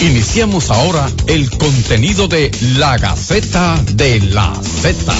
Iniciamos 0.00 0.70
ahora 0.70 1.10
el 1.26 1.50
contenido 1.50 2.28
de 2.28 2.52
La 2.78 2.98
Gaceta 2.98 3.82
de 3.94 4.20
la 4.20 4.54
Z. 4.54 5.12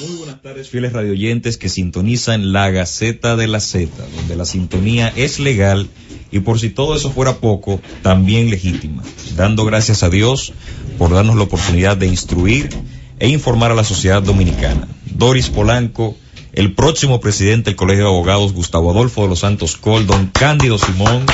Muy 0.00 0.16
buenas 0.18 0.42
tardes, 0.42 0.68
fieles 0.68 0.92
radioyentes 0.92 1.56
que 1.56 1.70
sintonizan 1.70 2.52
La 2.52 2.70
Gaceta 2.70 3.34
de 3.34 3.46
la 3.46 3.60
Z, 3.60 3.90
donde 4.14 4.36
la 4.36 4.44
sintonía 4.44 5.10
es 5.16 5.40
legal 5.40 5.88
y 6.30 6.40
por 6.40 6.60
si 6.60 6.68
todo 6.68 6.94
eso 6.96 7.10
fuera 7.10 7.36
poco, 7.36 7.80
también 8.02 8.50
legítima, 8.50 9.02
dando 9.36 9.64
gracias 9.64 10.02
a 10.02 10.10
Dios 10.10 10.52
por 10.98 11.14
darnos 11.14 11.36
la 11.36 11.44
oportunidad 11.44 11.96
de 11.96 12.08
instruir 12.08 12.68
e 13.18 13.28
informar 13.28 13.72
a 13.72 13.74
la 13.74 13.84
sociedad 13.84 14.22
dominicana. 14.22 14.86
Doris 15.06 15.48
Polanco, 15.48 16.14
el 16.52 16.74
próximo 16.74 17.20
presidente 17.20 17.70
del 17.70 17.76
Colegio 17.76 18.04
de 18.04 18.10
Abogados, 18.10 18.52
Gustavo 18.52 18.90
Adolfo 18.90 19.22
de 19.22 19.28
los 19.28 19.38
Santos 19.38 19.78
Col, 19.78 20.06
don 20.06 20.26
Cándido 20.26 20.76
Simón, 20.76 21.24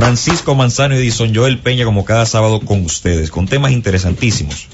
Francisco 0.00 0.54
Manzano 0.54 0.94
Edison 0.94 1.34
Joel 1.34 1.58
Peña 1.58 1.84
como 1.84 2.06
cada 2.06 2.24
sábado 2.24 2.60
con 2.60 2.86
ustedes, 2.86 3.30
con 3.30 3.46
temas 3.46 3.72
interesantísimos, 3.72 4.66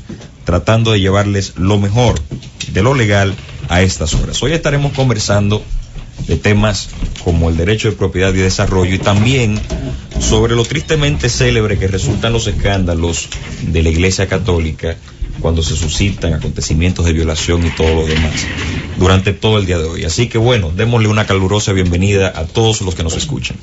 tratando 0.45 0.93
de 0.93 1.01
llevarles 1.01 1.55
lo 1.57 1.81
mejor 1.81 2.15
de 2.73 2.81
lo 2.81 2.95
legal 2.95 3.35
a 3.69 3.83
estas 3.83 4.15
horas. 4.15 4.41
Hoy 4.45 4.53
estaremos 4.53 4.93
conversando 4.93 5.65
de 6.29 6.37
temas 6.37 6.91
como 7.25 7.51
el 7.51 7.57
derecho 7.57 7.91
de 7.91 7.97
propiedad 7.97 8.33
y 8.35 8.39
desarrollo 8.39 8.95
y 8.95 9.01
también 9.01 9.61
sobre 10.21 10.55
lo 10.55 10.65
tristemente 10.65 11.29
célebre 11.29 11.77
que 11.77 11.89
resultan 11.89 12.33
los 12.33 12.47
escándalos 12.47 13.29
de 13.63 13.83
la 13.83 13.89
Iglesia 13.89 14.29
Católica 14.29 14.97
cuando 15.41 15.61
se 15.65 15.75
suscitan 15.77 16.35
acontecimientos 16.35 17.05
de 17.05 17.13
violación 17.13 17.67
y 17.67 17.71
todo 17.71 17.97
lo 17.97 18.07
demás 18.07 18.47
durante 18.97 19.33
todo 19.33 19.59
el 19.59 19.67
día 19.67 19.79
de 19.79 19.87
hoy. 19.87 20.05
Así 20.05 20.29
que 20.29 20.39
bueno, 20.39 20.71
démosle 20.71 21.09
una 21.09 21.27
calurosa 21.27 21.73
bienvenida 21.73 22.33
a 22.33 22.45
todos 22.45 22.81
los 22.83 22.95
que 22.95 23.03
nos 23.03 23.17
escuchan. 23.17 23.57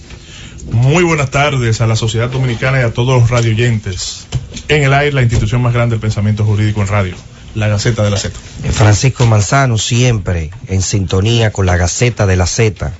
Muy 0.72 1.04
buenas 1.04 1.30
tardes 1.30 1.82
a 1.82 1.88
la 1.88 1.96
sociedad 1.96 2.30
dominicana 2.30 2.80
y 2.80 2.84
a 2.84 2.94
todos 2.94 3.22
los 3.22 3.30
radioyentes. 3.30 4.28
En 4.68 4.84
el 4.84 4.94
aire, 4.94 5.14
la 5.14 5.22
institución 5.22 5.62
más 5.62 5.74
grande 5.74 5.96
del 5.96 6.02
pensamiento 6.02 6.46
jurídico 6.46 6.82
en 6.82 6.88
radio, 6.88 7.16
la 7.56 7.68
Gaceta 7.68 8.04
de 8.04 8.10
la 8.10 8.18
Z. 8.18 8.38
Francisco 8.72 9.26
Manzano, 9.26 9.78
siempre 9.78 10.52
en 10.68 10.82
sintonía 10.82 11.52
con 11.52 11.66
la 11.66 11.78
Gaceta 11.78 12.26
de 12.26 12.38
la 12.38 12.48
Z. 12.48 12.92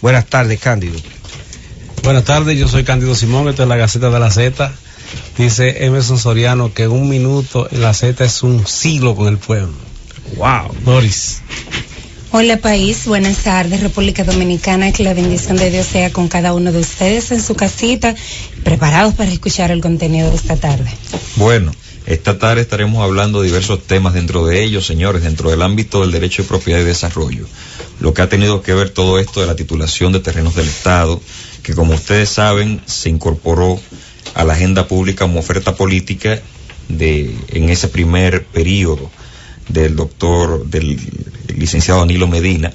Buenas 0.00 0.26
tardes, 0.26 0.58
Cándido. 0.60 0.98
Buenas 2.02 2.24
tardes, 2.24 2.58
yo 2.58 2.66
soy 2.68 2.84
Cándido 2.84 3.14
Simón, 3.14 3.48
esto 3.48 3.62
es 3.62 3.68
la 3.68 3.76
Gaceta 3.76 4.10
de 4.10 4.20
la 4.20 4.30
Z. 4.30 4.72
Dice 5.36 5.84
Emerson 5.84 6.18
Soriano 6.18 6.72
que 6.72 6.88
un 6.88 7.08
minuto 7.08 7.68
en 7.70 7.82
la 7.82 7.92
Z 7.92 8.24
es 8.24 8.42
un 8.42 8.66
siglo 8.66 9.14
con 9.14 9.28
el 9.28 9.38
pueblo. 9.38 9.74
¡Wow! 10.36 10.74
Doris. 10.84 11.42
Hola 12.32 12.58
país, 12.58 13.06
buenas 13.06 13.38
tardes 13.38 13.80
República 13.80 14.22
Dominicana, 14.22 14.92
que 14.92 15.02
la 15.02 15.14
bendición 15.14 15.56
de 15.56 15.68
Dios 15.68 15.84
sea 15.84 16.12
con 16.12 16.28
cada 16.28 16.54
uno 16.54 16.70
de 16.70 16.78
ustedes 16.78 17.32
en 17.32 17.42
su 17.42 17.56
casita, 17.56 18.14
preparados 18.62 19.14
para 19.14 19.32
escuchar 19.32 19.72
el 19.72 19.80
contenido 19.80 20.30
de 20.30 20.36
esta 20.36 20.54
tarde. 20.54 20.88
Bueno, 21.34 21.72
esta 22.06 22.38
tarde 22.38 22.60
estaremos 22.60 23.02
hablando 23.02 23.40
de 23.40 23.48
diversos 23.48 23.84
temas 23.84 24.14
dentro 24.14 24.46
de 24.46 24.62
ellos, 24.62 24.86
señores, 24.86 25.24
dentro 25.24 25.50
del 25.50 25.60
ámbito 25.60 26.02
del 26.02 26.12
derecho 26.12 26.42
de 26.42 26.48
propiedad 26.48 26.78
y 26.78 26.84
desarrollo. 26.84 27.46
Lo 27.98 28.14
que 28.14 28.22
ha 28.22 28.28
tenido 28.28 28.62
que 28.62 28.74
ver 28.74 28.90
todo 28.90 29.18
esto 29.18 29.40
de 29.40 29.48
la 29.48 29.56
titulación 29.56 30.12
de 30.12 30.20
terrenos 30.20 30.54
del 30.54 30.68
Estado, 30.68 31.20
que 31.64 31.74
como 31.74 31.94
ustedes 31.94 32.28
saben 32.28 32.80
se 32.86 33.10
incorporó 33.10 33.80
a 34.34 34.44
la 34.44 34.52
agenda 34.52 34.86
pública 34.86 35.24
como 35.24 35.40
oferta 35.40 35.74
política 35.74 36.40
de, 36.88 37.34
en 37.48 37.70
ese 37.70 37.88
primer 37.88 38.44
periodo 38.44 39.10
del 39.68 39.96
doctor, 39.96 40.64
del 40.66 40.96
licenciado 41.60 42.00
Danilo 42.00 42.26
Medina, 42.26 42.72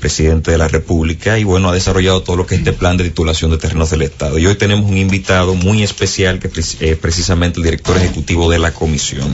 presidente 0.00 0.50
de 0.50 0.58
la 0.58 0.68
República, 0.68 1.38
y 1.38 1.44
bueno, 1.44 1.70
ha 1.70 1.72
desarrollado 1.74 2.22
todo 2.22 2.36
lo 2.36 2.46
que 2.46 2.54
es 2.54 2.60
este 2.60 2.72
plan 2.72 2.96
de 2.96 3.04
titulación 3.04 3.50
de 3.50 3.58
terrenos 3.58 3.90
del 3.90 4.02
Estado. 4.02 4.38
Y 4.38 4.46
hoy 4.46 4.54
tenemos 4.54 4.90
un 4.90 4.98
invitado 4.98 5.54
muy 5.54 5.82
especial, 5.82 6.38
que 6.38 6.48
es 6.48 6.96
precisamente 6.98 7.58
el 7.58 7.64
director 7.64 7.96
ejecutivo 7.96 8.50
de 8.50 8.58
la 8.58 8.72
comisión. 8.72 9.32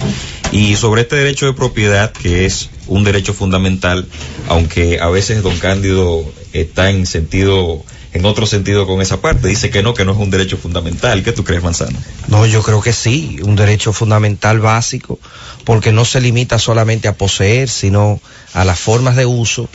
Y 0.53 0.77
sobre 0.77 1.03
este 1.03 1.17
derecho 1.17 1.47
de 1.47 1.55
propiedad, 1.55 2.12
que 2.12 2.47
es 2.47 2.70
un 2.86 3.05
derecho 3.05 3.34
fundamental, 3.34 4.07
aunque 4.48 5.01
a 5.01 5.08
veces 5.08 5.42
don 5.42 5.57
Cándido 5.58 6.24
está 6.52 6.90
en 6.90 7.07
sentido 7.07 7.85
en 8.12 8.24
otro 8.24 8.46
sentido 8.46 8.86
con 8.86 9.00
esa 9.00 9.20
parte. 9.20 9.48
Dice 9.48 9.70
que 9.70 9.82
no, 9.82 9.94
que 9.94 10.04
no 10.04 10.12
es 10.12 10.18
un 10.18 10.30
derecho 10.30 10.56
fundamental. 10.56 11.22
¿Qué 11.22 11.32
tú 11.32 11.44
crees, 11.44 11.62
Manzano? 11.62 11.98
No, 12.28 12.46
yo 12.46 12.62
creo 12.62 12.80
que 12.80 12.92
sí, 12.92 13.38
un 13.42 13.56
derecho 13.56 13.92
fundamental 13.92 14.60
básico, 14.60 15.18
porque 15.64 15.92
no 15.92 16.04
se 16.04 16.20
limita 16.20 16.58
solamente 16.58 17.08
a 17.08 17.14
poseer, 17.14 17.68
sino 17.68 18.20
a 18.52 18.64
las 18.64 18.80
formas 18.80 19.16
de 19.16 19.26
uso 19.26 19.68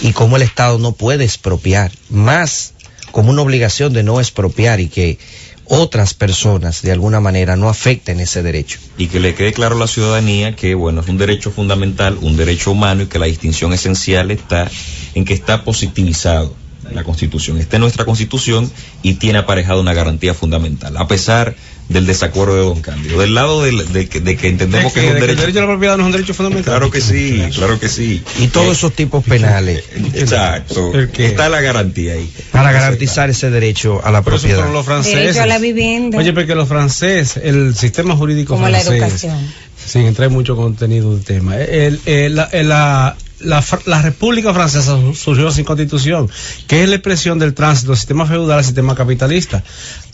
y 0.00 0.12
cómo 0.12 0.36
el 0.36 0.42
Estado 0.42 0.78
no 0.78 0.92
puede 0.92 1.24
expropiar, 1.24 1.92
más 2.08 2.74
como 3.10 3.30
una 3.30 3.42
obligación 3.42 3.92
de 3.92 4.02
no 4.02 4.20
expropiar 4.20 4.80
y 4.80 4.88
que 4.88 5.18
otras 5.66 6.14
personas 6.14 6.82
de 6.82 6.92
alguna 6.92 7.20
manera 7.20 7.56
no 7.56 7.68
afecten 7.68 8.20
ese 8.20 8.42
derecho. 8.42 8.78
Y 8.98 9.06
que 9.06 9.20
le 9.20 9.34
quede 9.34 9.52
claro 9.52 9.76
a 9.76 9.78
la 9.78 9.86
ciudadanía 9.86 10.56
que, 10.56 10.74
bueno, 10.74 11.02
es 11.02 11.08
un 11.08 11.18
derecho 11.18 11.50
fundamental, 11.50 12.18
un 12.20 12.36
derecho 12.36 12.72
humano 12.72 13.02
y 13.02 13.06
que 13.06 13.18
la 13.18 13.26
distinción 13.26 13.72
esencial 13.72 14.30
está 14.30 14.70
en 15.14 15.24
que 15.24 15.34
está 15.34 15.64
positivizado 15.64 16.54
la 16.94 17.04
Constitución. 17.04 17.58
Está 17.58 17.76
en 17.76 17.82
nuestra 17.82 18.04
Constitución 18.04 18.70
y 19.02 19.14
tiene 19.14 19.38
aparejado 19.38 19.80
una 19.80 19.94
garantía 19.94 20.34
fundamental, 20.34 20.96
a 20.96 21.06
pesar 21.08 21.54
del 21.88 22.06
desacuerdo 22.06 22.54
de 22.54 22.62
Don 22.62 22.80
Cándido. 22.80 23.20
Del 23.20 23.34
lado 23.34 23.62
de, 23.62 23.72
de, 23.72 24.08
que, 24.08 24.20
de 24.20 24.36
que, 24.36 24.48
entendemos 24.48 24.92
que, 24.92 25.00
que, 25.00 25.06
es 25.08 25.12
un 25.12 25.14
de 25.14 25.20
que 25.20 25.26
derecho... 25.26 25.32
el 25.32 25.46
derecho 25.46 25.58
a 25.58 25.62
la 25.62 25.68
propiedad 25.68 25.96
no 25.96 26.02
es 26.04 26.06
un 26.06 26.12
derecho 26.12 26.32
fundamental. 26.34 26.72
Claro 26.72 26.90
que 26.90 27.00
sí, 27.00 27.42
claro 27.54 27.78
que 27.80 27.88
sí. 27.88 28.22
Y 28.40 28.46
todos 28.46 28.76
esos 28.78 28.92
tipos 28.94 29.22
penales. 29.24 29.84
Exacto. 30.14 30.92
Está 31.18 31.48
la 31.48 31.60
garantía 31.60 32.14
ahí. 32.14 32.32
Para 32.50 32.72
garantizar 32.72 33.28
ese 33.30 33.50
derecho 33.50 34.00
a 34.04 34.10
la 34.10 34.18
eso 34.20 34.24
propiedad. 34.24 34.72
los 34.72 34.86
franceses. 34.86 35.18
Derecho 35.20 35.42
a 35.42 35.46
la 35.46 35.58
vivienda. 35.58 36.18
Oye, 36.18 36.32
porque 36.32 36.54
los 36.54 36.68
franceses, 36.68 37.42
el 37.44 37.74
sistema 37.74 38.16
jurídico 38.16 38.54
Como 38.54 38.68
la 38.68 38.80
francés, 38.80 39.02
educación. 39.24 39.38
sin 39.84 40.02
entrar 40.02 40.28
en 40.28 40.34
mucho 40.34 40.56
contenido 40.56 41.14
del 41.14 41.24
tema, 41.24 41.56
el, 41.58 42.00
el- 42.06 42.36
la, 42.36 42.44
el- 42.52 42.68
la, 42.68 43.16
la, 43.44 43.64
la 43.86 44.02
República 44.02 44.52
Francesa 44.54 44.98
surgió 45.14 45.50
sin 45.50 45.64
constitución, 45.64 46.28
que 46.66 46.82
es 46.82 46.88
la 46.88 46.96
expresión 46.96 47.38
del 47.38 47.54
tránsito 47.54 47.90
del 47.92 47.98
sistema 47.98 48.26
feudal 48.26 48.58
al 48.58 48.64
sistema 48.64 48.94
capitalista. 48.94 49.62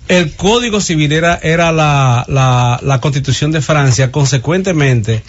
El 0.09 0.35
Código 0.37 0.81
Civil 0.81 1.13
era, 1.13 1.39
era 1.43 1.71
la, 1.73 2.25
la 2.83 3.01
constitución 3.01 3.53
de 3.53 3.61
Francia, 3.61 4.11
consecuentemente, 4.11 5.23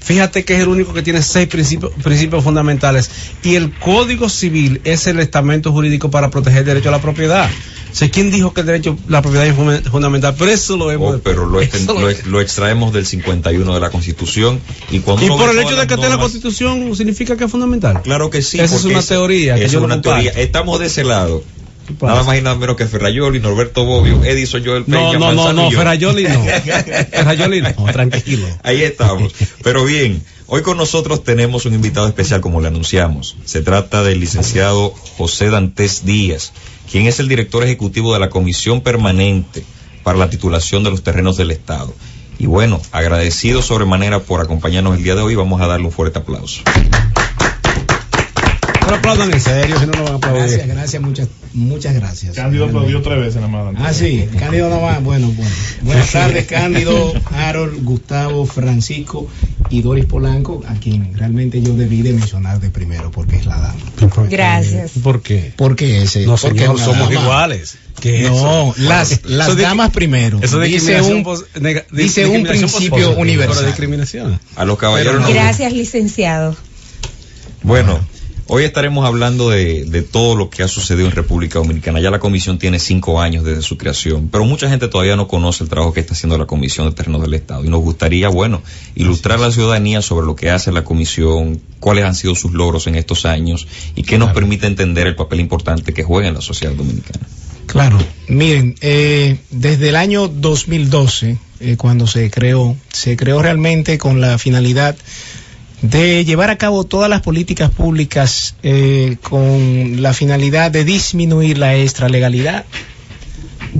fíjate 0.00 0.44
que 0.44 0.54
es 0.54 0.60
el 0.60 0.68
único 0.68 0.92
que 0.94 1.02
tiene 1.02 1.22
seis 1.22 1.48
principios, 1.48 1.92
principios 2.02 2.44
fundamentales 2.44 3.10
y 3.42 3.54
el 3.56 3.72
Código 3.72 4.28
Civil 4.28 4.80
es 4.84 5.06
el 5.06 5.18
estamento 5.20 5.72
jurídico 5.72 6.10
para 6.10 6.30
proteger 6.30 6.60
el 6.60 6.64
derecho 6.66 6.88
a 6.88 6.92
la 6.92 7.00
propiedad. 7.02 7.50
O 7.92 7.98
sea, 7.98 8.10
¿quién 8.10 8.30
dijo 8.30 8.52
que 8.52 8.60
el 8.60 8.66
derecho 8.66 8.98
a 9.08 9.10
la 9.10 9.22
propiedad 9.22 9.46
es 9.46 9.54
funda- 9.56 9.80
fundamental? 9.90 10.34
Pero 10.38 10.50
eso 10.50 10.76
lo 10.76 10.86
vemos. 10.86 11.14
Oh, 11.16 11.20
pero 11.22 11.46
lo, 11.46 11.60
eso 11.62 11.78
exten- 11.78 11.98
lo, 11.98 12.10
ex- 12.10 12.26
lo 12.26 12.40
extraemos 12.42 12.92
del 12.92 13.06
51 13.06 13.72
de 13.74 13.80
la 13.80 13.88
Constitución 13.90 14.60
y 14.90 14.98
cuando 15.00 15.22
y 15.24 15.26
uno 15.28 15.38
por 15.38 15.48
el 15.50 15.58
hecho 15.58 15.76
de 15.76 15.86
que 15.86 15.94
esté 15.94 16.06
en 16.06 16.12
la 16.12 16.18
Constitución 16.18 16.94
significa 16.94 17.36
que 17.38 17.44
es 17.44 17.50
fundamental. 17.50 18.02
Claro 18.02 18.28
que 18.28 18.42
sí. 18.42 18.60
Esa 18.60 18.76
es 18.76 18.84
una 18.84 19.00
teoría 19.02 19.54
que 19.54 19.64
es 19.64 19.72
yo 19.72 19.82
una 19.82 19.94
comparto. 19.94 20.22
teoría. 20.22 20.42
Estamos 20.42 20.78
de 20.78 20.86
ese 20.86 21.04
lado. 21.04 21.42
Nada 22.00 22.22
más 22.22 22.38
y 22.38 22.42
nada 22.42 22.56
menos 22.56 22.76
que 22.76 22.86
Ferrayoli, 22.86 23.40
Norberto 23.40 23.84
Bobbio, 23.84 24.24
Edison 24.24 24.64
Joel 24.64 24.84
Peña, 24.84 24.98
No, 24.98 25.12
no, 25.12 25.18
no, 25.18 25.34
Manzano 25.34 25.62
no. 25.64 25.70
Ferrayoli 25.70 26.24
no. 26.24 26.44
Ferrayoli 27.10 27.62
no, 27.62 27.72
tranquilo. 27.92 28.46
Ahí 28.62 28.82
estamos. 28.82 29.32
Pero 29.62 29.84
bien, 29.84 30.22
hoy 30.46 30.62
con 30.62 30.76
nosotros 30.76 31.24
tenemos 31.24 31.66
un 31.66 31.74
invitado 31.74 32.06
especial, 32.08 32.40
como 32.40 32.60
le 32.60 32.68
anunciamos. 32.68 33.36
Se 33.44 33.62
trata 33.62 34.02
del 34.02 34.20
licenciado 34.20 34.90
José 35.16 35.50
Dantes 35.50 36.04
Díaz, 36.04 36.52
quien 36.90 37.06
es 37.06 37.20
el 37.20 37.28
director 37.28 37.62
ejecutivo 37.64 38.12
de 38.14 38.20
la 38.20 38.30
Comisión 38.30 38.80
Permanente 38.80 39.64
para 40.02 40.18
la 40.18 40.30
Titulación 40.30 40.84
de 40.84 40.90
los 40.90 41.02
Terrenos 41.02 41.36
del 41.36 41.50
Estado. 41.50 41.94
Y 42.38 42.46
bueno, 42.46 42.80
agradecido 42.92 43.62
sobremanera 43.62 44.20
por 44.20 44.40
acompañarnos 44.40 44.96
el 44.96 45.02
día 45.02 45.14
de 45.14 45.22
hoy, 45.22 45.34
vamos 45.34 45.60
a 45.60 45.66
darle 45.66 45.86
un 45.86 45.92
fuerte 45.92 46.18
aplauso. 46.18 46.62
Pero 48.86 48.96
aplaudan 48.98 49.32
en 49.32 49.40
serio, 49.40 49.78
si 49.80 49.86
no, 49.86 49.92
no 49.92 50.04
van 50.04 50.12
a 50.12 50.16
aplaudir. 50.16 50.40
Gracias, 50.42 50.68
gracias, 50.68 51.02
muchas, 51.02 51.28
muchas 51.52 51.94
gracias. 51.94 52.34
Cándido 52.36 52.66
aplaudió 52.66 53.02
tres 53.02 53.18
veces 53.18 53.36
nada 53.42 53.48
más. 53.48 53.74
Ah, 53.78 53.92
sí, 53.92 54.28
Cándido 54.38 54.70
no 54.70 54.80
va. 54.80 54.98
Bueno, 55.00 55.28
bueno. 55.36 55.50
Buenas 55.82 56.10
tardes, 56.12 56.46
Cándido, 56.46 57.12
Harold, 57.32 57.82
Gustavo, 57.84 58.46
Francisco 58.46 59.28
y 59.70 59.82
Doris 59.82 60.04
Polanco, 60.06 60.62
a 60.68 60.74
quien 60.74 61.12
realmente 61.18 61.60
yo 61.60 61.74
debí 61.74 62.02
de 62.02 62.12
mencionar 62.12 62.60
de 62.60 62.70
primero 62.70 63.10
porque 63.10 63.36
es 63.36 63.46
la 63.46 63.56
dama. 63.60 64.28
Gracias. 64.30 64.92
¿Por 65.02 65.20
qué? 65.20 65.52
Porque 65.56 66.02
ese. 66.02 66.24
No, 66.24 66.36
porque 66.36 66.60
señor, 66.60 66.78
la 66.78 66.84
somos 66.84 67.08
dama. 67.10 67.20
iguales. 67.22 67.78
¿Qué 68.00 68.24
es 68.26 68.30
No, 68.30 68.72
eso? 68.72 68.74
las, 68.82 69.24
las 69.24 69.48
Eso 69.48 69.56
de- 69.56 69.62
damas 69.64 69.90
primero. 69.90 70.38
Eso 70.42 70.58
de 70.58 70.68
dice 70.68 71.00
un, 71.02 71.24
pos- 71.24 71.44
nega- 71.54 71.86
di- 71.90 72.02
dice 72.04 72.26
un 72.26 72.44
principio 72.44 73.16
universal. 73.16 73.56
pero 73.56 73.66
discriminación. 73.68 74.38
A 74.54 74.64
los 74.64 74.78
caballeros 74.78 75.22
no- 75.22 75.28
Gracias, 75.30 75.72
licenciado. 75.72 76.54
Bueno, 77.62 77.98
hoy 78.48 78.64
estaremos 78.64 79.04
hablando 79.06 79.50
de, 79.50 79.84
de 79.84 80.02
todo 80.02 80.36
lo 80.36 80.50
que 80.50 80.62
ha 80.62 80.68
sucedido 80.68 81.06
en 81.06 81.12
República 81.12 81.58
Dominicana. 81.58 82.00
Ya 82.00 82.10
la 82.10 82.18
comisión 82.18 82.58
tiene 82.58 82.78
cinco 82.78 83.20
años 83.20 83.44
desde 83.44 83.62
su 83.62 83.76
creación, 83.76 84.28
pero 84.30 84.44
mucha 84.44 84.68
gente 84.68 84.88
todavía 84.88 85.16
no 85.16 85.28
conoce 85.28 85.64
el 85.64 85.70
trabajo 85.70 85.92
que 85.92 86.00
está 86.00 86.14
haciendo 86.14 86.38
la 86.38 86.46
Comisión 86.46 86.88
de 86.88 86.94
Terrenos 86.94 87.22
del 87.22 87.34
Estado. 87.34 87.64
Y 87.64 87.68
nos 87.68 87.80
gustaría, 87.80 88.28
bueno, 88.28 88.62
ilustrar 88.94 89.38
a 89.38 89.42
la 89.42 89.52
ciudadanía 89.52 90.02
sobre 90.02 90.26
lo 90.26 90.36
que 90.36 90.50
hace 90.50 90.72
la 90.72 90.84
comisión, 90.84 91.60
cuáles 91.80 92.04
han 92.04 92.14
sido 92.14 92.34
sus 92.34 92.52
logros 92.52 92.86
en 92.86 92.94
estos 92.94 93.24
años 93.24 93.66
y 93.94 94.02
qué 94.02 94.18
nos 94.18 94.32
permite 94.32 94.66
entender 94.66 95.06
el 95.06 95.16
papel 95.16 95.40
importante 95.40 95.92
que 95.92 96.02
juega 96.02 96.28
en 96.28 96.34
la 96.34 96.40
sociedad 96.40 96.74
dominicana. 96.74 97.26
Claro, 97.66 97.98
Miren, 98.28 98.76
eh, 98.80 99.38
desde 99.50 99.88
el 99.88 99.96
año 99.96 100.28
2012, 100.28 101.38
eh, 101.60 101.76
cuando 101.76 102.06
se 102.06 102.30
creó, 102.30 102.76
se 102.92 103.16
creó 103.16 103.42
realmente 103.42 103.98
con 103.98 104.20
la 104.20 104.38
finalidad 104.38 104.96
de 105.82 106.24
llevar 106.24 106.50
a 106.50 106.58
cabo 106.58 106.84
todas 106.84 107.10
las 107.10 107.22
políticas 107.22 107.70
públicas 107.70 108.54
eh, 108.62 109.16
con 109.22 110.02
la 110.02 110.14
finalidad 110.14 110.70
de 110.70 110.84
disminuir 110.84 111.58
la 111.58 111.76
extralegalidad 111.76 112.64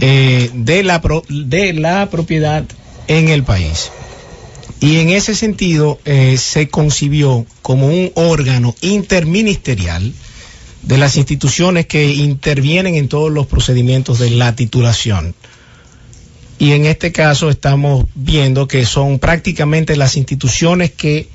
eh, 0.01 0.51
de, 0.53 0.83
la 0.83 1.03
de 1.29 1.73
la 1.73 2.09
propiedad 2.11 2.65
en 3.09 3.29
el 3.29 3.45
país. 3.45 3.91
Y 4.81 4.99
en 4.99 5.09
ese 5.09 5.35
sentido 5.35 5.99
eh, 6.05 6.37
se 6.37 6.69
concibió 6.69 7.47
como 7.63 7.87
un 7.87 8.13
órgano 8.15 8.75
interministerial 8.83 10.13
de 10.83 10.99
las 10.99 11.17
instituciones 11.17 11.87
que 11.87 12.13
intervienen 12.13 12.95
en 12.95 13.09
todos 13.09 13.33
los 13.33 13.47
procedimientos 13.47 14.19
de 14.19 14.31
la 14.31 14.55
titulación. 14.55 15.35
Y 16.59 16.73
en 16.73 16.87
este 16.87 17.11
caso 17.11 17.51
estamos 17.51 18.07
viendo 18.15 18.69
que 18.69 18.85
son 18.85 19.19
prácticamente 19.19 19.97
las 19.97 20.17
instituciones 20.17 20.93
que 20.93 21.29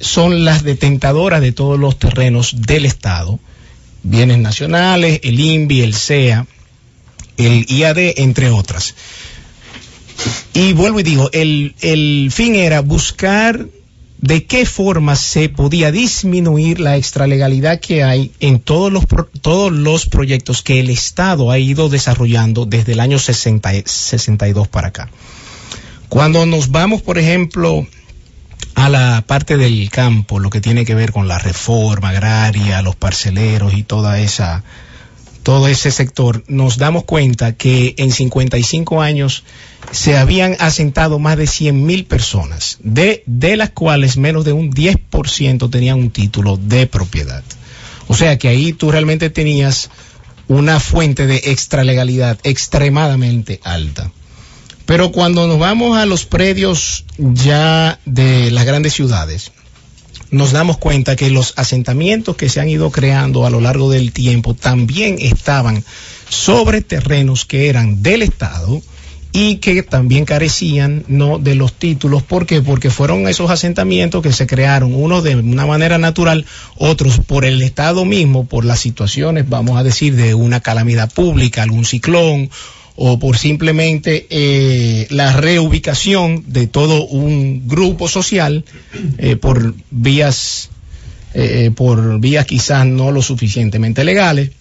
son 0.00 0.44
las 0.44 0.62
detentadoras 0.62 1.40
de 1.40 1.52
todos 1.52 1.78
los 1.78 1.98
terrenos 1.98 2.54
del 2.62 2.84
Estado, 2.86 3.38
bienes 4.02 4.38
nacionales, 4.38 5.20
el 5.22 5.40
INVI, 5.40 5.80
el 5.82 5.94
CEA, 5.94 6.46
el 7.36 7.66
IAD, 7.68 7.98
entre 8.18 8.50
otras. 8.50 8.94
Y 10.54 10.72
vuelvo 10.72 11.00
y 11.00 11.02
digo, 11.02 11.28
el, 11.32 11.74
el 11.80 12.30
fin 12.32 12.54
era 12.54 12.80
buscar 12.80 13.66
de 14.18 14.46
qué 14.46 14.64
forma 14.64 15.14
se 15.14 15.50
podía 15.50 15.92
disminuir 15.92 16.80
la 16.80 16.96
extralegalidad 16.96 17.80
que 17.80 18.02
hay 18.02 18.32
en 18.40 18.60
todos 18.60 18.90
los, 18.90 19.04
pro- 19.04 19.28
todos 19.42 19.70
los 19.70 20.06
proyectos 20.06 20.62
que 20.62 20.80
el 20.80 20.88
Estado 20.88 21.50
ha 21.50 21.58
ido 21.58 21.90
desarrollando 21.90 22.64
desde 22.64 22.92
el 22.92 23.00
año 23.00 23.18
60 23.18 23.74
y- 23.76 23.82
62 23.84 24.68
para 24.68 24.88
acá. 24.88 25.10
Cuando 26.08 26.46
nos 26.46 26.70
vamos, 26.70 27.02
por 27.02 27.18
ejemplo, 27.18 27.86
a 28.76 28.90
la 28.90 29.24
parte 29.26 29.56
del 29.56 29.90
campo, 29.90 30.38
lo 30.38 30.50
que 30.50 30.60
tiene 30.60 30.84
que 30.84 30.94
ver 30.94 31.10
con 31.10 31.26
la 31.28 31.38
reforma 31.38 32.10
agraria, 32.10 32.82
los 32.82 32.94
parceleros 32.94 33.72
y 33.72 33.82
toda 33.82 34.20
esa, 34.20 34.64
todo 35.42 35.66
ese 35.66 35.90
sector, 35.90 36.44
nos 36.46 36.76
damos 36.76 37.04
cuenta 37.04 37.54
que 37.54 37.94
en 37.96 38.12
55 38.12 39.00
años 39.00 39.44
se 39.92 40.18
habían 40.18 40.56
asentado 40.60 41.18
más 41.18 41.38
de 41.38 41.46
100 41.46 41.86
mil 41.86 42.04
personas, 42.04 42.76
de, 42.82 43.22
de 43.24 43.56
las 43.56 43.70
cuales 43.70 44.18
menos 44.18 44.44
de 44.44 44.52
un 44.52 44.70
10% 44.70 45.70
tenían 45.70 45.98
un 45.98 46.10
título 46.10 46.58
de 46.58 46.86
propiedad. 46.86 47.42
O 48.08 48.14
sea 48.14 48.36
que 48.36 48.48
ahí 48.48 48.74
tú 48.74 48.90
realmente 48.90 49.30
tenías 49.30 49.88
una 50.48 50.80
fuente 50.80 51.26
de 51.26 51.36
extralegalidad 51.46 52.38
extremadamente 52.44 53.58
alta. 53.64 54.12
Pero 54.86 55.10
cuando 55.10 55.46
nos 55.46 55.58
vamos 55.58 55.98
a 55.98 56.06
los 56.06 56.24
predios 56.24 57.04
ya 57.18 57.98
de 58.06 58.50
las 58.52 58.64
grandes 58.64 58.94
ciudades, 58.94 59.52
nos 60.30 60.52
damos 60.52 60.78
cuenta 60.78 61.16
que 61.16 61.30
los 61.30 61.54
asentamientos 61.56 62.36
que 62.36 62.48
se 62.48 62.60
han 62.60 62.68
ido 62.68 62.90
creando 62.90 63.46
a 63.46 63.50
lo 63.50 63.60
largo 63.60 63.90
del 63.90 64.12
tiempo 64.12 64.54
también 64.54 65.16
estaban 65.20 65.84
sobre 66.28 66.82
terrenos 66.82 67.44
que 67.44 67.68
eran 67.68 68.02
del 68.02 68.22
Estado 68.22 68.80
y 69.32 69.56
que 69.56 69.82
también 69.82 70.24
carecían 70.24 71.04
no 71.08 71.38
de 71.38 71.54
los 71.54 71.74
títulos. 71.74 72.22
¿Por 72.22 72.46
qué? 72.46 72.62
Porque 72.62 72.90
fueron 72.90 73.28
esos 73.28 73.50
asentamientos 73.50 74.22
que 74.22 74.32
se 74.32 74.46
crearon, 74.46 74.94
unos 74.94 75.24
de 75.24 75.36
una 75.36 75.66
manera 75.66 75.98
natural, 75.98 76.46
otros 76.76 77.18
por 77.18 77.44
el 77.44 77.60
Estado 77.60 78.04
mismo, 78.04 78.46
por 78.46 78.64
las 78.64 78.80
situaciones, 78.80 79.48
vamos 79.48 79.78
a 79.78 79.82
decir, 79.82 80.16
de 80.16 80.34
una 80.34 80.60
calamidad 80.60 81.12
pública, 81.12 81.62
algún 81.62 81.84
ciclón, 81.84 82.50
o 82.96 83.18
por 83.18 83.36
simplemente 83.36 84.26
eh, 84.30 85.06
la 85.10 85.34
reubicación 85.34 86.44
de 86.46 86.66
todo 86.66 87.06
un 87.06 87.68
grupo 87.68 88.08
social 88.08 88.64
eh, 89.18 89.36
por 89.36 89.74
vías 89.90 90.70
eh, 91.34 91.70
por 91.74 92.18
vías 92.18 92.46
quizás 92.46 92.86
no 92.86 93.12
lo 93.12 93.20
suficientemente 93.20 94.04
legales. 94.04 94.52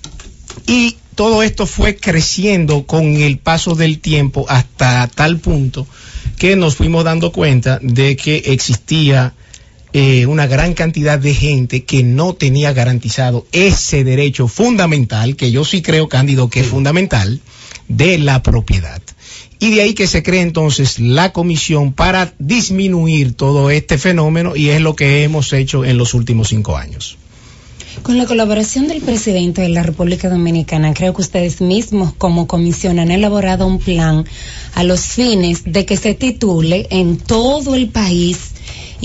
Y 0.68 0.98
todo 1.16 1.42
esto 1.44 1.66
fue 1.66 1.96
creciendo 1.96 2.86
con 2.86 3.06
el 3.16 3.38
paso 3.38 3.76
del 3.76 4.00
tiempo 4.00 4.46
hasta 4.50 5.08
tal 5.08 5.38
punto 5.40 5.88
que 6.38 6.58
nos 6.58 6.76
fuimos 6.76 7.06
dando 7.06 7.32
cuenta 7.32 7.80
de 7.82 8.18
que 8.18 8.44
existía 8.48 9.34
una 10.28 10.46
gran 10.46 10.74
cantidad 10.74 11.18
de 11.18 11.34
gente 11.34 11.86
que 11.86 12.04
no 12.04 12.34
tenía 12.34 12.74
garantizado 12.74 13.48
ese 13.54 14.04
derecho 14.04 14.50
fundamental, 14.50 15.38
que 15.38 15.52
yo 15.54 15.64
sí 15.64 15.82
creo, 15.82 16.10
Cándido, 16.10 16.50
que 16.50 16.60
es 16.60 16.68
fundamental, 16.68 17.40
de 17.88 18.18
la 18.18 18.42
propiedad. 18.44 19.02
Y 19.60 19.72
de 19.72 19.82
ahí 19.82 19.94
que 19.94 20.08
se 20.08 20.24
cree 20.24 20.42
entonces 20.42 21.00
la 21.00 21.32
comisión 21.32 21.94
para 21.94 22.34
disminuir 22.40 23.34
todo 23.34 23.70
este 23.70 23.98
fenómeno 23.98 24.56
y 24.56 24.70
es 24.70 24.82
lo 24.82 24.96
que 24.96 25.24
hemos 25.24 25.54
hecho 25.54 25.86
en 25.86 25.98
los 25.98 26.14
últimos 26.14 26.50
cinco 26.50 26.78
años. 26.78 27.18
Con 28.04 28.18
la 28.18 28.26
colaboración 28.26 28.88
del 28.88 29.02
presidente 29.02 29.62
de 29.62 29.70
la 29.70 29.82
República 29.82 30.30
Dominicana, 30.30 30.94
creo 30.94 31.14
que 31.14 31.22
ustedes 31.22 31.62
mismos 31.62 32.14
como 32.14 32.46
comisión 32.46 33.00
han 33.00 33.10
elaborado 33.10 33.66
un 33.66 33.80
plan 33.80 34.26
a 34.74 34.84
los 34.84 35.02
fines 35.02 35.64
de 35.64 35.86
que 35.86 35.96
se 35.96 36.14
titule 36.14 36.88
en 36.90 37.18
todo 37.18 37.74
el 37.74 37.88
país 37.88 38.55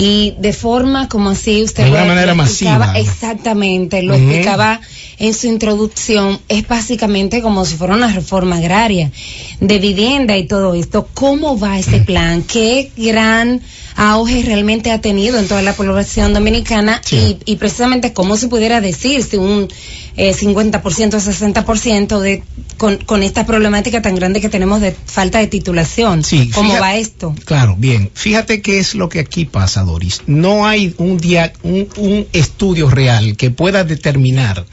y 0.00 0.34
de 0.38 0.52
forma 0.54 1.08
como 1.08 1.30
así 1.30 1.62
usted 1.62 1.84
De 1.84 1.90
lo- 1.90 1.96
una 1.96 2.06
manera 2.06 2.34
masiva. 2.34 2.94
Exactamente, 2.98 4.02
lo 4.02 4.14
explicaba 4.14 4.80
en 5.18 5.34
su 5.34 5.46
introducción, 5.46 6.40
es 6.48 6.66
básicamente 6.66 7.42
como 7.42 7.64
si 7.66 7.76
fuera 7.76 7.94
una 7.94 8.10
reforma 8.10 8.56
agraria 8.56 9.12
de 9.60 9.78
vivienda 9.78 10.36
y 10.38 10.46
todo 10.46 10.74
esto. 10.74 11.06
¿Cómo 11.12 11.58
va 11.58 11.78
ese 11.78 12.00
plan? 12.00 12.42
¿Qué 12.42 12.90
gran 12.96 13.60
auge 13.96 14.42
realmente 14.42 14.90
ha 14.90 15.00
tenido 15.00 15.38
en 15.38 15.48
toda 15.48 15.62
la 15.62 15.72
población 15.74 16.32
dominicana? 16.34 17.00
Sí. 17.04 17.38
Y, 17.46 17.52
y 17.52 17.56
precisamente 17.56 18.12
cómo 18.12 18.36
se 18.36 18.48
pudiera 18.48 18.80
decir 18.80 19.22
si 19.22 19.36
un 19.36 19.68
eh, 20.16 20.34
50%, 20.34 20.82
60% 20.82 22.18
de 22.20 22.42
con, 22.76 22.96
con 22.98 23.22
esta 23.22 23.46
problemática 23.46 24.02
tan 24.02 24.14
grande 24.14 24.40
que 24.40 24.48
tenemos 24.48 24.80
de 24.80 24.92
falta 25.04 25.38
de 25.38 25.46
titulación. 25.46 26.24
Sí, 26.24 26.50
¿Cómo 26.54 26.72
va 26.78 26.96
esto? 26.96 27.34
Claro, 27.44 27.76
bien. 27.78 28.10
Fíjate 28.14 28.62
qué 28.62 28.78
es 28.78 28.94
lo 28.94 29.08
que 29.08 29.20
aquí 29.20 29.44
pasa, 29.44 29.82
Doris. 29.82 30.22
No 30.26 30.66
hay 30.66 30.94
un, 30.98 31.18
dia- 31.18 31.52
un, 31.62 31.88
un 31.96 32.26
estudio 32.32 32.88
real 32.90 33.36
que 33.36 33.50
pueda 33.50 33.84
determinar 33.84 34.64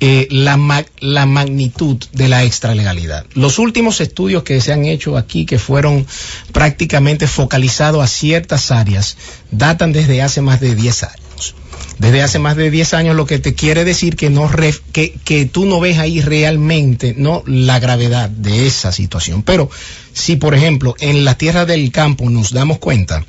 eh, 0.00 0.26
la, 0.30 0.84
la 1.00 1.26
magnitud 1.26 2.02
de 2.12 2.28
la 2.28 2.44
extralegalidad. 2.44 3.26
Los 3.34 3.58
últimos 3.58 4.00
estudios 4.00 4.42
que 4.42 4.60
se 4.60 4.72
han 4.72 4.84
hecho 4.84 5.16
aquí, 5.16 5.46
que 5.46 5.58
fueron 5.58 6.06
prácticamente 6.52 7.26
focalizados 7.26 8.02
a 8.02 8.06
ciertas 8.06 8.70
áreas, 8.70 9.16
datan 9.50 9.92
desde 9.92 10.22
hace 10.22 10.40
más 10.40 10.60
de 10.60 10.74
10 10.74 11.02
años. 11.04 11.54
Desde 11.98 12.22
hace 12.22 12.38
más 12.38 12.56
de 12.56 12.70
10 12.70 12.94
años, 12.94 13.16
lo 13.16 13.26
que 13.26 13.38
te 13.38 13.54
quiere 13.54 13.84
decir 13.84 14.16
que, 14.16 14.30
no 14.30 14.50
que, 14.92 15.14
que 15.24 15.46
tú 15.46 15.64
no 15.64 15.80
ves 15.80 15.98
ahí 15.98 16.20
realmente 16.20 17.14
no 17.16 17.42
la 17.46 17.78
gravedad 17.78 18.28
de 18.28 18.66
esa 18.66 18.90
situación. 18.90 19.42
Pero 19.42 19.70
si, 20.12 20.36
por 20.36 20.54
ejemplo, 20.54 20.96
en 20.98 21.24
la 21.24 21.36
tierra 21.36 21.66
del 21.66 21.92
campo 21.92 22.28
nos 22.30 22.52
damos 22.52 22.78
cuenta 22.78 23.24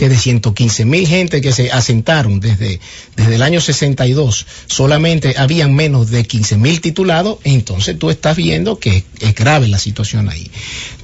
que 0.00 0.08
de 0.08 0.16
115 0.16 0.86
mil 0.86 1.06
gente 1.06 1.42
que 1.42 1.52
se 1.52 1.70
asentaron 1.70 2.40
desde, 2.40 2.80
desde 3.16 3.34
el 3.34 3.42
año 3.42 3.60
62, 3.60 4.46
solamente 4.66 5.34
habían 5.36 5.74
menos 5.74 6.08
de 6.08 6.24
15 6.24 6.56
mil 6.56 6.80
titulados, 6.80 7.36
entonces 7.44 7.98
tú 7.98 8.08
estás 8.08 8.34
viendo 8.34 8.78
que 8.78 9.04
es 9.20 9.34
grave 9.34 9.68
la 9.68 9.78
situación 9.78 10.30
ahí. 10.30 10.50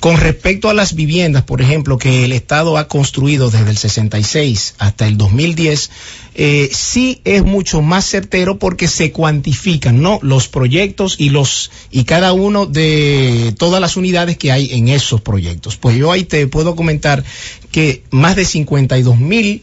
Con 0.01 0.17
respecto 0.17 0.71
a 0.71 0.75
las 0.75 0.95
viviendas, 0.95 1.43
por 1.43 1.61
ejemplo, 1.61 1.99
que 1.99 2.25
el 2.25 2.33
Estado 2.33 2.79
ha 2.79 2.89
construido 2.89 3.51
desde 3.51 3.69
el 3.69 3.77
66 3.77 4.77
hasta 4.79 5.07
el 5.07 5.19
2010, 5.19 5.91
eh, 6.39 6.69
sí 6.71 7.23
es 7.25 7.45
mucho 7.45 7.81
más 7.81 8.05
certero 8.05 8.59
porque 8.59 8.89
se 8.89 9.11
cuantifican, 9.11 10.03
¿no? 10.03 10.19
Los 10.23 10.49
proyectos 10.49 11.17
y 11.19 11.31
los 11.31 11.71
y 11.91 12.05
cada 12.05 12.35
uno 12.35 12.67
de 12.67 13.55
todas 13.59 13.81
las 13.81 13.97
unidades 13.97 14.37
que 14.37 14.53
hay 14.53 14.69
en 14.73 14.89
esos 14.89 15.23
proyectos. 15.23 15.77
Pues 15.77 15.97
yo 15.97 16.13
ahí 16.13 16.25
te 16.25 16.47
puedo 16.47 16.77
comentar 16.77 17.25
que 17.71 18.05
más 18.11 18.37
de 18.37 18.45
52 18.87 19.19
mil 19.19 19.63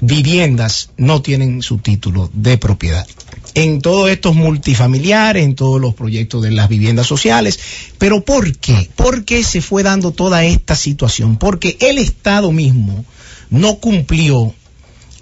viviendas 0.00 0.90
no 0.96 1.22
tienen 1.22 1.62
su 1.62 1.78
título 1.78 2.30
de 2.32 2.56
propiedad. 2.58 3.06
En 3.54 3.80
todos 3.80 4.10
estos 4.10 4.34
multifamiliares, 4.34 5.44
en 5.44 5.54
todos 5.54 5.80
los 5.80 5.94
proyectos 5.94 6.42
de 6.42 6.52
las 6.52 6.68
viviendas 6.68 7.06
sociales. 7.06 7.58
Pero 7.98 8.24
¿por 8.24 8.56
qué? 8.58 8.88
¿Por 8.94 9.24
qué 9.24 9.42
se 9.42 9.60
fue 9.60 9.82
dando 9.82 10.12
toda 10.12 10.44
esta 10.44 10.76
situación? 10.76 11.36
Porque 11.36 11.76
el 11.80 11.98
Estado 11.98 12.52
mismo 12.52 13.04
no 13.50 13.76
cumplió 13.76 14.54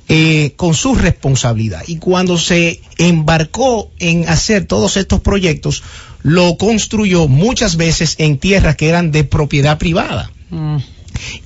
eh, 0.09 0.53
con 0.57 0.75
su 0.75 0.95
responsabilidad. 0.95 1.83
Y 1.87 1.97
cuando 1.97 2.37
se 2.37 2.81
embarcó 2.99 3.91
en 3.99 4.29
hacer 4.29 4.67
todos 4.67 4.97
estos 4.97 5.21
proyectos, 5.21 5.83
lo 6.23 6.57
construyó 6.59 7.29
muchas 7.29 7.77
veces 7.77 8.17
en 8.19 8.39
tierras 8.39 8.77
que 8.77 8.89
eran 8.89 9.11
de 9.11 9.25
propiedad 9.25 9.79
privada. 9.79 10.31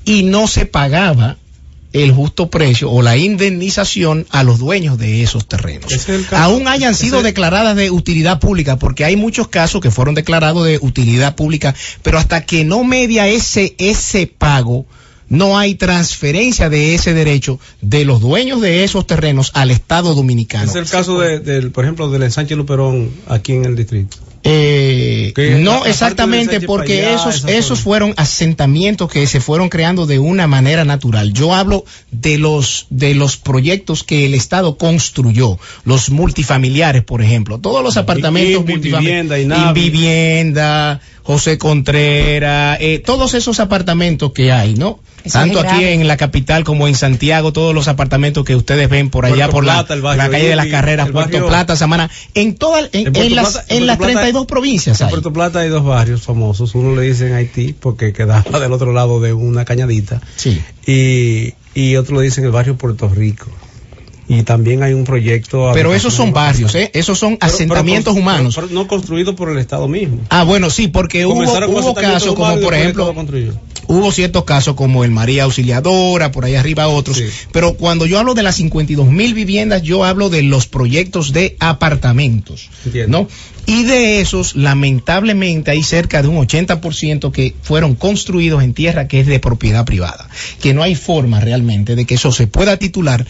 Y 0.04 0.24
no 0.24 0.48
se 0.48 0.66
pagaba 0.66 1.36
el 1.92 2.12
justo 2.12 2.50
precio 2.50 2.90
o 2.90 3.02
la 3.02 3.16
indemnización 3.16 4.26
a 4.30 4.44
los 4.44 4.58
dueños 4.58 4.98
de 4.98 5.22
esos 5.22 5.46
terrenos. 5.46 5.92
Es. 5.92 6.06
Aún 6.32 6.68
hayan 6.68 6.94
sido 6.94 7.22
declaradas 7.22 7.76
de 7.76 7.90
utilidad 7.90 8.38
pública, 8.38 8.78
porque 8.78 9.04
hay 9.04 9.16
muchos 9.16 9.48
casos 9.48 9.80
que 9.80 9.90
fueron 9.90 10.14
declarados 10.14 10.64
de 10.66 10.78
utilidad 10.80 11.34
pública, 11.34 11.74
pero 12.02 12.18
hasta 12.18 12.44
que 12.46 12.64
no 12.64 12.84
media 12.84 13.26
ese, 13.26 13.74
ese 13.78 14.26
pago, 14.26 14.86
no 15.28 15.58
hay 15.58 15.76
transferencia 15.76 16.68
de 16.68 16.94
ese 16.94 17.14
derecho 17.14 17.58
de 17.80 18.04
los 18.04 18.20
dueños 18.20 18.60
de 18.60 18.84
esos 18.84 19.06
terrenos 19.06 19.52
al 19.54 19.70
Estado 19.70 20.14
dominicano. 20.14 20.70
Es 20.70 20.76
el 20.76 20.88
caso 20.88 21.20
de, 21.20 21.38
del, 21.38 21.70
por 21.70 21.84
ejemplo, 21.84 22.10
del 22.10 22.24
ensanche 22.24 22.56
Luperón 22.56 23.10
aquí 23.28 23.52
en 23.52 23.64
el 23.64 23.76
distrito. 23.76 24.18
Eh, 24.42 25.34
no 25.60 25.84
exactamente, 25.84 26.62
porque 26.62 27.06
allá, 27.06 27.14
esos, 27.14 27.44
esos 27.44 27.80
fueron 27.80 28.14
asentamientos 28.16 29.10
que 29.10 29.26
se 29.26 29.40
fueron 29.40 29.68
creando 29.68 30.06
de 30.06 30.18
una 30.18 30.46
manera 30.46 30.84
natural. 30.84 31.32
Yo 31.34 31.54
hablo 31.54 31.84
de 32.10 32.38
los, 32.38 32.86
de 32.88 33.14
los 33.14 33.36
proyectos 33.36 34.02
que 34.02 34.24
el 34.24 34.34
Estado 34.34 34.76
construyó, 34.76 35.58
los 35.84 36.10
multifamiliares, 36.10 37.04
por 37.04 37.20
ejemplo, 37.20 37.58
todos 37.58 37.84
los 37.84 37.98
apartamentos 37.98 38.64
multifamiliares, 38.64 39.28
Vivienda, 39.28 39.38
Inavi. 39.38 39.80
Invivienda, 39.80 41.00
José 41.22 41.58
Contreras, 41.58 42.78
eh, 42.80 42.98
todos 43.04 43.34
esos 43.34 43.60
apartamentos 43.60 44.32
que 44.32 44.52
hay, 44.52 44.74
¿no? 44.74 45.00
Eso 45.24 45.38
Tanto 45.38 45.60
aquí 45.60 45.84
en 45.84 46.06
la 46.08 46.16
capital 46.16 46.64
como 46.64 46.88
en 46.88 46.94
Santiago, 46.94 47.52
todos 47.52 47.74
los 47.74 47.88
apartamentos 47.88 48.44
que 48.44 48.56
ustedes 48.56 48.88
ven 48.88 49.10
por 49.10 49.26
allá, 49.26 49.34
Puerto 49.48 49.52
por 49.52 49.64
la, 49.64 49.74
Plata, 49.74 49.94
el 49.94 50.02
barrio 50.02 50.22
la 50.24 50.30
calle 50.30 50.48
de 50.48 50.56
las 50.56 50.66
Carreras, 50.68 51.10
Puerto 51.10 51.30
barrio- 51.32 51.46
Plata, 51.48 51.76
Samana, 51.76 52.10
en 52.34 52.54
todas, 52.56 52.88
en, 52.92 53.08
En 53.08 53.16
en 53.16 53.34
las, 53.34 53.52
Plata- 53.52 53.66
en 53.68 53.76
en 53.78 53.86
las 53.86 53.96
Puerto 53.96 54.12
Plata- 54.12 54.20
32 54.26 54.46
provincias 54.46 55.00
En 55.00 55.06
hay. 55.06 55.10
Puerto 55.10 55.32
Plata 55.32 55.58
hay 55.60 55.68
dos 55.68 55.84
barrios 55.84 56.22
famosos. 56.22 56.74
Uno 56.74 56.94
le 56.96 57.02
dicen 57.08 57.32
Haití 57.34 57.74
porque 57.78 58.12
quedaba 58.12 58.58
del 58.60 58.72
otro 58.72 58.92
lado 58.92 59.20
de 59.20 59.32
una 59.32 59.64
cañadita. 59.64 60.20
Sí. 60.36 60.60
Y, 60.86 61.54
y 61.74 61.96
otro 61.96 62.16
le 62.18 62.22
dicen 62.24 62.44
el 62.44 62.50
barrio 62.50 62.76
Puerto 62.76 63.08
Rico. 63.08 63.46
Y 64.28 64.44
también 64.44 64.84
hay 64.84 64.92
un 64.92 65.02
proyecto. 65.02 65.72
Pero 65.74 65.92
esos 65.92 66.14
son 66.14 66.32
barrios, 66.32 66.72
¿eh? 66.76 66.92
Esos 66.94 67.18
son 67.18 67.36
Pero- 67.36 67.52
asentamientos 67.52 68.16
humanos. 68.16 68.54
pero- 68.54 68.68
pero 68.68 68.80
no 68.80 68.86
construidos 68.86 69.34
por 69.34 69.50
el 69.50 69.58
Estado 69.58 69.88
mismo. 69.88 70.18
Ah, 70.28 70.44
bueno, 70.44 70.70
sí, 70.70 70.86
porque 70.86 71.26
hubo, 71.26 71.34
Comenzaron 71.34 71.70
hubo 71.74 71.94
casos 71.94 72.34
como, 72.36 72.60
por 72.60 72.72
ejemplo. 72.74 73.12
Hubo 73.90 74.12
ciertos 74.12 74.44
casos 74.44 74.76
como 74.76 75.02
el 75.04 75.10
María 75.10 75.42
Auxiliadora, 75.42 76.30
por 76.30 76.44
ahí 76.44 76.54
arriba 76.54 76.86
otros. 76.86 77.16
Sí. 77.16 77.24
Pero 77.50 77.74
cuando 77.74 78.06
yo 78.06 78.20
hablo 78.20 78.34
de 78.34 78.44
las 78.44 78.54
52 78.54 79.08
mil 79.08 79.34
viviendas, 79.34 79.82
yo 79.82 80.04
hablo 80.04 80.30
de 80.30 80.44
los 80.44 80.68
proyectos 80.68 81.32
de 81.32 81.56
apartamentos. 81.58 82.70
Entiendo. 82.86 83.22
¿no? 83.22 83.28
Y 83.66 83.82
de 83.82 84.20
esos, 84.20 84.54
lamentablemente, 84.54 85.72
hay 85.72 85.82
cerca 85.82 86.22
de 86.22 86.28
un 86.28 86.36
80% 86.36 87.32
que 87.32 87.54
fueron 87.62 87.96
construidos 87.96 88.62
en 88.62 88.74
tierra 88.74 89.08
que 89.08 89.20
es 89.20 89.26
de 89.26 89.40
propiedad 89.40 89.84
privada. 89.84 90.28
Que 90.60 90.72
no 90.72 90.84
hay 90.84 90.94
forma 90.94 91.40
realmente 91.40 91.96
de 91.96 92.04
que 92.04 92.14
eso 92.14 92.30
se 92.30 92.46
pueda 92.46 92.76
titular 92.76 93.26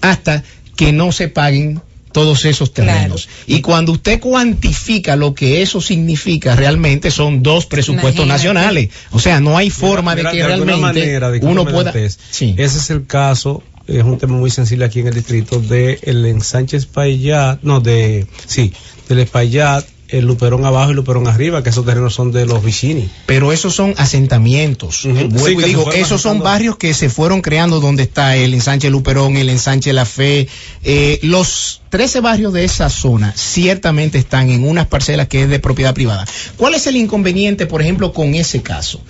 hasta 0.00 0.44
que 0.76 0.92
no 0.92 1.10
se 1.10 1.26
paguen 1.26 1.82
todos 2.12 2.44
esos 2.44 2.72
terrenos. 2.72 3.28
Y 3.46 3.60
cuando 3.60 3.92
usted 3.92 4.20
cuantifica 4.20 5.16
lo 5.16 5.34
que 5.34 5.62
eso 5.62 5.80
significa, 5.80 6.54
realmente 6.54 7.10
son 7.10 7.42
dos 7.42 7.66
presupuestos 7.66 8.24
Imagínate. 8.24 8.28
nacionales. 8.28 8.88
O 9.10 9.18
sea, 9.18 9.40
no 9.40 9.56
hay 9.56 9.70
forma 9.70 10.14
Mira, 10.14 10.30
de 10.30 10.36
que 10.36 10.46
realmente 10.46 10.80
manera 10.80 11.30
de 11.30 11.40
que 11.40 11.46
uno 11.46 11.64
pueda... 11.64 11.92
Sí. 12.30 12.54
Ese 12.56 12.78
es 12.78 12.90
el 12.90 13.06
caso, 13.06 13.62
es 13.86 14.04
un 14.04 14.18
tema 14.18 14.36
muy 14.36 14.50
sensible 14.50 14.84
aquí 14.84 15.00
en 15.00 15.08
el 15.08 15.14
distrito 15.14 15.60
de 15.60 15.98
el 16.02 16.24
ensanche 16.26 16.76
Espaillat, 16.76 17.60
no, 17.62 17.80
de, 17.80 18.26
sí, 18.46 18.72
del 19.08 19.20
Espaillat, 19.20 19.84
el 20.12 20.26
Luperón 20.26 20.64
abajo 20.64 20.92
y 20.92 20.94
Luperón 20.94 21.26
arriba, 21.26 21.62
que 21.62 21.70
esos 21.70 21.86
terrenos 21.86 22.14
son 22.14 22.32
de 22.32 22.44
los 22.46 22.62
vicini. 22.62 23.08
Pero 23.26 23.50
esos 23.50 23.74
son 23.74 23.94
asentamientos. 23.96 25.04
Ujú. 25.04 25.28
Vuelvo 25.28 25.46
Sí, 25.46 25.52
y 25.52 25.56
que 25.56 25.62
se 25.62 25.68
digo, 25.68 25.92
esos 25.92 26.20
son 26.20 26.40
barrios 26.40 26.76
que 26.76 26.92
se 26.92 27.08
fueron 27.08 27.40
creando 27.40 27.80
donde 27.80 28.02
está 28.02 28.36
el 28.36 28.52
ensanche 28.52 28.90
Luperón, 28.90 29.36
el 29.36 29.48
ensanche 29.48 29.92
La 29.92 30.04
Fe. 30.04 30.48
Eh, 30.84 31.18
los 31.22 31.80
13 31.88 32.20
barrios 32.20 32.52
de 32.52 32.64
esa 32.64 32.90
zona 32.90 33.32
ciertamente 33.36 34.18
están 34.18 34.50
en 34.50 34.68
unas 34.68 34.86
parcelas 34.86 35.28
que 35.28 35.44
es 35.44 35.48
de 35.48 35.58
propiedad 35.58 35.94
privada. 35.94 36.26
¿Cuál 36.56 36.74
es 36.74 36.86
el 36.86 36.96
inconveniente, 36.96 37.66
por 37.66 37.80
ejemplo, 37.80 38.12
con 38.12 38.34
ese 38.34 38.62
caso? 38.62 39.00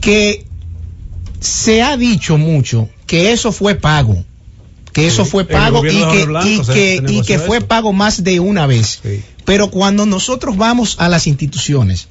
Que 0.00 0.44
se 1.40 1.82
ha 1.82 1.96
dicho 1.96 2.36
mucho 2.38 2.88
que 3.06 3.32
eso 3.32 3.52
fue 3.52 3.74
pago. 3.74 4.24
Que 4.92 5.06
eso 5.06 5.24
Sí, 5.24 5.30
fue 5.30 5.44
pago 5.44 5.84
y 5.86 5.88
que, 5.90 6.24
Blanco 6.26 6.48
y 6.48 7.22
que, 7.22 7.34
y 7.34 7.38
fue 7.38 7.60
pago 7.60 7.92
más 7.92 8.22
de 8.24 8.40
una 8.40 8.66
vez. 8.66 9.00
Sí. 9.02 9.22
Pero 9.44 9.70
cuando 9.70 10.06
nosotros 10.06 10.56
vamos 10.56 10.96
a 10.98 11.08
las 11.08 11.26
instituciones 11.26 12.08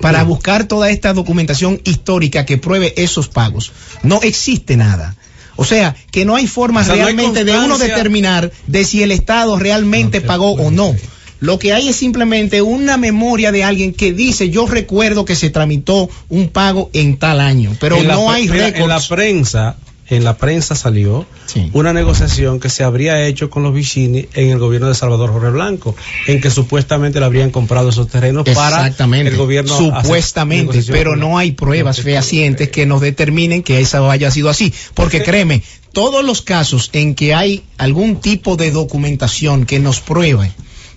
para 0.00 0.20
Sí. 0.20 0.26
buscar 0.26 0.64
toda 0.64 0.90
esta 0.90 1.12
documentación 1.12 1.80
histórica 1.84 2.44
que 2.46 2.58
pruebe 2.58 2.94
esos 2.96 3.28
pagos, 3.28 3.72
no 4.02 4.20
existe 4.22 4.76
nada. 4.76 5.14
O 5.56 5.64
sea, 5.64 5.96
que 6.10 6.24
no 6.26 6.36
hay 6.36 6.46
forma 6.46 6.82
O 6.82 6.84
sea, 6.84 6.96
no 6.96 7.06
hay 7.06 7.14
realmente 7.14 7.44
de 7.44 7.56
uno 7.58 7.78
determinar 7.78 8.52
de 8.66 8.84
si 8.84 9.02
el 9.02 9.10
Estado 9.10 9.58
realmente 9.58 10.20
pagó 10.20 10.52
o 10.52 10.70
no. 10.70 10.94
Lo 11.40 11.58
que 11.58 11.72
hay 11.74 11.88
es 11.88 11.96
simplemente 11.96 12.62
una 12.62 12.96
memoria 12.96 13.52
de 13.52 13.62
alguien 13.62 13.92
que 13.92 14.12
dice, 14.14 14.48
yo 14.48 14.66
recuerdo 14.66 15.24
que 15.26 15.36
se 15.36 15.50
tramitó 15.50 16.08
un 16.30 16.48
pago 16.48 16.90
en 16.94 17.18
tal 17.18 17.40
año, 17.40 17.76
pero 17.78 17.96
En 17.96 18.06
no 18.08 18.30
hay 18.30 18.48
mira, 18.48 18.68
En 18.68 18.72
la 18.88 18.96
récords. 18.96 19.08
prensa, 19.08 19.76
en 20.08 20.24
la 20.24 20.36
prensa 20.36 20.74
salió 20.74 21.26
Sí. 21.46 21.70
una 21.72 21.92
negociación 21.92 22.60
que 22.60 22.68
se 22.68 22.84
habría 22.84 23.24
hecho 23.26 23.50
con 23.50 23.62
los 23.62 23.72
vicini 23.74 24.26
en 24.34 24.50
el 24.50 24.58
gobierno 24.58 24.88
de 24.88 24.94
Salvador 24.94 25.32
Jorge 25.32 25.50
Blanco, 25.50 25.94
en 26.26 26.40
que 26.40 26.50
supuestamente 26.50 27.20
le 27.20 27.26
habrían 27.26 27.50
comprado 27.50 27.88
esos 27.88 28.08
terrenos 28.08 28.44
para 28.44 28.86
el 28.88 29.36
gobierno. 29.36 29.76
supuestamente, 29.76 30.82
pero 30.90 31.16
no 31.16 31.38
hay 31.38 31.52
pruebas 31.52 32.00
fehacientes 32.00 32.68
que 32.70 32.86
nos 32.86 33.00
determinen 33.00 33.62
que 33.62 33.80
eso 33.80 34.10
haya 34.10 34.30
sido 34.30 34.48
así, 34.48 34.72
porque 34.94 35.22
créeme, 35.22 35.62
todos 35.92 36.24
los 36.24 36.42
casos 36.42 36.90
en 36.92 37.14
que 37.14 37.34
hay 37.34 37.64
algún 37.78 38.16
tipo 38.16 38.56
de 38.56 38.70
documentación 38.70 39.64
que 39.66 39.78
nos 39.78 40.00
pruebe 40.00 40.52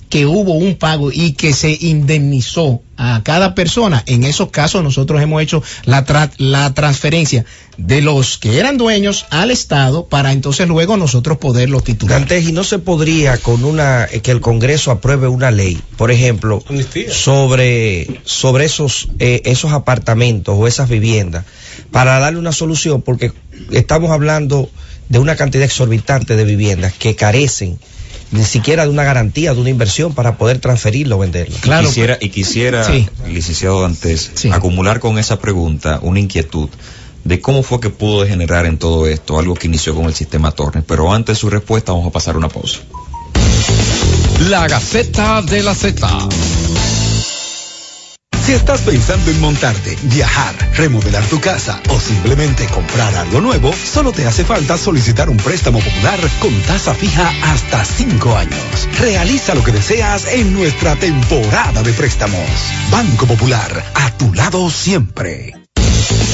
que 0.10 0.26
hubo 0.26 0.54
un 0.54 0.76
pago 0.76 1.12
y 1.12 1.34
que 1.34 1.54
se 1.54 1.78
indemnizó 1.82 2.82
a 2.98 3.22
cada 3.24 3.56
persona, 3.56 4.04
en 4.08 4.24
esos 4.24 4.50
casos 4.50 4.84
nosotros 4.84 5.22
hemos 5.22 5.42
hecho 5.42 5.64
la, 5.86 6.06
tra- 6.06 6.32
la 6.38 6.74
transferencia 6.74 7.46
de 7.78 8.02
los 8.02 8.38
que 8.38 8.58
eran 8.60 8.78
dueños 8.78 9.26
al 9.30 9.52
Estado 9.52 10.08
para 10.08 10.32
entonces 10.34 10.68
luego 10.68 10.98
nosotros 10.98 11.38
poderlos 11.38 11.84
titular. 11.84 12.20
Dantes, 12.20 12.50
y 12.50 12.52
no 12.52 12.64
se 12.64 12.80
podría 12.80 13.38
con 13.38 13.64
una 13.64 14.06
eh, 14.12 14.20
que 14.22 14.32
el 14.32 14.42
Congreso 14.42 14.92
apruebe 14.92 15.28
una 15.30 15.52
ley, 15.52 15.80
por 15.96 16.12
ejemplo, 16.12 16.62
Amnistía. 16.68 17.14
sobre 17.14 18.20
sobre 18.26 18.66
esos 18.66 19.08
eh, 19.20 19.42
esos 19.46 19.72
apartamentos 19.72 20.56
o 20.58 20.68
esas 20.68 20.90
viviendas 20.90 21.46
para 21.92 22.20
darle 22.20 22.40
una 22.40 22.52
solución, 22.52 23.02
porque 23.02 23.32
estamos 23.72 24.12
hablando 24.12 24.70
de 25.08 25.20
una 25.20 25.36
cantidad 25.36 25.64
exorbitante 25.64 26.36
de 26.36 26.44
viviendas 26.44 26.94
que 26.94 27.16
carecen 27.16 27.80
ni 28.32 28.44
siquiera 28.44 28.84
de 28.84 28.90
una 28.90 29.04
garantía, 29.04 29.54
de 29.54 29.60
una 29.62 29.70
inversión 29.70 30.14
para 30.14 30.38
poder 30.38 30.60
transferirlo 30.60 31.16
o 31.16 31.20
venderlo. 31.20 31.56
Claro, 31.62 31.88
quisiera, 31.88 32.18
y 32.22 32.30
quisiera, 32.30 32.84
Sí. 32.84 33.08
licenciado 33.28 33.82
Dantes, 33.82 34.32
Sí. 34.36 34.50
acumular 34.52 35.00
con 35.00 35.18
esa 35.18 35.40
pregunta 35.40 36.00
una 36.02 36.20
inquietud 36.20 36.70
de 37.24 37.42
cómo 37.42 37.64
fue 37.64 37.80
que 37.80 37.90
pudo 37.90 38.22
degenerar 38.24 38.66
en 38.66 38.78
todo 38.78 39.08
esto 39.08 39.40
algo 39.40 39.56
que 39.56 39.68
inició 39.68 39.94
con 39.96 40.06
el 40.06 40.14
sistema 40.14 40.52
Torres. 40.52 40.84
Pero 40.88 41.12
antes 41.14 41.38
de 41.38 41.40
su 41.40 41.50
respuesta 41.50 41.92
vamos 41.92 42.08
a 42.08 42.12
pasar 42.12 42.38
una 42.38 42.50
pausa. 42.50 42.80
La 44.50 44.68
Gaceta 44.68 45.42
de 45.42 45.64
la 45.64 45.76
Z. 45.76 46.08
Si 48.50 48.56
estás 48.56 48.82
pensando 48.82 49.30
en 49.30 49.40
montarte, 49.42 49.96
viajar, 50.06 50.56
remodelar 50.74 51.24
tu 51.26 51.40
casa 51.40 51.80
o 51.90 52.00
simplemente 52.00 52.66
comprar 52.66 53.14
algo 53.14 53.42
nuevo, 53.42 53.72
solo 53.72 54.12
te 54.12 54.26
hace 54.26 54.44
falta 54.44 54.76
solicitar 54.76 55.30
un 55.30 55.38
préstamo 55.38 55.78
popular 55.78 56.20
con 56.40 56.60
tasa 56.64 56.96
fija 56.96 57.32
hasta 57.44 57.86
5 57.86 58.36
años. 58.36 58.90
Realiza 59.00 59.54
lo 59.54 59.64
que 59.64 59.72
deseas 59.72 60.34
en 60.34 60.52
nuestra 60.52 60.96
temporada 60.96 61.84
de 61.84 61.94
préstamos. 61.94 62.50
Banco 62.90 63.28
Popular, 63.28 63.84
a 63.94 64.18
tu 64.18 64.34
lado 64.34 64.72
siempre. 64.72 65.54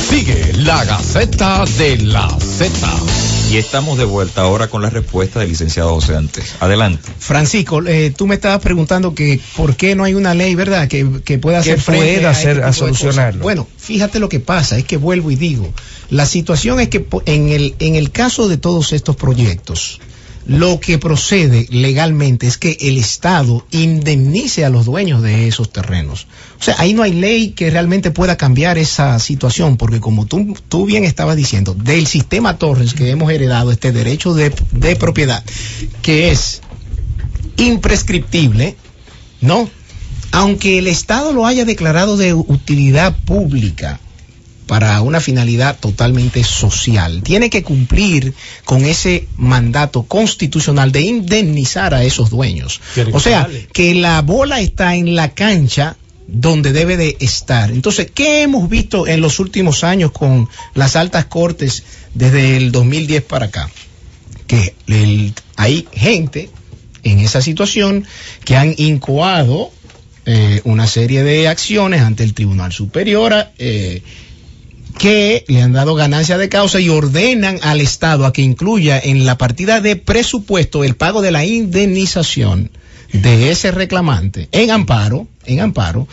Sigue 0.10 0.54
la 0.54 0.86
Gaceta 0.86 1.66
de 1.78 1.98
la 1.98 2.30
Z. 2.40 3.25
Y 3.52 3.58
estamos 3.58 3.98
de 3.98 4.06
vuelta 4.06 4.42
ahora 4.42 4.68
con 4.68 4.82
la 4.82 4.90
respuesta 4.90 5.40
del 5.40 5.50
licenciado 5.50 5.94
José 5.94 6.14
Dantes. 6.14 6.56
Adelante. 6.60 7.10
Francisco, 7.20 7.82
eh, 7.86 8.12
tú 8.16 8.26
me 8.28 8.36
estabas 8.36 8.60
preguntando 8.60 9.14
que 9.14 9.40
por 9.56 9.76
qué 9.76 9.96
no 9.96 10.04
hay 10.04 10.14
una 10.16 10.34
ley, 10.34 10.56
¿verdad? 10.56 10.88
Que, 10.88 11.08
que 11.24 11.38
pueda 11.38 11.62
Que 11.62 11.72
hacer 11.74 11.82
frente 11.82 12.16
pueda 12.16 12.30
a, 12.30 12.32
este 12.32 12.50
hacer- 12.50 12.64
a 12.64 12.74
solucionarlo. 12.74 13.44
Bueno, 13.44 13.68
fíjate 13.78 14.20
lo 14.20 14.30
que 14.30 14.40
pasa, 14.40 14.78
es 14.78 14.84
que 14.84 14.98
vuelvo 14.98 15.30
y 15.32 15.36
digo, 15.36 15.72
la 16.10 16.26
situación 16.26 16.80
es 16.80 16.90
que 16.90 17.06
en 17.26 17.50
el, 17.50 17.76
en 17.80 17.96
el 17.96 18.12
caso 18.12 18.50
de 18.50 18.58
todos 18.58 18.92
estos 18.94 19.16
proyectos, 19.16 20.00
lo 20.48 20.80
que 20.80 21.00
procede 21.00 21.68
legalmente 21.72 22.46
es 22.46 22.58
que 22.58 22.78
el 22.82 22.98
Estado 22.98 23.66
indemnice 23.72 24.64
a 24.64 24.70
los 24.70 24.86
dueños 24.86 25.24
de 25.24 25.48
esos 25.48 25.72
terrenos. 25.72 26.28
O 26.60 26.64
sea, 26.64 26.76
ahí 26.78 26.94
no 26.94 27.02
hay 27.02 27.14
ley 27.14 27.50
que 27.50 27.72
realmente 27.72 28.12
pueda 28.12 28.38
cambiar 28.38 28.78
esa 28.78 29.18
situación, 29.20 29.78
porque 29.78 30.00
como 30.00 30.26
tú, 30.26 30.56
tú 30.70 30.86
bien 30.86 31.04
estabas 31.04 31.36
diciendo, 31.36 31.74
del 31.74 32.06
sistema 32.06 32.60
Torres 32.60 32.94
que 32.94 33.10
hemos 33.10 33.32
heredado, 33.32 33.72
este 33.72 33.92
derecho 33.92 34.34
de, 34.34 34.54
de 34.72 34.96
propiedad, 34.96 35.44
que 36.04 36.32
es 36.32 36.62
imprescriptible, 37.58 38.76
¿no? 39.42 39.68
Aunque 40.32 40.78
el 40.78 40.88
Estado 40.88 41.34
lo 41.34 41.48
haya 41.48 41.66
declarado 41.66 42.18
de 42.18 42.34
utilidad 42.34 43.16
pública, 43.26 44.00
para 44.68 45.02
una 45.02 45.22
finalidad 45.22 45.78
totalmente 45.80 46.44
social. 46.44 47.22
Tiene 47.24 47.50
que 47.50 47.64
cumplir 47.64 48.34
con 48.64 48.84
ese 48.86 49.28
mandato 49.38 50.04
constitucional 50.04 50.92
de 50.92 51.02
indemnizar 51.02 51.94
a 51.94 52.04
esos 52.04 52.30
dueños. 52.30 52.82
O 53.14 53.20
sea, 53.20 53.48
que 53.74 53.94
la 53.96 54.22
bola 54.22 54.60
está 54.62 54.96
en 54.96 55.16
la 55.16 55.34
cancha 55.34 55.98
donde 56.28 56.72
debe 56.74 56.98
de 56.98 57.16
estar. 57.20 57.70
Entonces, 57.70 58.10
¿qué 58.12 58.42
hemos 58.42 58.68
visto 58.68 59.06
en 59.08 59.22
los 59.22 59.40
últimos 59.40 59.84
años 59.84 60.12
con 60.12 60.50
las 60.74 60.96
altas 60.96 61.26
cortes 61.26 61.84
desde 62.16 62.58
el 62.58 62.72
2010 62.72 63.22
para 63.24 63.46
acá? 63.46 63.70
Que 64.48 64.74
el- 64.88 65.34
hay 65.56 65.88
gente 65.94 66.50
en 67.04 67.20
esa 67.20 67.42
situación 67.42 68.06
que 68.44 68.56
han 68.56 68.74
incoado 68.78 69.72
eh, 70.28 70.62
una 70.64 70.88
serie 70.88 71.22
de 71.22 71.48
acciones 71.48 72.02
ante 72.02 72.24
el 72.24 72.34
Tribunal 72.34 72.72
Superior 72.74 73.32
eh, 73.60 74.02
que 74.98 75.44
le 75.48 75.62
han 75.62 75.74
dado 75.74 75.96
ganancia 75.96 76.38
de 76.38 76.50
causa 76.50 76.80
y 76.80 76.90
ordenan 76.90 77.60
al 77.62 77.82
Estado 77.82 78.26
a 78.26 78.34
que 78.34 78.42
incluya 78.42 79.00
en 79.00 79.26
la 79.26 79.38
partida 79.38 79.82
de 79.82 79.96
presupuesto 79.96 80.84
el 80.84 80.96
pago 80.96 81.22
de 81.22 81.32
la 81.32 81.46
indemnización 81.46 82.72
de 83.12 83.52
ese 83.52 83.72
reclamante 83.72 84.50
en 84.52 84.72
amparo, 84.72 85.28
en 85.46 85.60
amparo, 85.60 86.08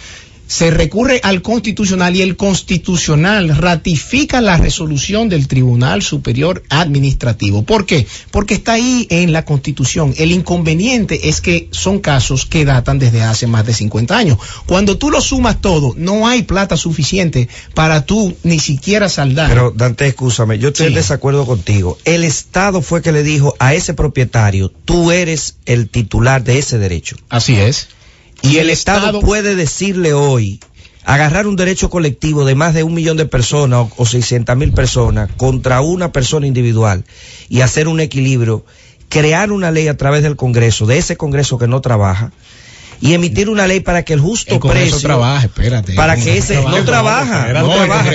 se 0.52 0.71
recurre 0.71 1.18
al 1.23 1.40
constitucional 1.40 2.14
y 2.14 2.21
el 2.21 2.37
constitucional 2.37 3.56
ratifica 3.56 4.42
la 4.42 4.59
resolución 4.59 5.30
del 5.30 5.49
Tribunal 5.49 6.02
Superior 6.02 6.62
Administrativo. 6.68 7.62
¿Por 7.62 7.87
qué? 7.87 8.06
Porque 8.30 8.52
está 8.52 8.75
ahí 8.75 9.06
en 9.09 9.32
la 9.32 9.47
constitución. 9.47 10.12
El 10.18 10.30
inconveniente 10.30 11.30
es 11.30 11.40
que 11.40 11.68
son 11.71 12.00
casos 12.00 12.44
que 12.44 12.66
datan 12.66 12.99
desde 12.99 13.23
hace 13.23 13.47
más 13.47 13.64
de 13.64 13.73
50 13.73 14.14
años. 14.14 14.37
Cuando 14.66 14.99
tú 14.99 15.11
lo 15.11 15.23
sumas 15.23 15.59
todo, 15.62 15.94
no 15.97 16.28
hay 16.28 16.42
plata 16.42 16.76
suficiente 16.76 17.49
para 17.73 18.04
tú 18.04 18.37
ni 18.42 18.59
siquiera 18.59 19.09
saldar. 19.09 19.49
Pero 19.49 19.71
Dante, 19.75 20.06
escúchame, 20.06 20.59
yo 20.59 20.68
estoy 20.68 20.88
Sí. 20.88 20.92
en 20.92 20.97
desacuerdo 20.97 21.47
contigo. 21.47 21.97
El 22.04 22.25
Estado 22.25 22.82
fue 22.82 23.00
que 23.00 23.12
le 23.12 23.23
dijo 23.23 23.54
a 23.59 23.73
ese 23.73 23.94
propietario, 23.94 24.71
tú 24.85 25.12
eres 25.12 25.56
el 25.64 25.88
titular 25.88 26.44
de 26.44 26.59
ese 26.59 26.76
derecho. 26.76 27.16
Así 27.30 27.56
es. 27.56 27.88
Y 28.42 28.58
el 28.58 28.70
Estado, 28.70 29.20
puede 29.20 29.54
decirle 29.54 30.12
hoy, 30.12 30.61
agarrar 31.04 31.46
un 31.46 31.56
derecho 31.56 31.90
colectivo 31.90 32.44
de 32.44 32.54
más 32.54 32.75
de 32.75 32.82
un 32.82 32.94
millón 32.94 33.16
de 33.16 33.26
personas 33.26 33.80
o, 33.80 33.92
o 34.02 34.06
600 34.06 34.56
mil 34.56 34.72
personas 34.72 35.30
contra 35.37 35.80
una 35.80 36.12
persona 36.12 36.46
individual 36.46 37.04
y 37.49 37.61
hacer 37.61 37.88
un 37.88 38.00
equilibrio, 38.00 38.64
crear 39.08 39.52
una 39.52 39.70
ley 39.70 39.88
a 39.88 39.96
través 39.96 40.22
del 40.22 40.37
Congreso, 40.37 40.87
de 40.87 40.99
ese 40.99 41.16
Congreso 41.16 41.58
que 41.58 41.66
no 41.68 41.80
trabaja, 41.80 42.32
y 43.00 43.14
emitir 43.14 43.49
una 43.49 43.66
ley 43.66 43.80
para 43.80 44.04
que 44.04 44.12
el 44.12 44.20
justo 44.20 44.54
El 44.54 44.61
precio 44.61 45.00
trabaja, 45.00 45.46
espérate. 45.46 45.94
para 45.94 46.14
que 46.16 46.38
ese 46.38 46.54
no 46.62 46.84
trabaja, 46.84 47.49
espérate. 47.49 47.66
no 47.66 47.75
trabaja, 47.75 48.11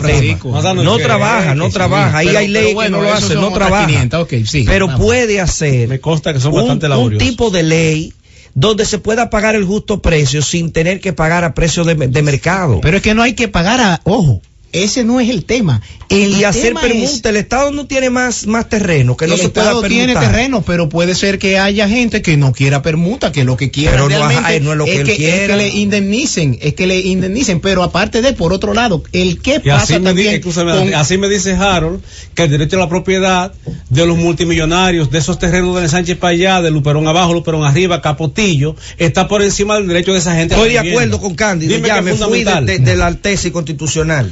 pero. 0.00 0.82
No 0.82 0.96
trabaja, 0.98 1.54
no 1.54 1.68
trabaja. 1.68 2.18
Ahí 2.18 2.26
Pero- 2.28 2.38
hay 2.38 2.46
pero 2.46 2.60
leyes 2.60 2.74
bueno, 2.74 2.98
que 2.98 3.02
no 3.04 3.10
lo 3.10 3.14
hacen, 3.14 3.40
no 3.40 3.52
trabaja. 3.52 3.86
500, 3.86 4.22
ok, 4.22 4.32
sí, 4.46 4.64
pero 4.66 4.86
vamos. 4.86 5.04
puede 5.04 5.40
hacer 5.42 5.88
Me 5.88 6.00
consta 6.00 6.32
que 6.32 6.40
son 6.40 6.52
un, 6.54 6.60
bastante 6.60 6.86
un 6.86 6.90
laboriosos. 6.90 7.28
tipo 7.28 7.50
de 7.50 7.62
ley 7.64 8.12
donde 8.54 8.86
se 8.86 8.98
pueda 8.98 9.30
pagar 9.30 9.56
el 9.56 9.64
justo 9.64 10.00
precio 10.00 10.42
sin 10.42 10.72
tener 10.72 11.00
que 11.00 11.12
pagar 11.12 11.44
a 11.44 11.54
precio 11.54 11.84
de, 11.84 11.94
de 11.94 12.22
mercado. 12.22 12.80
Pero 12.80 12.98
es 12.98 13.02
que 13.02 13.14
no 13.14 13.22
hay 13.22 13.34
que 13.34 13.48
pagar 13.48 13.80
a, 13.80 14.00
ojo, 14.04 14.40
ese 14.74 15.04
no 15.04 15.20
es 15.20 15.30
el 15.30 15.44
tema. 15.44 15.80
El 16.10 16.36
y 16.38 16.44
hacer 16.44 16.74
permuta, 16.74 17.04
es- 17.04 17.24
el 17.24 17.36
Estado 17.36 17.70
no 17.72 17.86
tiene 17.86 18.10
más, 18.10 18.46
más 18.46 18.68
terreno, 18.68 19.16
que 19.16 19.26
no 19.26 19.34
el 19.34 19.40
se 19.40 19.48
pueda 19.48 19.68
Estado 19.68 19.80
permutar. 19.82 20.06
tiene 20.06 20.20
terreno, 20.20 20.62
pero 20.62 20.88
puede 20.90 21.14
ser 21.14 21.38
que 21.38 21.58
haya 21.58 21.88
gente 21.88 22.20
que 22.22 22.36
no 22.36 22.52
quiera 22.52 22.82
permuta, 22.82 23.32
que 23.32 23.44
lo 23.44 23.56
que 23.56 23.70
quiera 23.70 23.92
Pero 23.92 24.02
no, 24.04 24.08
realmente 24.10 24.42
ajá, 24.42 24.60
no 24.60 24.72
es 24.72 24.78
lo 24.78 24.84
que 24.84 24.96
él 25.00 25.06
que, 25.06 25.12
es 25.44 25.48
que 25.48 25.56
le 25.56 25.68
indemnicen, 25.68 26.58
es 26.60 26.74
que 26.74 26.86
le 26.86 27.00
indemnicen, 27.00 27.60
pero 27.60 27.82
aparte 27.82 28.20
de, 28.20 28.32
por 28.34 28.52
otro 28.52 28.74
lado, 28.74 29.02
el 29.12 29.40
que 29.40 29.60
pasa 29.60 29.82
así 29.84 29.92
me, 29.94 30.00
también 30.00 30.34
escúchame, 30.34 30.72
con- 30.72 30.94
así 30.94 31.16
me 31.18 31.28
dice 31.28 31.54
Harold 31.54 32.00
que 32.34 32.42
el 32.44 32.50
derecho 32.50 32.76
a 32.76 32.80
la 32.80 32.88
propiedad 32.88 33.52
de 33.88 34.06
los 34.06 34.18
multimillonarios, 34.18 35.10
de 35.10 35.18
esos 35.18 35.38
terrenos 35.38 35.80
de 35.80 35.88
Sánchez 35.88 36.18
para 36.18 36.32
allá, 36.32 36.60
de 36.62 36.70
Luperón 36.70 37.06
abajo, 37.08 37.32
Luperón 37.32 37.64
arriba, 37.64 38.02
Capotillo, 38.02 38.76
está 38.98 39.26
por 39.26 39.42
encima 39.42 39.76
del 39.76 39.88
derecho 39.88 40.12
de 40.12 40.18
esa 40.18 40.34
gente. 40.34 40.54
Estoy 40.54 40.72
de 40.72 40.78
acuerdo 40.80 41.20
con 41.20 41.34
Cándido, 41.34 41.76
ya 41.78 42.00
me 42.02 42.12
es 42.12 42.18
fui 42.18 42.44
de- 42.44 42.78
de 42.78 42.96
la 42.96 43.14
tesis 43.14 43.50
constitucional. 43.52 44.30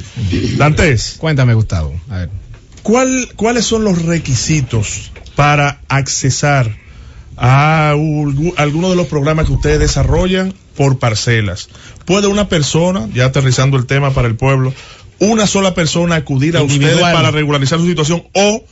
Dantes, 0.57 1.15
Cuéntame, 1.19 1.53
Gustavo. 1.53 1.93
A 2.09 2.17
ver. 2.19 2.29
¿cuál- 2.81 3.29
¿cuáles 3.35 3.65
son 3.65 3.83
los 3.83 4.01
requisitos 4.03 5.11
para 5.35 5.81
accesar 5.87 6.77
a 7.37 7.93
algu- 7.95 8.53
alguno 8.57 8.89
de 8.89 8.95
los 8.95 9.07
programas 9.07 9.47
que 9.47 9.53
ustedes 9.53 9.79
desarrollan 9.79 10.53
por 10.75 10.99
parcelas? 10.99 11.69
¿Puede 12.05 12.27
una 12.27 12.49
persona, 12.49 13.07
ya 13.13 13.25
aterrizando 13.25 13.77
el 13.77 13.85
tema 13.85 14.13
para 14.13 14.27
el 14.27 14.35
pueblo, 14.35 14.73
una 15.19 15.47
sola 15.47 15.73
persona 15.73 16.15
acudir 16.15 16.57
a 16.57 16.63
ustedes 16.63 16.99
para 16.99 17.31
regularizar 17.31 17.79
su 17.79 17.87
situación 17.87 18.23
o 18.33 18.65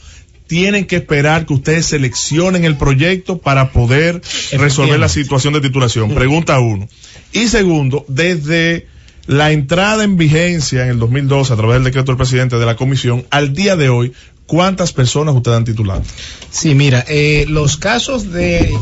tienen 0.48 0.86
que 0.86 0.98
esperar 0.98 1.46
que 1.46 1.54
ustedes 1.54 1.86
seleccionen 1.86 2.66
el 2.66 2.76
proyecto 2.76 3.38
para 3.38 3.72
poder 3.72 4.22
resolver 4.52 5.00
la 5.00 5.08
situación 5.08 5.54
de 5.54 5.62
titulación? 5.62 6.14
Pregunta 6.14 6.60
uno. 6.60 6.90
Y 7.32 7.48
segundo, 7.48 8.04
desde 8.10 8.86
la 9.32 9.52
entrada 9.52 10.04
en 10.04 10.18
vigencia 10.18 10.84
en 10.84 10.90
el 10.90 11.00
2012 11.00 11.54
a 11.54 11.56
través 11.56 11.76
del 11.76 11.86
decreto 11.86 12.12
del 12.12 12.18
presidente 12.18 12.58
de 12.58 12.66
la 12.66 12.76
comisión, 12.76 13.26
al 13.32 13.54
día 13.54 13.78
de 13.78 13.88
hoy, 13.88 14.12
¿cuántas 14.46 14.92
personas 14.92 15.34
ustedes 15.34 15.56
han 15.58 15.64
titulado? 15.64 16.04
Sí, 16.50 16.76
mira, 16.76 17.06
eh, 17.08 17.46
los 17.48 17.78
casos 17.78 18.32
de 18.34 18.74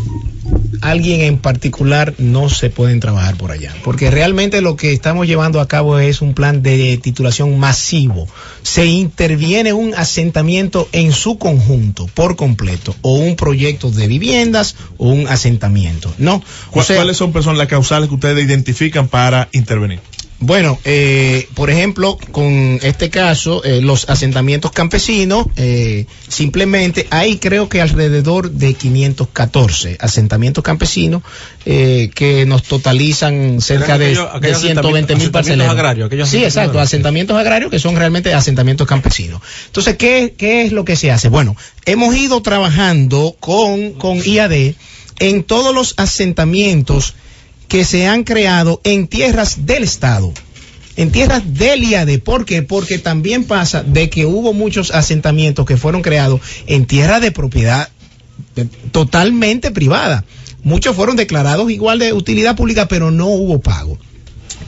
alguien 0.82 1.22
en 1.22 1.38
particular 1.38 2.16
no 2.18 2.50
se 2.50 2.72
pueden 2.72 3.00
trabajar 3.00 3.36
por 3.36 3.52
allá, 3.52 3.76
porque 3.84 4.10
realmente 4.10 4.62
lo 4.62 4.76
que 4.76 4.92
estamos 4.92 5.28
llevando 5.28 5.62
a 5.62 5.68
cabo 5.68 6.00
es 6.00 6.22
un 6.24 6.34
plan 6.34 6.64
de 6.64 6.98
titulación 6.98 7.60
masivo. 7.60 8.28
Se 8.64 8.86
interviene 8.88 9.74
un 9.74 9.94
asentamiento 9.94 10.88
en 10.94 11.12
su 11.12 11.38
conjunto, 11.38 12.08
por 12.16 12.36
completo, 12.36 12.96
o 13.02 13.18
un 13.18 13.36
proyecto 13.36 13.92
de 13.92 14.08
viviendas 14.08 14.76
o 14.98 15.10
un 15.10 15.28
asentamiento. 15.28 16.12
No, 16.18 16.42
¿Cu- 16.72 16.80
o 16.80 16.84
sea, 16.84 16.96
¿Cuáles 16.96 17.18
son 17.18 17.32
personas 17.34 17.60
las 17.60 17.68
causales 17.68 18.10
que 18.10 18.16
ustedes 18.16 18.44
identifican 18.44 19.08
para 19.10 19.48
intervenir? 19.52 20.00
Bueno, 20.42 20.80
eh, 20.86 21.50
por 21.54 21.70
ejemplo, 21.70 22.18
con 22.32 22.80
este 22.82 23.10
caso, 23.10 23.62
eh, 23.66 23.82
los 23.82 24.10
asentamientos 24.10 24.72
campesinos, 24.72 25.46
eh, 25.58 26.06
simplemente 26.30 27.08
hay 27.10 27.40
creo 27.40 27.68
que 27.68 27.82
alrededor 27.82 28.50
de 28.52 28.74
514 28.74 29.98
asentamientos 30.00 30.64
campesinos 30.64 31.24
eh, 31.66 32.10
que 32.16 32.46
nos 32.46 32.64
totalizan 32.64 33.60
cerca 33.60 33.98
de, 33.98 34.06
aquellos- 34.14 34.32
de 34.32 34.38
aquellos 34.38 34.62
120 34.62 35.16
mil 35.16 35.32
parceleros. 35.32 35.72
agrarios, 35.74 36.10
sí, 36.30 36.38
exacto, 36.46 36.80
asentamientos 36.80 37.38
agrarios 37.38 37.70
que 37.70 37.80
son 37.80 37.98
realmente 37.98 38.34
asentamientos 38.34 38.88
campesinos. 38.88 39.42
Entonces, 39.66 39.98
¿qué, 39.98 40.36
qué 40.38 40.62
es 40.64 40.72
lo 40.72 40.86
que 40.86 40.96
se 40.96 41.12
hace? 41.12 41.28
Bueno, 41.28 41.58
hemos 41.86 42.16
ido 42.16 42.42
trabajando 42.42 43.36
con, 43.42 43.92
con 43.94 44.18
IAD 44.26 44.74
en 45.20 45.44
todos 45.44 45.76
los 45.76 45.96
asentamientos 45.98 47.14
que 47.70 47.86
se 47.86 48.08
han 48.08 48.24
creado 48.24 48.82
en 48.84 49.08
tierras 49.08 49.66
del 49.66 49.84
Estado. 49.84 50.34
En 50.98 51.12
tierras 51.12 51.54
del 51.54 51.84
IAD. 51.84 52.20
¿Por 52.20 52.44
qué? 52.44 52.62
Porque 52.64 53.00
también 53.00 53.46
pasa 53.46 53.84
de 53.84 54.10
que 54.10 54.26
hubo 54.26 54.52
muchos 54.52 54.92
asentamientos 54.92 55.66
que 55.66 55.78
fueron 55.78 56.02
creados 56.02 56.42
en 56.68 56.86
tierras 56.88 57.22
de 57.22 57.32
propiedad 57.32 57.90
totalmente 58.92 59.72
privada. 59.72 60.26
Muchos 60.64 60.96
fueron 60.96 61.16
declarados 61.16 61.72
igual 61.72 62.00
de 62.00 62.12
utilidad 62.12 62.58
pública, 62.58 62.88
pero 62.88 63.12
no 63.12 63.28
hubo 63.28 63.60
pago. 63.60 63.98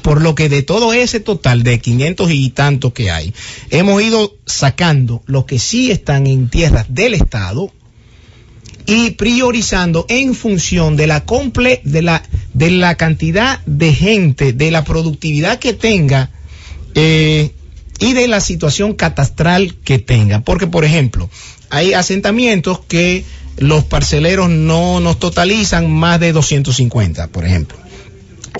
Por 0.03 0.21
lo 0.21 0.35
que 0.35 0.47
de 0.47 0.63
todo 0.63 0.93
ese 0.93 1.19
total 1.19 1.63
de 1.63 1.79
500 1.79 2.31
y 2.31 2.49
tantos 2.51 2.93
que 2.93 3.11
hay, 3.11 3.33
hemos 3.71 4.01
ido 4.01 4.35
sacando 4.45 5.21
los 5.25 5.45
que 5.45 5.59
sí 5.59 5.91
están 5.91 6.27
en 6.27 6.49
tierras 6.49 6.85
del 6.89 7.13
Estado, 7.13 7.73
y 8.91 9.11
priorizando 9.11 10.05
en 10.09 10.35
función 10.35 10.97
de 10.97 11.07
la 11.07 11.23
comple 11.23 11.79
de 11.85 12.01
la 12.01 12.23
de 12.53 12.71
la 12.71 12.95
cantidad 12.95 13.61
de 13.65 13.93
gente, 13.93 14.51
de 14.51 14.69
la 14.69 14.83
productividad 14.83 15.59
que 15.59 15.71
tenga 15.71 16.29
eh, 16.93 17.51
y 17.99 18.11
de 18.11 18.27
la 18.27 18.41
situación 18.41 18.93
catastral 18.93 19.75
que 19.85 19.97
tenga. 19.97 20.41
Porque, 20.41 20.67
por 20.67 20.83
ejemplo, 20.83 21.29
hay 21.69 21.93
asentamientos 21.93 22.81
que 22.81 23.23
los 23.55 23.85
parceleros 23.85 24.49
no 24.49 24.99
nos 24.99 25.19
totalizan 25.19 25.89
más 25.89 26.19
de 26.19 26.33
250, 26.33 27.27
por 27.27 27.45
ejemplo, 27.45 27.77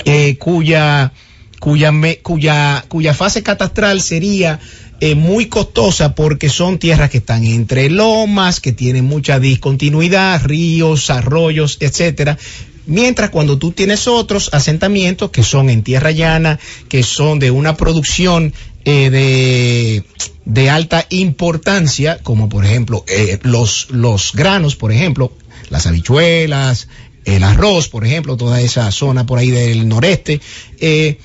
eh, 0.06 0.38
cuya 0.38 1.12
cuya, 1.60 1.92
cuya, 2.24 2.86
cuya 2.88 3.14
fase 3.14 3.44
catastral 3.44 4.02
sería 4.02 4.62
eh, 5.02 5.16
muy 5.16 5.48
costosa 5.48 6.14
porque 6.14 6.48
son 6.48 6.78
tierras 6.78 7.10
que 7.10 7.18
están 7.18 7.44
entre 7.44 7.90
lomas, 7.90 8.60
que 8.60 8.72
tienen 8.72 9.06
mucha 9.06 9.40
discontinuidad, 9.40 10.46
ríos, 10.46 11.10
arroyos, 11.10 11.78
etcétera. 11.80 12.38
Mientras 12.86 13.32
cuando 13.32 13.58
tú 13.58 13.72
tienes 13.72 14.08
otros 14.08 14.50
asentamientos 14.54 15.32
que 15.32 15.44
son 15.44 15.72
en 15.72 15.82
tierra 15.82 16.12
llana, 16.12 16.60
que 16.88 17.02
son 17.02 17.40
de 17.40 17.50
una 17.50 17.76
producción 17.76 18.54
eh, 18.86 19.10
de, 19.10 20.04
de 20.46 20.70
alta 20.70 21.06
importancia, 21.10 22.20
como 22.22 22.48
por 22.48 22.64
ejemplo 22.64 23.04
eh, 23.08 23.40
los, 23.42 23.88
los 23.90 24.34
granos, 24.34 24.76
por 24.76 24.92
ejemplo, 24.92 25.34
las 25.70 25.88
habichuelas, 25.88 26.88
el 27.26 27.44
arroz, 27.44 27.88
por 27.88 28.06
ejemplo, 28.06 28.38
toda 28.38 28.62
esa 28.62 28.92
zona 28.92 29.26
por 29.26 29.40
ahí 29.40 29.52
del 29.52 29.88
noreste, 29.88 30.42
eh, 30.80 31.18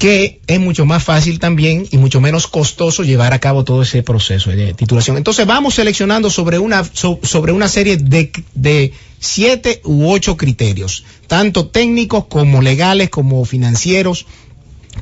que 0.00 0.40
es 0.46 0.58
mucho 0.58 0.86
más 0.86 1.04
fácil 1.04 1.38
también 1.38 1.86
y 1.90 1.98
mucho 1.98 2.22
menos 2.22 2.46
costoso 2.46 3.02
llevar 3.04 3.34
a 3.34 3.38
cabo 3.38 3.64
todo 3.64 3.82
ese 3.82 4.02
proceso 4.02 4.50
de 4.50 4.72
titulación. 4.72 5.18
Entonces 5.18 5.46
vamos 5.46 5.74
seleccionando 5.74 6.30
sobre 6.30 6.58
una, 6.58 6.82
so- 6.84 7.20
sobre 7.22 7.52
una 7.52 7.68
serie 7.68 7.98
de, 7.98 8.32
de 8.54 8.92
siete 9.18 9.82
u 9.84 10.10
ocho 10.10 10.38
criterios, 10.38 11.04
tanto 11.26 11.68
técnicos 11.68 12.24
como 12.28 12.62
legales, 12.62 13.10
como 13.10 13.44
financieros, 13.44 14.24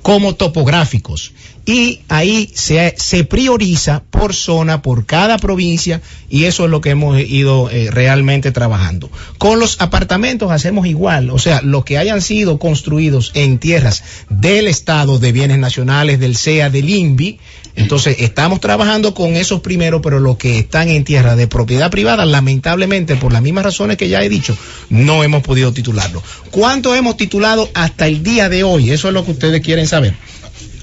como 0.02 0.34
topográficos. 0.34 1.32
Y 1.68 2.00
ahí 2.09 2.50
se, 2.54 3.24
prioriza 3.24 4.02
por 4.09 4.35
zona, 4.35 4.81
por 4.81 5.04
cada 5.04 5.37
provincia, 5.37 6.00
y 6.31 6.44
eso 6.44 6.64
es 6.64 6.70
lo 6.70 6.81
que 6.81 6.88
hemos 6.88 7.20
ido 7.20 7.68
eh, 7.68 7.90
realmente 7.90 8.52
trabajando. 8.52 9.11
Con 9.37 9.61
los 9.61 9.78
apartamentos 9.83 10.50
hacemos 10.50 10.87
igual, 10.87 11.28
o 11.28 11.38
sea, 11.38 11.61
los 11.61 11.85
que 11.85 11.98
hayan 11.98 12.22
sido 12.22 12.59
construidos 12.59 13.33
en 13.35 13.59
tierras 13.59 14.02
del 14.31 14.66
Estado 14.66 15.18
de 15.18 15.31
Bienes 15.31 15.59
Nacionales, 15.59 16.18
del 16.18 16.38
CEA, 16.38 16.70
del 16.70 16.88
INVI, 16.88 17.38
entonces 17.76 18.16
estamos 18.20 18.61
trabajando 18.61 19.12
con 19.12 19.37
esos 19.37 19.61
primeros, 19.61 20.00
pero 20.02 20.20
los 20.20 20.38
que 20.38 20.59
están 20.59 20.88
en 20.88 21.04
tierra 21.04 21.37
de 21.37 21.48
propiedad 21.48 21.90
privada, 21.90 22.24
lamentablemente, 22.24 23.16
por 23.16 23.31
las 23.31 23.42
mismas 23.42 23.64
razones 23.64 23.98
que 23.98 24.09
ya 24.09 24.22
he 24.22 24.31
dicho, 24.31 24.57
no 24.88 25.22
hemos 25.22 25.42
podido 25.42 25.70
titularlo. 25.72 26.22
¿Cuánto 26.50 26.94
hemos 26.94 27.18
titulado 27.18 27.68
hasta 27.74 28.07
el 28.07 28.22
día 28.22 28.48
de 28.48 28.64
hoy? 28.64 28.90
Eso 28.90 29.09
es 29.09 29.14
lo 29.14 29.22
que 29.26 29.33
ustedes 29.33 29.61
quieren 29.61 29.87
saber. 29.87 30.14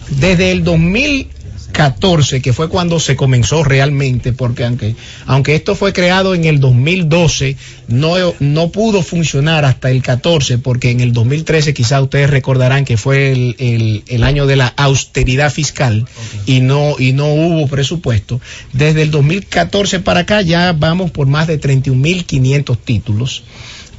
Desde 0.10 0.52
el 0.52 0.64
2014, 0.64 2.42
que 2.42 2.54
fue 2.54 2.70
cuando 2.70 3.00
se 3.00 3.16
comenzó 3.16 3.64
realmente, 3.64 4.34
porque 4.34 4.64
aunque, 4.64 4.96
aunque 5.26 5.56
esto 5.56 5.76
fue 5.76 5.94
creado 5.94 6.34
en 6.36 6.46
el 6.46 6.60
2012, 6.60 7.58
no, 7.88 8.16
no 8.40 8.70
pudo 8.72 9.02
funcionar 9.02 9.66
hasta 9.66 9.92
el 9.92 10.02
14, 10.02 10.58
porque 10.60 10.92
en 10.92 11.02
el 11.02 11.12
2013 11.12 11.74
quizá 11.74 12.02
ustedes 12.02 12.30
recordarán 12.30 12.86
que 12.86 12.98
fue 12.98 13.32
el, 13.32 13.56
el- 13.60 14.04
el 14.08 14.24
año 14.24 14.46
de 14.46 14.56
la 14.56 14.68
austeridad 14.78 15.52
fiscal 15.52 16.08
y, 16.46 16.62
no, 16.62 16.96
y 17.00 17.12
no 17.14 17.28
hubo 17.34 17.68
presupuesto. 17.68 18.40
Desde 18.74 19.02
el 19.02 19.12
2014 19.12 20.00
para 20.00 20.22
acá 20.22 20.42
ya 20.42 20.72
vamos 20.74 21.12
por 21.12 21.28
más 21.28 21.48
de 21.48 21.60
31.500 21.60 22.78
títulos. 22.84 23.44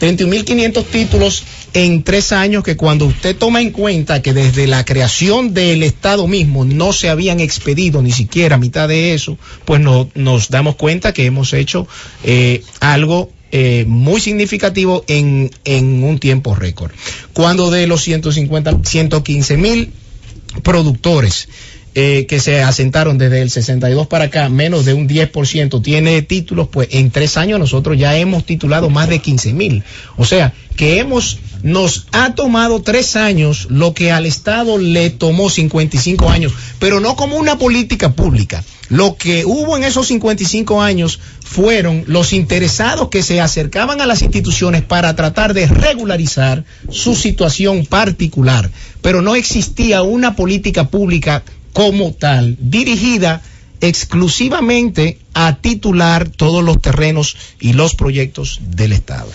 31.500 0.01 0.85
títulos 0.85 1.45
en 1.73 2.03
tres 2.03 2.33
años 2.33 2.63
que 2.65 2.77
cuando 2.77 3.07
usted 3.07 3.37
toma 3.37 3.61
en 3.61 3.71
cuenta 3.71 4.23
que 4.23 4.33
desde 4.33 4.67
la 4.67 4.85
creación 4.85 5.55
del 5.55 5.83
Estado 5.83 6.27
mismo 6.27 6.65
no 6.65 6.93
se 6.93 7.09
habían 7.09 7.41
expedido 7.41 8.03
ni 8.03 8.13
siquiera 8.13 8.57
mitad 8.59 8.89
de 8.89 9.15
eso, 9.15 9.39
pues 9.65 9.81
no- 9.81 10.09
nos 10.15 10.49
damos 10.49 10.77
cuenta 10.77 11.13
que 11.13 11.27
hemos 11.27 11.53
hecho 11.53 11.87
eh, 12.25 12.63
algo 12.81 13.31
eh, 13.53 13.85
muy 13.87 14.21
significativo 14.21 15.05
en, 15.07 15.51
en 15.65 16.03
un 16.03 16.19
tiempo 16.19 16.55
récord. 16.55 16.91
Cuando 17.33 17.71
de 17.71 17.87
los 17.87 18.03
150, 18.03 18.81
115 18.85 19.57
mil 19.57 19.93
productores 20.63 21.49
eh, 21.99 22.27
que 22.27 22.41
se 22.41 22.63
asentaron 22.63 23.17
desde 23.17 23.41
el 23.41 23.49
62 23.49 24.07
para 24.07 24.27
acá, 24.27 24.51
menos 24.51 24.85
de 24.85 24.93
un 24.93 25.09
10% 25.09 25.83
tiene 25.83 26.21
títulos, 26.21 26.69
pues 26.71 26.89
en 26.91 27.11
tres 27.11 27.39
años 27.39 27.59
nosotros 27.59 27.97
ya 27.97 28.15
hemos 28.19 28.45
titulado 28.45 28.91
más 28.91 29.09
de 29.09 29.21
15 29.21 29.55
mil. 29.55 29.83
O 30.19 30.27
sea, 30.27 30.53
que 30.77 30.99
hemos, 30.99 31.39
nos 31.63 32.07
ha 32.13 32.35
tomado 32.35 32.83
tres 32.83 33.17
años 33.17 33.69
lo 33.71 33.95
que 33.95 34.13
al 34.13 34.27
Estado 34.27 34.77
le 34.77 35.09
tomó 35.09 35.49
55 35.49 36.29
años, 36.29 36.53
pero 36.79 37.01
no 37.01 37.17
como 37.17 37.37
una 37.37 37.57
política 37.57 38.13
pública. 38.13 38.63
Lo 38.91 39.17
que 39.17 39.47
hubo 39.47 39.79
en 39.79 39.85
esos 39.85 40.09
55 40.09 40.83
años 40.83 41.19
fueron 41.41 42.05
los 42.09 42.35
interesados 42.35 43.09
que 43.09 43.23
se 43.23 43.41
acercaban 43.41 44.03
a 44.03 44.07
las 44.07 44.21
instituciones 44.21 44.83
para 44.83 45.17
tratar 45.17 45.55
de 45.55 45.67
regularizar 45.67 46.63
su 46.91 47.17
situación 47.17 47.87
particular, 47.87 48.71
pero 49.01 49.23
no 49.23 49.35
existía 49.35 50.03
una 50.03 50.37
política 50.37 50.89
pública 50.89 51.43
como 51.77 52.13
tal, 52.15 52.57
dirigida 52.59 53.43
exclusivamente 53.83 55.19
a 55.35 55.57
titular 55.57 56.27
todos 56.27 56.65
los 56.65 56.81
terrenos 56.81 57.37
y 57.61 57.75
los 57.75 57.95
proyectos 57.95 58.61
del 58.63 58.93
Estado. 58.93 59.29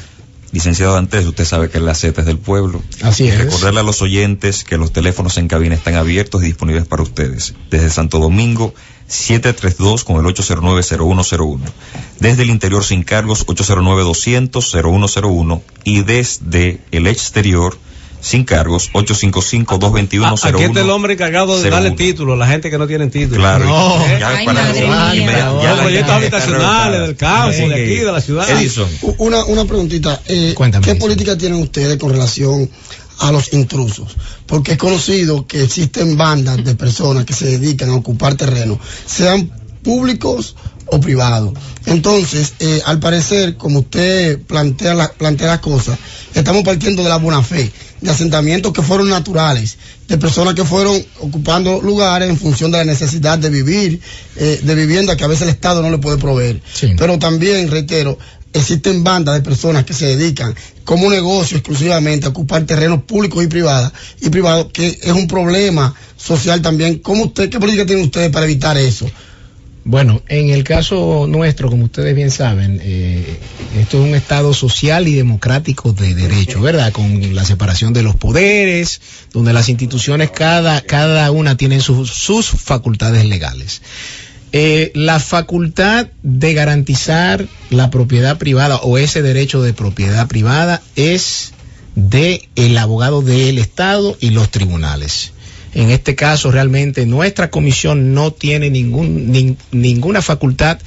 Licenciado 0.51 0.97
Antes, 0.97 1.27
usted 1.27 1.45
sabe 1.45 1.69
que 1.69 1.79
la 1.79 1.93
Z 1.93 2.19
es 2.19 2.25
del 2.25 2.39
pueblo. 2.39 2.81
Así 3.03 3.27
es. 3.27 3.37
Recordarle 3.37 3.81
a 3.81 3.83
los 3.83 4.01
oyentes 4.01 4.63
que 4.63 4.77
los 4.77 4.91
teléfonos 4.91 5.37
en 5.37 5.47
cabina 5.47 5.75
están 5.75 5.93
abiertos 5.93 6.41
y 6.41 6.47
disponibles 6.47 6.87
para 6.87 7.03
ustedes. 7.03 7.53
Desde 7.69 7.91
Santo 7.91 8.17
Domingo, 8.17 8.73
732 9.07 10.03
con 10.03 10.15
el 10.15 10.23
809-0101. 10.33 11.59
Desde 12.19 12.41
el 12.41 12.49
interior 12.49 12.83
sin 12.83 13.03
cargos, 13.03 13.45
809-200-0101. 13.45 15.61
Y 15.83 16.01
desde 16.01 16.79
el 16.89 17.05
exterior, 17.05 17.77
sin 18.21 18.43
cargos, 18.45 18.91
855-221-01. 18.93 20.39
Aquí 20.53 20.63
está 20.63 20.81
el 20.81 20.89
hombre 20.89 21.13
encargado 21.13 21.59
de 21.59 21.69
darle 21.69 21.91
título 21.91 22.33
a 22.33 22.37
la 22.37 22.47
gente 22.47 22.69
que 22.69 22.77
no 22.77 22.87
tiene 22.87 23.07
título. 23.07 23.37
Claro, 23.41 23.65
No. 23.65 24.05
ya 24.19 24.29
Ay, 24.29 24.45
para 24.45 24.61
madre 24.63 24.81
los- 24.81 24.89
mía. 25.15 25.31
ya 25.37 25.49
Los 25.69 25.77
la 25.77 25.83
proyectos 25.83 26.13
habitacionales 26.15 27.01
del 27.01 27.15
campo, 27.15 27.53
Sí. 27.53 27.67
de 27.67 27.73
aquí, 27.73 27.95
de 27.97 28.11
la 28.11 28.21
ciudad. 28.21 28.49
Edison. 28.49 28.87
Una, 29.17 29.43
una 29.45 29.65
preguntita. 29.65 30.21
eh, 30.27 30.53
Cuéntame, 30.55 30.85
¿Qué 30.85 30.95
política 30.95 31.37
tienen 31.37 31.59
ustedes 31.61 31.97
con 31.97 32.11
relación 32.11 32.69
a 33.19 33.31
los 33.31 33.51
intrusos? 33.53 34.15
Porque 34.45 34.73
es 34.73 34.77
conocido 34.77 35.45
que 35.47 35.63
existen 35.63 36.15
bandas 36.17 36.63
de 36.63 36.75
personas 36.75 37.25
que 37.25 37.33
se 37.33 37.45
dedican 37.45 37.89
a 37.89 37.95
ocupar 37.95 38.35
terreno, 38.35 38.79
sean 39.05 39.51
públicos 39.83 40.55
o 40.85 40.99
privados. 40.99 41.53
Entonces, 41.85 42.53
eh, 42.59 42.81
al 42.85 42.99
parecer, 42.99 43.55
como 43.57 43.79
usted 43.79 44.39
plantea, 44.41 44.93
la- 44.93 45.11
plantea 45.11 45.47
las 45.47 45.59
cosas, 45.59 45.97
estamos 46.35 46.63
partiendo 46.63 47.01
de 47.03 47.09
la 47.09 47.17
buena 47.17 47.41
fe, 47.41 47.71
de 48.01 48.09
asentamientos 48.09 48.73
que 48.73 48.81
fueron 48.81 49.09
naturales, 49.09 49.77
de 50.07 50.17
personas 50.17 50.55
que 50.55 50.65
fueron 50.65 51.01
ocupando 51.19 51.81
lugares 51.81 52.29
en 52.29 52.37
función 52.37 52.71
de 52.71 52.79
la 52.79 52.85
necesidad 52.85 53.37
de 53.37 53.49
vivir, 53.49 54.01
eh, 54.35 54.59
de 54.61 54.75
vivienda 54.75 55.15
que 55.15 55.23
a 55.23 55.27
veces 55.27 55.43
el 55.43 55.49
Estado 55.49 55.81
no 55.81 55.89
le 55.89 55.99
puede 55.99 56.17
proveer. 56.17 56.61
Sí. 56.73 56.93
Pero 56.97 57.19
también, 57.19 57.69
reitero, 57.69 58.17
existen 58.53 59.03
bandas 59.03 59.35
de 59.35 59.41
personas 59.41 59.85
que 59.85 59.93
se 59.93 60.17
dedican 60.17 60.53
como 60.83 61.09
negocio 61.09 61.57
exclusivamente 61.57 62.25
a 62.25 62.29
ocupar 62.29 62.65
terrenos 62.65 63.03
públicos 63.03 63.43
y 63.43 63.47
privados, 63.47 63.91
y 64.19 64.29
privados, 64.29 64.67
que 64.73 64.99
es 65.01 65.11
un 65.11 65.27
problema 65.27 65.93
social 66.17 66.61
también. 66.61 66.99
¿Cómo 66.99 67.25
usted, 67.25 67.49
qué 67.49 67.59
política 67.59 67.85
tienen 67.85 68.05
ustedes 68.05 68.31
para 68.31 68.45
evitar 68.45 68.77
eso? 68.77 69.09
Bueno, 69.83 70.21
en 70.27 70.49
el 70.51 70.63
caso 70.63 71.25
nuestro, 71.27 71.69
como 71.69 71.85
ustedes 71.85 72.15
bien 72.15 72.29
saben, 72.29 72.79
eh, 72.83 73.39
esto 73.79 73.97
es 74.03 74.09
un 74.09 74.13
Estado 74.15 74.53
social 74.53 75.07
y 75.07 75.15
democrático 75.15 75.91
de 75.91 76.13
derecho, 76.13 76.61
¿verdad? 76.61 76.91
Con 76.91 77.33
la 77.33 77.43
separación 77.45 77.91
de 77.91 78.03
los 78.03 78.15
poderes, 78.15 79.01
donde 79.33 79.53
las 79.53 79.69
instituciones, 79.69 80.29
cada, 80.29 80.81
cada 80.81 81.31
una 81.31 81.57
tienen 81.57 81.81
sus- 81.81 82.11
sus 82.11 82.47
facultades 82.47 83.25
legales. 83.25 83.81
Eh, 84.51 84.91
la 84.93 85.19
facultad 85.19 86.07
de 86.21 86.53
garantizar 86.53 87.47
la 87.71 87.89
propiedad 87.89 88.37
privada 88.37 88.75
o 88.77 88.99
ese 88.99 89.23
derecho 89.23 89.63
de 89.63 89.73
propiedad 89.73 90.27
privada 90.27 90.81
es 90.95 91.53
de 91.95 92.47
el 92.55 92.77
abogado 92.77 93.21
del 93.23 93.57
Estado 93.57 94.15
y 94.19 94.29
los 94.29 94.51
tribunales. 94.51 95.31
En 95.73 95.89
este 95.89 96.15
caso, 96.15 96.51
realmente 96.51 97.05
nuestra 97.05 97.49
comisión 97.49 98.13
no 98.13 98.31
tiene 98.31 98.69
ningún, 98.69 99.31
nin- 99.33 99.57
ninguna 99.71 100.21
facultad 100.21 100.79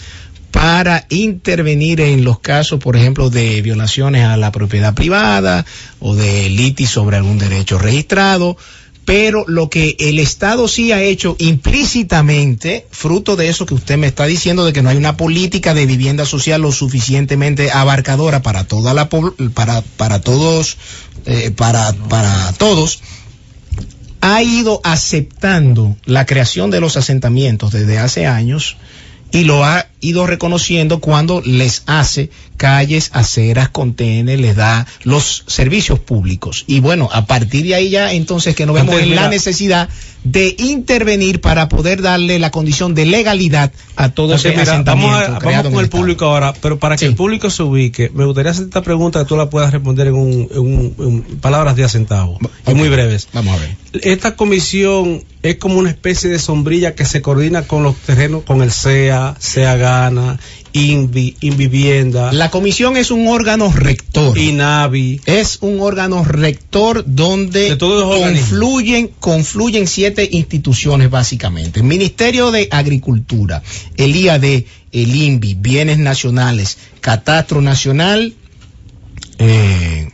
para 0.50 1.06
intervenir 1.08 2.00
en 2.00 2.22
los 2.22 2.38
casos, 2.38 2.78
por 2.78 2.96
ejemplo, 2.96 3.28
de 3.30 3.60
violaciones 3.62 4.24
a 4.24 4.36
la 4.36 4.52
propiedad 4.52 4.94
privada 4.94 5.64
o 6.00 6.14
de 6.14 6.48
litis 6.48 6.90
sobre 6.90 7.16
algún 7.16 7.38
derecho 7.38 7.78
registrado. 7.78 8.56
Pero 9.04 9.44
lo 9.48 9.68
que 9.68 9.96
el 9.98 10.18
Estado 10.18 10.66
sí 10.66 10.90
ha 10.92 11.02
hecho 11.02 11.36
implícitamente, 11.38 12.86
fruto 12.90 13.36
de 13.36 13.48
eso 13.48 13.66
que 13.66 13.74
usted 13.74 13.98
me 13.98 14.06
está 14.06 14.24
diciendo, 14.26 14.64
de 14.64 14.72
que 14.72 14.80
no 14.82 14.88
hay 14.88 14.96
una 14.96 15.16
política 15.16 15.74
de 15.74 15.86
vivienda 15.86 16.24
social 16.24 16.62
lo 16.62 16.72
suficientemente 16.72 17.70
abarcadora 17.70 18.40
para 18.42 18.64
toda 18.64 18.94
la 18.94 19.08
para 19.54 19.82
para 19.82 20.20
todos 20.20 20.76
eh, 21.26 21.50
para 21.54 21.92
para 22.08 22.52
todos, 22.54 23.02
ha 24.26 24.42
ido 24.42 24.80
aceptando 24.84 25.96
la 26.06 26.24
creación 26.24 26.70
de 26.70 26.80
los 26.80 26.96
asentamientos 26.96 27.72
desde 27.72 27.98
hace 27.98 28.24
años 28.26 28.78
y 29.32 29.44
lo 29.44 29.66
ha 29.66 29.86
ido 30.00 30.26
reconociendo 30.26 30.98
cuando 31.00 31.42
les 31.44 31.82
hace 31.84 32.30
calles, 32.56 33.10
aceras, 33.12 33.68
contenes, 33.68 34.40
les 34.40 34.56
da 34.56 34.86
los 35.02 35.44
servicios 35.46 35.98
públicos. 35.98 36.64
Y 36.66 36.80
bueno, 36.80 37.08
a 37.12 37.26
partir 37.26 37.64
de 37.66 37.74
ahí 37.74 37.90
ya 37.90 38.12
entonces 38.12 38.54
que 38.54 38.66
nos 38.66 38.74
vemos 38.74 38.94
Entonces, 38.94 39.10
en 39.10 39.16
la 39.22 39.28
necesidad 39.28 39.88
de 40.24 40.54
intervenir 40.58 41.40
para 41.42 41.68
poder 41.68 42.00
darle 42.00 42.38
la 42.38 42.50
condición 42.50 42.94
de 42.94 43.04
legalidad 43.04 43.70
a 43.96 44.08
todo 44.08 44.34
ese 44.36 44.50
mira, 44.50 44.62
asentamiento. 44.62 45.10
vamos, 45.42 45.54
a- 45.66 45.70
con 45.70 45.80
el 45.84 45.90
público 45.90 46.24
ahora, 46.24 46.54
pero 46.62 46.78
para 46.78 46.96
que 46.96 47.00
Sí. 47.00 47.06
el 47.06 47.14
público 47.14 47.50
se 47.50 47.62
ubique, 47.62 48.10
me 48.14 48.24
gustaría 48.24 48.52
hacer 48.52 48.64
esta 48.64 48.80
pregunta 48.82 49.18
que 49.20 49.26
tú 49.26 49.36
la 49.36 49.50
puedas 49.50 49.70
responder 49.72 50.06
en, 50.06 50.14
un, 50.14 50.48
en 50.50 50.58
un- 50.58 50.94
en 50.98 51.22
palabras 51.40 51.76
de 51.76 51.84
a 51.84 51.88
centavo, 51.90 52.38
y 52.66 52.72
muy 52.74 52.88
breves. 52.88 53.28
Vamos 53.34 53.56
a 53.58 53.60
ver. 53.60 53.76
Esta 54.02 54.34
comisión 54.34 55.24
es 55.42 55.56
como 55.56 55.78
una 55.78 55.90
especie 55.90 56.30
de 56.30 56.38
sombrilla 56.38 56.94
que 56.94 57.04
se 57.04 57.20
coordina 57.20 57.62
con 57.66 57.82
los 57.82 57.94
terrenos, 57.96 58.44
con 58.44 58.62
el 58.62 58.72
CEA, 58.72 59.36
CEAGA, 59.38 60.10
Dominicana, 60.10 60.38
INVI, 60.74 61.36
Invivienda. 61.40 62.32
La 62.32 62.50
comisión 62.50 62.96
es 62.96 63.12
un 63.12 63.28
órgano 63.28 63.72
rector. 63.72 64.36
INAVI. 64.36 65.20
Es 65.24 65.58
un 65.60 65.80
órgano 65.80 66.24
rector 66.24 67.04
donde 67.06 67.78
confluyen, 67.78 69.08
confluyen 69.20 69.86
siete 69.86 70.28
instituciones 70.30 71.10
básicamente. 71.10 71.78
El 71.78 71.86
Ministerio 71.86 72.50
de 72.50 72.68
Agricultura, 72.72 73.62
el 73.96 74.16
IAD, 74.16 74.44
el 74.44 75.14
INVI, 75.14 75.54
Bienes 75.54 75.98
Nacionales, 75.98 76.76
Catastro 77.00 77.62
Nacional, 77.62 78.34
eh, 79.38 80.10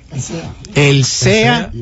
el 0.74 1.04
SEA, 1.06 1.72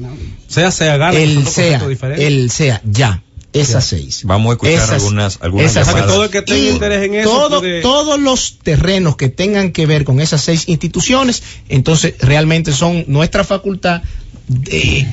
SEA, 0.47 0.71
SEA, 0.71 1.11
el 1.11 1.47
SEA, 1.49 1.83
el 2.17 2.51
SEA, 2.51 2.81
ya 2.85 3.23
esas 3.53 3.85
seis. 3.87 4.23
Vamos 4.25 4.51
a 4.51 4.53
escuchar 4.55 4.75
Esas- 4.75 4.91
algunas, 4.91 5.39
algunas 5.41 5.71
esas- 5.71 5.87
llamadas. 5.87 6.09
todo 6.09 6.25
el 6.25 6.31
que 6.31 6.43
tenga 6.43 6.59
Y 6.61 6.69
interés 6.69 7.05
en 7.05 7.15
eso 7.15 7.31
todo- 7.31 7.59
puede- 7.61 7.81
Todos 7.83 8.21
los 8.21 8.59
terrenos 8.63 9.17
que 9.17 9.29
tengan 9.29 9.73
que 9.73 9.87
ver 9.87 10.05
con 10.05 10.21
esas 10.21 10.43
seis 10.43 10.69
instituciones, 10.69 11.43
entonces 11.69 12.15
realmente 12.21 12.73
son 12.73 13.05
nuestra 13.09 13.45
facultad 13.45 14.03
de 14.49 15.07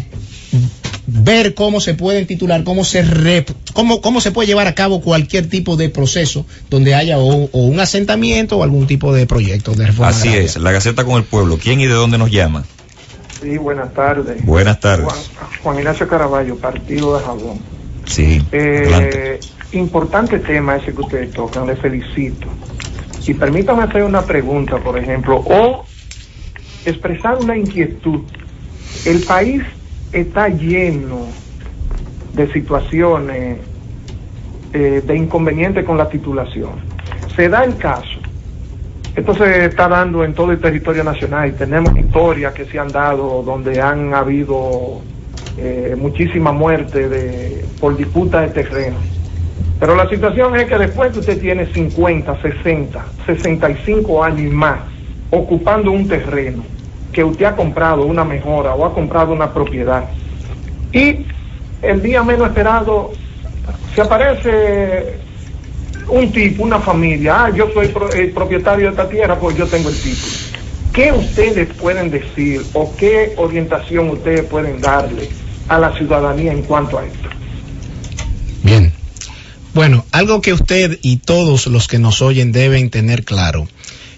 ver 1.08 1.54
cómo 1.54 1.80
se 1.82 1.94
pueden 1.94 2.26
titular, 2.26 2.64
cómo 2.64 2.84
se 2.84 3.04
rep- 3.06 3.54
cómo, 3.74 4.02
cómo 4.02 4.22
se 4.22 4.32
puede 4.32 4.48
llevar 4.48 4.68
a 4.68 4.76
cabo 4.76 5.02
cualquier 5.02 5.48
tipo 5.48 5.76
de 5.78 5.90
proceso 5.90 6.46
donde 6.70 6.96
haya 6.96 7.18
o, 7.20 7.50
o 7.52 7.60
un 7.60 7.80
asentamiento 7.80 8.58
o 8.58 8.64
algún 8.64 8.88
tipo 8.88 9.14
de 9.14 9.26
proyecto 9.28 9.74
de 9.74 9.88
reforma. 9.88 10.10
Así 10.10 10.30
agraria. 10.30 10.46
es, 10.46 10.58
la 10.58 10.72
Gaceta 10.72 11.04
con 11.06 11.16
el 11.18 11.24
Pueblo. 11.24 11.58
¿Quién 11.62 11.80
y 11.82 11.86
de 11.86 11.94
dónde 11.94 12.18
nos 12.18 12.32
llama? 12.32 12.66
Sí, 13.42 13.58
buenas 13.58 13.94
tardes. 13.94 14.44
Buenas 14.46 14.80
tardes. 14.80 15.06
Juan, 15.06 15.18
Juan 15.62 15.78
Ignacio 15.80 16.08
Caraballo, 16.08 16.56
Partido 16.58 17.18
de 17.18 17.24
Jabón. 17.24 17.60
Sí. 18.06 18.42
Eh, 18.52 19.40
importante 19.74 20.40
tema 20.40 20.78
ese 20.78 20.94
que 20.94 21.02
ustedes 21.02 21.32
tocan, 21.32 21.68
le 21.68 21.76
felicito. 21.76 22.48
Y 23.28 23.34
permítame 23.34 23.84
hacer 23.84 24.04
una 24.04 24.22
pregunta, 24.22 24.78
por 24.78 24.98
ejemplo, 24.98 25.38
o 25.38 25.86
expresar 26.86 27.38
una 27.38 27.58
inquietud. 27.58 28.22
El 29.06 29.22
país 29.22 29.64
está 30.12 30.48
lleno 30.50 31.26
de 32.34 32.52
situaciones 32.52 33.58
eh, 34.74 35.02
de 35.06 35.16
inconveniente 35.16 35.84
con 35.84 35.98
la 35.98 36.08
titulación. 36.10 36.74
Se 37.36 37.50
da 37.50 37.64
el 37.64 37.78
caso, 37.78 38.20
esto 39.16 39.34
se 39.34 39.66
está 39.66 39.88
dando 39.88 40.24
en 40.24 40.34
todo 40.34 40.52
el 40.52 40.60
territorio 40.60 41.04
nacional 41.04 41.50
y 41.50 41.54
tenemos 41.54 41.98
historias 41.98 42.54
que 42.54 42.66
se 42.66 42.78
han 42.78 42.90
dado 42.90 43.42
donde 43.44 43.82
han 43.82 44.14
habido 44.14 45.02
eh, 45.58 45.96
muchísima 45.98 46.52
muerte 46.52 47.08
de, 47.10 47.70
por 47.80 47.96
disputa 47.98 48.42
de 48.42 48.50
terreno. 48.50 49.02
Pero 49.80 49.96
la 49.96 50.10
situación 50.10 50.56
es 50.56 50.66
que 50.66 50.78
después 50.78 51.12
que 51.14 51.20
usted 51.20 51.40
tiene 51.40 51.72
50, 51.74 52.42
60, 52.42 53.14
65 53.26 54.24
años 54.24 54.42
y 54.42 54.50
más 54.50 54.82
ocupando 55.30 55.92
un 55.92 56.08
terreno 56.08 56.66
que 57.12 57.24
usted 57.24 57.46
ha 57.46 57.56
comprado 57.56 58.06
una 58.06 58.24
mejora 58.26 58.74
o 58.76 58.86
ha 58.86 58.94
comprado 58.94 59.34
una 59.34 59.54
propiedad 59.54 60.12
y 60.92 61.28
el 61.82 62.02
día 62.02 62.24
menos 62.24 62.48
esperado 62.50 63.12
se 63.96 64.02
aparece 64.02 65.22
un 66.08 66.32
tipo, 66.32 66.64
una 66.64 66.80
familia, 66.82 67.46
ah, 67.46 67.50
yo 67.50 67.70
soy 67.74 67.90
pro- 67.90 68.14
el 68.14 68.32
propietario 68.34 68.86
de 68.88 68.92
esta 68.92 69.10
tierra, 69.10 69.40
pues 69.40 69.58
yo 69.58 69.68
tengo 69.70 69.90
el 69.90 70.02
título. 70.02 70.40
¿Qué 70.92 71.12
ustedes 71.12 71.74
pueden 71.76 72.10
decir 72.12 72.70
o 72.74 72.96
qué 72.96 73.34
orientación 73.38 74.10
ustedes 74.10 74.46
pueden 74.46 74.82
darle 74.82 75.36
a 75.68 75.80
la 75.80 75.96
ciudadanía 75.96 76.54
en 76.54 76.64
cuanto 76.64 77.00
a 77.00 77.06
esto? 77.06 77.30
Bien. 78.64 78.94
Bueno, 79.74 80.06
algo 80.12 80.42
que 80.42 80.54
usted 80.54 81.00
y 81.02 81.18
todos 81.18 81.68
los 81.68 81.88
que 81.88 82.00
nos 82.00 82.22
oyen 82.22 82.52
deben 82.52 82.90
tener 82.90 83.24
claro 83.26 83.68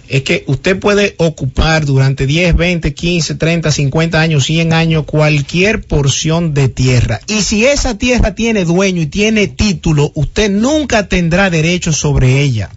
es 0.07 0.21
que 0.23 0.43
usted 0.47 0.79
puede 0.79 1.15
ocupar 1.17 1.85
durante 1.85 2.25
10, 2.25 2.55
20, 2.55 2.93
15, 2.93 3.35
30, 3.35 3.71
50 3.71 4.21
años, 4.21 4.45
100 4.45 4.73
años 4.73 5.05
cualquier 5.05 5.81
porción 5.81 6.53
de 6.53 6.69
tierra. 6.69 7.19
Y 7.27 7.41
si 7.41 7.65
esa 7.65 7.97
tierra 7.97 8.35
tiene 8.35 8.65
dueño 8.65 9.01
y 9.01 9.07
tiene 9.07 9.47
título, 9.47 10.11
usted 10.15 10.49
nunca 10.49 11.07
tendrá 11.09 11.49
derecho 11.49 11.91
sobre 11.91 12.41
ella. 12.41 12.69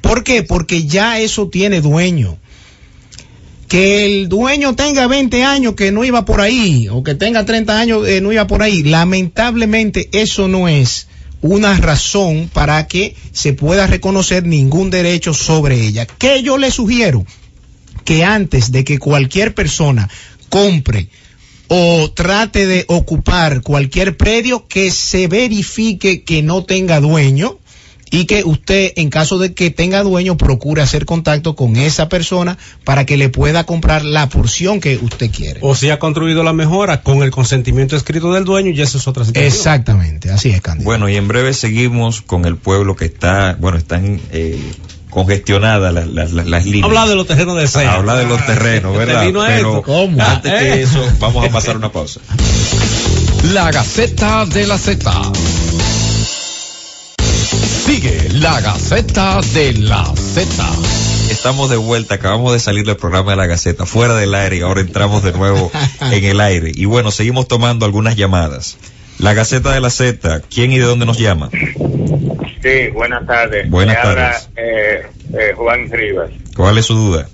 ¿Por 0.00 0.24
qué? 0.24 0.42
Porque 0.42 0.84
ya 0.84 1.20
eso 1.20 1.48
tiene 1.48 1.80
dueño. 1.80 2.36
Que 3.72 4.04
el 4.04 4.28
dueño 4.28 4.74
tenga 4.74 5.06
20 5.06 5.44
años 5.44 5.74
que 5.74 5.92
no 5.92 6.04
iba 6.04 6.26
por 6.26 6.42
ahí, 6.42 6.90
o 6.90 7.02
que 7.02 7.14
tenga 7.14 7.46
30 7.46 7.80
años 7.80 8.04
que 8.04 8.20
no 8.20 8.30
iba 8.30 8.46
por 8.46 8.62
ahí, 8.62 8.82
lamentablemente 8.82 10.10
eso 10.12 10.46
no 10.46 10.68
es 10.68 11.08
una 11.40 11.78
razón 11.78 12.50
para 12.52 12.86
que 12.86 13.16
se 13.32 13.54
pueda 13.54 13.86
reconocer 13.86 14.44
ningún 14.44 14.90
derecho 14.90 15.32
sobre 15.32 15.86
ella. 15.86 16.04
¿Qué 16.04 16.42
yo 16.42 16.58
le 16.58 16.70
sugiero? 16.70 17.24
Que 18.04 18.24
antes 18.24 18.72
de 18.72 18.84
que 18.84 18.98
cualquier 18.98 19.54
persona 19.54 20.06
compre 20.50 21.08
o 21.68 22.10
trate 22.10 22.66
de 22.66 22.84
ocupar 22.88 23.62
cualquier 23.62 24.18
predio, 24.18 24.68
que 24.68 24.90
se 24.90 25.28
verifique 25.28 26.24
que 26.24 26.42
no 26.42 26.64
tenga 26.64 27.00
dueño 27.00 27.58
y 28.12 28.26
que 28.26 28.44
usted, 28.44 28.92
en 28.96 29.10
caso 29.10 29.38
de 29.38 29.54
que 29.54 29.70
tenga 29.70 30.02
dueño, 30.04 30.36
procure 30.36 30.82
hacer 30.82 31.06
contacto 31.06 31.56
con 31.56 31.74
esa 31.76 32.08
persona 32.08 32.58
para 32.84 33.04
que 33.06 33.16
le 33.16 33.28
pueda 33.30 33.64
comprar 33.64 34.04
la 34.04 34.28
porción 34.28 34.80
que 34.80 34.98
usted 35.02 35.30
quiere. 35.30 35.58
O 35.62 35.74
si 35.74 35.90
ha 35.90 35.98
construido 35.98 36.44
la 36.44 36.52
mejora 36.52 37.02
con 37.02 37.22
el 37.24 37.30
consentimiento 37.30 37.96
escrito 37.96 38.32
del 38.32 38.44
dueño 38.44 38.70
y 38.70 38.80
eso 38.80 38.98
es 38.98 39.08
otra 39.08 39.24
situación. 39.24 39.50
Exactamente, 39.52 40.30
así 40.30 40.50
es, 40.50 40.60
Cándido. 40.60 40.84
Bueno, 40.84 41.08
y 41.08 41.16
en 41.16 41.26
breve 41.26 41.54
seguimos 41.54 42.20
con 42.22 42.44
el 42.44 42.56
pueblo 42.56 42.94
que 42.94 43.06
está, 43.06 43.56
bueno, 43.58 43.78
están 43.78 44.20
eh, 44.30 44.60
congestionadas 45.10 45.92
las, 45.94 46.06
las, 46.06 46.32
las- 46.32 46.46
las 46.46 46.64
líneas. 46.66 46.84
Habla 46.84 47.06
de 47.06 47.14
los 47.16 47.26
terrenos 47.26 47.56
de 47.56 47.66
SEA. 47.66 47.94
Habla 47.94 48.16
de 48.16 48.26
los 48.26 48.44
terrenos, 48.44 48.92
Te 48.98 48.98
¿verdad? 48.98 49.22
Pero 49.24 49.46
esto. 49.46 49.82
¿Cómo? 49.82 50.22
antes 50.22 50.52
Ah, 50.52 50.58
que 50.58 50.72
eh. 50.74 50.82
eso, 50.82 51.02
vamos 51.18 51.46
a 51.46 51.48
pasar 51.50 51.76
una 51.78 51.90
pausa. 51.90 52.20
La 53.54 53.70
Gaceta 53.72 54.44
de 54.46 54.66
la 54.66 54.76
Z. 54.78 55.10
Sigue 57.92 58.30
la 58.30 58.58
Gaceta 58.62 59.42
de 59.52 59.74
la 59.74 60.02
Z. 60.16 60.64
Estamos 61.30 61.68
de 61.68 61.76
vuelta, 61.76 62.14
acabamos 62.14 62.54
de 62.54 62.58
salir 62.58 62.86
del 62.86 62.96
programa 62.96 63.32
de 63.32 63.36
la 63.36 63.44
Gaceta, 63.44 63.84
fuera 63.84 64.14
del 64.14 64.34
aire, 64.34 64.56
y 64.56 64.60
ahora 64.62 64.80
entramos 64.80 65.22
de 65.22 65.32
nuevo 65.32 65.70
en 66.00 66.24
el 66.24 66.40
aire. 66.40 66.72
Y 66.74 66.86
bueno, 66.86 67.10
seguimos 67.10 67.48
tomando 67.48 67.84
algunas 67.84 68.16
llamadas. 68.16 68.78
La 69.18 69.34
Gaceta 69.34 69.74
de 69.74 69.82
la 69.82 69.90
Z, 69.90 70.40
¿quién 70.48 70.72
y 70.72 70.78
de 70.78 70.86
dónde 70.86 71.04
nos 71.04 71.18
llama? 71.18 71.50
Sí, 72.62 72.88
buenas 72.94 73.26
tardes. 73.26 73.68
Buenas 73.68 73.96
Me 74.02 74.08
habla, 74.08 74.30
tardes. 74.32 74.48
eh, 74.56 75.02
eh, 75.34 75.52
Juan 75.54 75.90
Rivas. 75.90 76.30
¿Cuál 76.56 76.78
es 76.78 76.86
su 76.86 76.94
duda? 76.94 77.28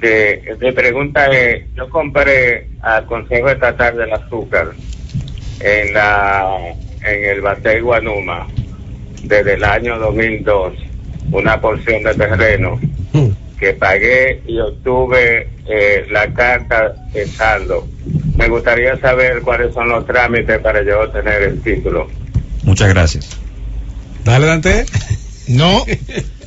Que 0.00 0.56
mi 0.58 0.72
pregunta 0.72 1.26
es, 1.26 1.66
yo 1.76 1.90
compré 1.90 2.70
al 2.80 3.04
Consejo 3.04 3.50
Estatal 3.50 3.94
del 3.98 4.10
Azúcar 4.10 4.68
en 5.60 5.92
la 5.92 6.46
en 7.04 7.24
el 7.26 7.42
Batey 7.42 7.80
Guanuma 7.80 8.46
desde 9.26 9.54
el 9.54 9.64
año 9.64 9.98
2002 9.98 10.74
una 11.32 11.60
porción 11.60 12.02
de 12.02 12.14
terreno 12.14 12.78
que 13.58 13.72
pagué 13.72 14.42
y 14.46 14.58
obtuve 14.58 15.48
eh, 15.66 16.06
la 16.10 16.32
carta 16.32 16.94
de 17.12 17.26
saldo. 17.26 17.86
Me 18.36 18.48
gustaría 18.48 18.98
saber 18.98 19.40
cuáles 19.40 19.72
son 19.72 19.88
los 19.88 20.06
trámites 20.06 20.58
para 20.60 20.84
yo 20.84 21.00
obtener 21.00 21.42
el 21.42 21.62
título. 21.62 22.06
Muchas 22.64 22.88
gracias. 22.90 23.36
Dale, 24.24 24.46
Dante. 24.46 24.86
No, 25.48 25.84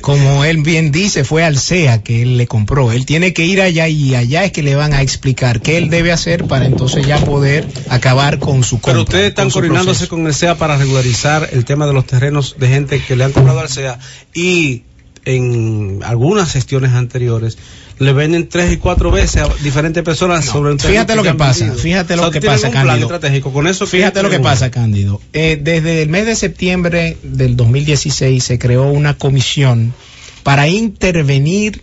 como 0.00 0.44
él 0.44 0.62
bien 0.62 0.92
dice, 0.92 1.24
fue 1.24 1.44
al 1.44 1.58
CEA 1.58 2.02
que 2.02 2.22
él 2.22 2.36
le 2.36 2.46
compró. 2.46 2.92
Él 2.92 3.06
tiene 3.06 3.32
que 3.32 3.44
ir 3.44 3.60
allá 3.60 3.88
y 3.88 4.14
allá 4.14 4.44
es 4.44 4.52
que 4.52 4.62
le 4.62 4.74
van 4.74 4.92
a 4.92 5.02
explicar 5.02 5.60
qué 5.60 5.76
él 5.76 5.90
debe 5.90 6.12
hacer 6.12 6.46
para 6.46 6.66
entonces 6.66 7.06
ya 7.06 7.18
poder 7.18 7.66
acabar 7.88 8.38
con 8.38 8.64
su 8.64 8.76
compra. 8.76 8.92
Pero 8.92 9.02
ustedes 9.02 9.28
están 9.28 9.46
con 9.46 9.52
coordinándose 9.52 10.06
proceso. 10.06 10.10
con 10.10 10.26
el 10.26 10.34
SEA 10.34 10.56
para 10.56 10.76
regularizar 10.76 11.48
el 11.52 11.64
tema 11.64 11.86
de 11.86 11.92
los 11.92 12.06
terrenos 12.06 12.56
de 12.58 12.68
gente 12.68 13.02
que 13.02 13.16
le 13.16 13.24
han 13.24 13.32
comprado 13.32 13.60
al 13.60 13.68
SEA 13.68 13.98
y 14.34 14.82
en 15.24 16.00
algunas 16.04 16.52
gestiones 16.52 16.92
anteriores 16.92 17.58
le 18.00 18.12
venden 18.14 18.48
tres 18.48 18.72
y 18.72 18.78
cuatro 18.78 19.10
veces 19.10 19.42
a 19.42 19.48
diferentes 19.62 20.02
personas 20.02 20.46
sobre 20.46 20.72
un 20.72 20.78
Fíjate 20.80 21.14
lo 21.14 21.22
que 21.22 21.34
pasa, 21.34 21.64
vendido. 21.66 21.82
fíjate 21.82 22.14
O 22.14 22.16
lo 22.16 22.22
sea, 22.24 22.32
que 22.32 22.40
pasa, 22.46 22.70
Cándido. 22.70 22.96
estratégico 23.02 23.52
con 23.52 23.66
eso. 23.66 23.86
Fíjate 23.86 24.22
lo 24.22 24.30
que 24.30 24.40
pasa, 24.40 24.70
Cándido. 24.70 25.20
Eh, 25.34 25.60
desde 25.62 26.02
el 26.02 26.08
mes 26.08 26.24
de 26.26 26.34
septiembre 26.34 27.18
del 27.22 27.56
2016 27.56 28.42
se 28.42 28.58
creó 28.58 28.84
una 28.90 29.14
comisión 29.18 29.92
para 30.42 30.66
intervenir 30.66 31.82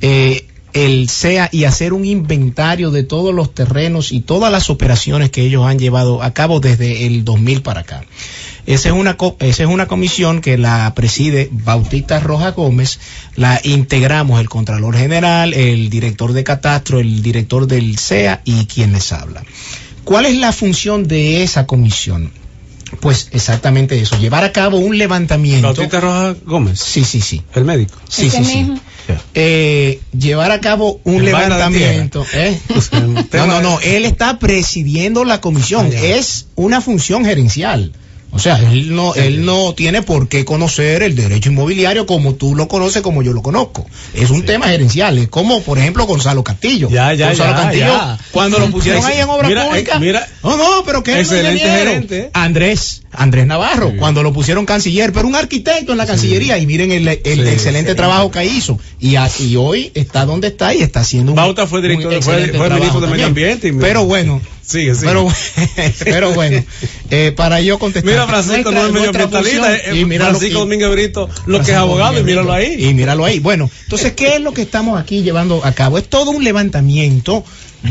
eh, 0.00 0.47
el 0.84 1.08
SEA 1.08 1.48
y 1.52 1.64
hacer 1.64 1.92
un 1.92 2.04
inventario 2.04 2.90
de 2.90 3.02
todos 3.02 3.34
los 3.34 3.54
terrenos 3.54 4.12
y 4.12 4.20
todas 4.20 4.50
las 4.52 4.70
operaciones 4.70 5.30
que 5.30 5.42
ellos 5.42 5.64
han 5.66 5.78
llevado 5.78 6.22
a 6.22 6.32
cabo 6.34 6.60
desde 6.60 7.06
el 7.06 7.24
2000 7.24 7.62
para 7.62 7.80
acá. 7.80 8.04
Esa 8.66 8.88
es 8.90 8.94
una, 8.94 9.16
co- 9.16 9.36
esa 9.40 9.62
es 9.62 9.68
una 9.68 9.86
comisión 9.86 10.40
que 10.42 10.58
la 10.58 10.92
preside 10.94 11.48
Bautista 11.50 12.20
Roja 12.20 12.50
Gómez, 12.50 13.00
la 13.34 13.58
integramos 13.64 14.40
el 14.40 14.48
Contralor 14.50 14.94
General, 14.96 15.54
el 15.54 15.88
director 15.88 16.32
de 16.34 16.44
Catastro, 16.44 17.00
el 17.00 17.22
director 17.22 17.66
del 17.66 17.98
SEA 17.98 18.42
y 18.44 18.66
quien 18.66 18.92
les 18.92 19.10
habla. 19.12 19.42
¿Cuál 20.04 20.26
es 20.26 20.36
la 20.36 20.52
función 20.52 21.08
de 21.08 21.42
esa 21.42 21.66
comisión? 21.66 22.30
Pues 23.00 23.28
exactamente 23.32 23.98
eso, 24.00 24.18
llevar 24.18 24.44
a 24.44 24.52
cabo 24.52 24.78
un 24.78 24.96
levantamiento. 24.98 25.66
Bautista 25.68 26.00
Rojas 26.00 26.36
Gómez. 26.44 26.80
Sí, 26.80 27.04
sí, 27.04 27.20
sí. 27.20 27.42
El 27.54 27.64
médico. 27.64 27.98
Sí, 28.08 28.30
sí, 28.30 28.44
sí. 28.44 28.56
mismo. 28.58 28.80
Eh, 29.34 30.00
llevar 30.16 30.50
a 30.50 30.60
cabo 30.60 31.00
un 31.04 31.24
levantamiento. 31.24 32.26
¿eh? 32.34 32.58
No, 33.32 33.46
no, 33.46 33.60
no, 33.60 33.80
él 33.80 34.04
está 34.04 34.38
presidiendo 34.38 35.24
la 35.24 35.40
comisión, 35.40 35.90
es 35.92 36.46
una 36.54 36.80
función 36.80 37.24
gerencial. 37.24 37.92
O 38.30 38.38
sea, 38.38 38.58
él 38.70 38.94
no, 38.94 39.14
él 39.14 39.44
no 39.46 39.72
tiene 39.74 40.02
por 40.02 40.28
qué 40.28 40.44
conocer 40.44 41.02
el 41.02 41.16
derecho 41.16 41.48
inmobiliario 41.50 42.06
como 42.06 42.34
tú 42.34 42.54
lo 42.54 42.68
conoces, 42.68 43.00
como 43.00 43.22
yo 43.22 43.32
lo 43.32 43.42
conozco. 43.42 43.86
Es 44.14 44.28
un 44.30 44.44
tema 44.44 44.66
gerencial, 44.68 45.16
es 45.16 45.28
como, 45.28 45.62
por 45.62 45.78
ejemplo, 45.78 46.04
Gonzalo 46.04 46.44
Castillo. 46.44 46.88
Ya, 46.90 47.14
ya, 47.14 47.28
Gonzalo 47.28 47.50
ya, 47.52 47.56
Castillo, 47.62 47.84
ya. 47.86 48.18
cuando 48.30 48.58
lo 48.58 48.70
pusieron 48.70 49.04
ahí 49.04 49.18
en 49.18 49.28
obra 49.30 49.48
mira, 49.48 49.64
pública. 49.66 49.96
eh, 49.96 50.00
mira. 50.00 50.28
no, 50.42 50.56
no, 50.58 50.84
pero 50.84 51.02
que 51.02 51.18
Excelente 51.18 51.64
gerente, 51.68 52.18
¿eh? 52.18 52.30
Andrés, 52.34 53.02
Andrés 53.12 53.46
Navarro, 53.46 53.94
cuando 53.98 54.22
lo 54.22 54.32
pusieron 54.32 54.66
canciller, 54.66 55.10
pero 55.12 55.26
un 55.26 55.34
arquitecto 55.34 55.92
en 55.92 55.98
la 55.98 56.06
Cancillería, 56.06 56.58
y 56.58 56.66
miren 56.66 56.92
el, 56.92 57.08
excelente 57.08 57.94
trabajo 57.94 58.30
que 58.30 58.44
hizo. 58.44 58.78
Y, 59.00 59.16
a- 59.16 59.30
y 59.40 59.56
hoy 59.56 59.90
está 59.94 60.26
donde 60.26 60.48
está 60.48 60.74
y 60.74 60.82
está 60.82 61.00
haciendo 61.00 61.32
un 61.32 61.36
Bauta 61.36 61.66
fue 61.66 61.80
director, 61.80 62.12
un 62.12 62.22
fue, 62.22 62.34
excelente 62.34 62.58
fue 62.58 62.70
ministro 62.70 63.00
de 63.00 63.06
Medio. 63.06 63.26
Ambiente. 63.26 63.68
y 63.68 63.72
Pero 63.72 64.04
bueno, 64.04 64.40
Sigue, 64.68 64.94
sigue. 64.94 65.06
pero, 65.08 65.26
pero 66.04 66.34
bueno, 66.34 66.62
eh, 67.10 67.32
para 67.34 67.62
yo 67.62 67.78
contestar. 67.78 68.12
Mira, 68.12 68.26
Francisco 68.26 68.70
no 68.70 68.86
es 68.86 68.92
medioambientalista, 68.92 69.74
eh, 69.76 70.06
Francisco 70.18 70.46
y- 70.58 70.60
Domínguez 70.60 70.90
Brito, 70.90 71.30
lo 71.46 71.62
que 71.62 71.70
es 71.70 71.76
abogado, 71.78 72.20
y 72.20 72.22
míralo 72.22 72.52
Brito. 72.52 72.72
ahí. 72.72 72.84
Y 72.90 72.92
míralo 72.92 73.24
ahí. 73.24 73.38
Bueno, 73.38 73.70
entonces, 73.84 74.12
¿qué 74.12 74.34
es 74.34 74.40
lo 74.42 74.52
que 74.52 74.60
estamos 74.60 75.00
aquí 75.00 75.22
llevando 75.22 75.64
a 75.64 75.72
cabo? 75.72 75.96
Es 75.96 76.06
todo 76.08 76.32
un 76.32 76.44
levantamiento 76.44 77.44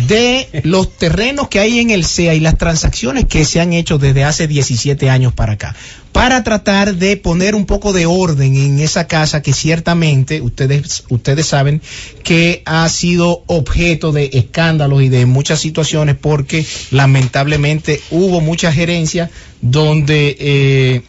de 0.08 0.48
los 0.64 0.98
terrenos 0.98 1.48
que 1.48 1.60
hay 1.60 1.80
en 1.80 1.90
el 1.90 2.06
CEA 2.06 2.34
y 2.36 2.40
las 2.40 2.58
transacciones 2.58 3.26
que 3.26 3.46
se 3.46 3.60
han 3.60 3.74
hecho 3.74 3.98
desde 3.98 4.24
hace 4.24 4.48
17 4.48 5.10
años 5.10 5.34
para 5.34 5.54
acá, 5.54 5.76
para 6.12 6.44
tratar 6.44 6.96
de 6.96 7.18
poner 7.18 7.56
un 7.56 7.66
poco 7.66 7.94
de 7.94 8.06
orden 8.06 8.56
en 8.56 8.80
esa 8.80 9.08
casa 9.08 9.42
que 9.42 9.54
ciertamente 9.54 10.42
ustedes, 10.42 11.04
ustedes 11.10 11.48
saben 11.48 11.82
que 12.24 12.62
ha 12.66 12.88
sido 12.90 13.44
objeto 13.48 14.12
de 14.12 14.30
escándalos 14.34 15.02
y 15.02 15.10
de 15.10 15.26
muchas 15.26 15.60
situaciones 15.60 16.16
porque 16.20 16.66
lamentablemente 16.92 18.02
hubo 18.12 18.42
mucha 18.42 18.72
gerencia 18.72 19.30
donde... 19.62 20.36
eh, 20.40 21.02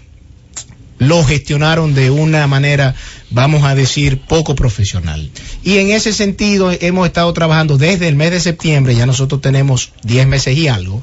lo 0.98 1.24
gestionaron 1.24 1.94
de 1.94 2.10
una 2.10 2.46
manera, 2.46 2.94
vamos 3.30 3.64
a 3.64 3.74
decir, 3.74 4.18
poco 4.20 4.54
profesional. 4.54 5.30
Y 5.62 5.78
en 5.78 5.90
ese 5.90 6.12
sentido 6.12 6.70
hemos 6.80 7.06
estado 7.06 7.32
trabajando 7.32 7.76
desde 7.76 8.08
el 8.08 8.16
mes 8.16 8.30
de 8.30 8.40
septiembre, 8.40 8.94
ya 8.94 9.06
nosotros 9.06 9.40
tenemos 9.40 9.92
10 10.04 10.26
meses 10.26 10.56
y 10.56 10.68
algo, 10.68 11.02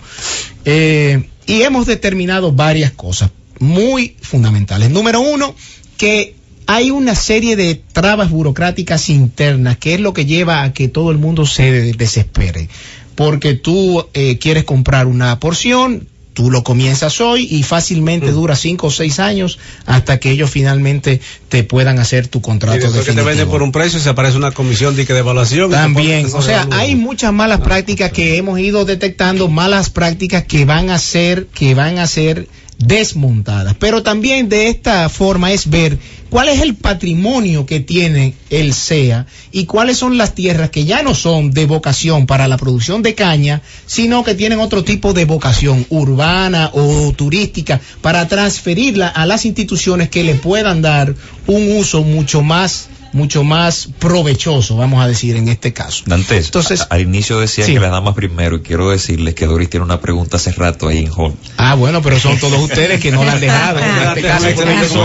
eh, 0.66 1.30
y 1.46 1.62
hemos 1.62 1.86
determinado 1.86 2.52
varias 2.52 2.92
cosas 2.92 3.32
muy 3.60 4.16
fundamentales. 4.22 4.90
Número 4.90 5.22
uno, 5.22 5.56
que 5.98 6.36
hay 6.68 6.90
una 6.92 7.14
serie 7.16 7.56
de 7.56 7.76
trabas 7.94 8.32
burocráticas 8.32 9.10
internas, 9.10 9.78
que 9.78 9.94
es 9.94 10.00
lo 10.00 10.14
que 10.14 10.26
lleva 10.26 10.64
a 10.64 10.74
que 10.74 10.88
todo 10.88 11.12
el 11.12 11.18
mundo 11.20 11.46
se 11.46 11.72
de- 11.72 11.94
desespere. 11.94 12.70
Porque 13.14 13.54
tú 13.54 14.06
eh, 14.14 14.38
quieres 14.40 14.64
comprar 14.66 15.06
una 15.08 15.40
porción, 15.40 16.08
tú 16.36 16.52
lo 16.52 16.64
comienzas 16.64 17.22
hoy 17.22 17.48
y 17.50 17.64
fácilmente 17.64 18.32
dura 18.32 18.56
cinco 18.58 18.88
o 18.88 18.92
seis 18.92 19.20
años 19.20 19.58
hasta 19.86 20.20
que 20.20 20.30
ellos 20.32 20.52
finalmente 20.52 21.22
te 21.50 21.64
puedan 21.64 21.98
hacer 21.98 22.28
tu 22.28 22.40
Y 22.40 22.42
contrato 22.42 22.76
después 22.76 22.92
que 22.94 23.00
te 23.00 23.00
definitivo. 23.06 23.26
venden 23.30 23.48
por 23.50 23.64
un 23.64 23.72
precio, 23.72 24.00
se 24.00 24.10
aparece 24.10 24.38
una 24.38 24.52
comisión 24.52 24.96
de, 24.96 25.06
que 25.08 25.14
de 25.14 25.20
evaluación. 25.20 25.72
y 25.72 25.74
También, 25.74 26.28
o 26.34 26.42
sea, 26.42 26.68
hay 26.72 26.96
muchas 26.96 27.32
malas 27.32 27.62
prácticas 27.62 28.12
que 28.12 28.36
hemos 28.38 28.60
ido 28.60 28.84
detectando, 28.84 29.48
malas 29.48 29.90
prácticas 29.90 30.44
que 30.44 30.66
van 30.66 30.90
a 30.90 31.00
ser, 31.00 31.48
que 31.48 31.74
van 31.74 32.00
a 32.00 32.06
ser 32.06 32.48
desmontadas. 32.80 33.76
Pero 33.80 34.04
también 34.04 34.50
de 34.50 34.68
esta 34.68 35.08
forma 35.10 35.52
es 35.52 35.70
ver 35.70 35.98
cuál 36.30 36.50
es 36.50 36.62
el 36.62 36.76
patrimonio 36.76 37.66
que 37.66 37.80
tiene 37.80 38.34
el 38.50 38.74
CEA 38.74 39.28
y 39.52 39.66
cuáles 39.66 39.98
son 39.98 40.18
las 40.18 40.36
tierras 40.36 40.70
que 40.70 40.86
ya 40.86 41.02
no 41.02 41.16
son 41.16 41.52
de 41.52 41.66
vocación 41.66 42.26
para 42.26 42.48
la 42.48 42.58
producción 42.58 43.02
de 43.02 43.16
caña, 43.16 43.62
sino 43.86 44.24
que 44.24 44.36
tienen 44.36 44.60
otro 44.60 44.84
tipo 44.84 45.14
de 45.14 45.26
vocación 45.26 45.86
urbana 45.90 46.72
o 46.74 47.14
turística 47.14 47.80
para 48.02 48.28
transferirla 48.28 49.08
a 49.08 49.26
las 49.26 49.46
instituciones 49.46 50.10
que 50.10 50.24
le 50.24 50.36
puedan 50.36 50.82
dar 50.82 51.16
un 51.48 51.78
uso 51.78 52.04
mucho 52.04 52.44
más 52.44 52.90
mucho 53.16 53.44
más 53.44 53.88
provechoso, 53.98 54.76
vamos 54.76 55.04
a 55.04 55.08
decir, 55.08 55.36
en 55.38 55.48
este 55.48 55.72
caso. 55.74 56.04
Dantes, 56.06 56.46
Entonces- 56.48 56.82
a- 56.82 56.88
al 56.92 57.02
inicio 57.02 57.40
decía 57.40 57.66
Sí. 57.66 57.74
que 57.74 57.80
las 57.80 57.90
damas 57.92 58.14
primero 58.14 58.58
y 58.58 58.60
quiero 58.62 58.90
decirles 58.90 59.34
que 59.36 59.46
Doris 59.46 59.70
tiene 59.70 59.86
una 59.86 60.02
pregunta 60.02 60.36
hace 60.38 60.52
rato 60.52 60.88
ahí 60.90 61.00
en 61.00 61.12
Hall. 61.16 61.34
Ah, 61.58 61.76
bueno, 61.76 62.02
pero 62.02 62.20
son 62.20 62.38
todos 62.38 62.60
ustedes 62.62 63.00
que 63.00 63.12
no 63.12 63.24
la 63.24 63.32
han 63.32 63.40
dejado. 63.40 63.80
En 63.80 63.86
este 64.10 64.22
caso, 64.22 64.48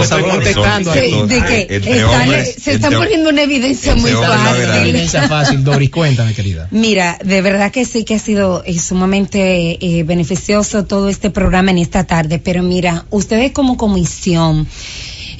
estoy 0.02 0.22
contestando 0.24 0.92
Sí, 0.92 0.98
aquí. 0.98 1.22
de 1.28 1.42
que 1.44 1.66
Entre 1.76 1.96
están- 2.00 2.20
hombres, 2.22 2.54
se 2.60 2.72
está 2.72 2.86
entre- 2.88 2.98
poniendo 2.98 3.30
una 3.30 3.42
evidencia 3.42 3.94
muy 3.94 4.10
fácil. 4.10 4.64
Evidencia 4.80 5.28
fácil, 5.28 5.62
Doris, 5.64 5.90
cuéntame, 5.90 6.34
querida. 6.34 6.66
Mira, 6.72 7.16
de 7.24 7.40
verdad 7.42 7.70
que 7.70 7.84
sí 7.84 8.04
que 8.04 8.16
ha 8.16 8.18
sido 8.18 8.62
eh, 8.66 8.78
sumamente 8.78 9.78
eh, 9.80 10.02
beneficioso 10.02 10.84
todo 10.84 11.08
este 11.08 11.30
programa 11.30 11.70
en 11.70 11.78
esta 11.78 12.04
tarde, 12.04 12.38
pero 12.38 12.62
mira, 12.62 13.04
ustedes 13.10 13.52
como 13.52 13.76
comisión, 13.76 14.66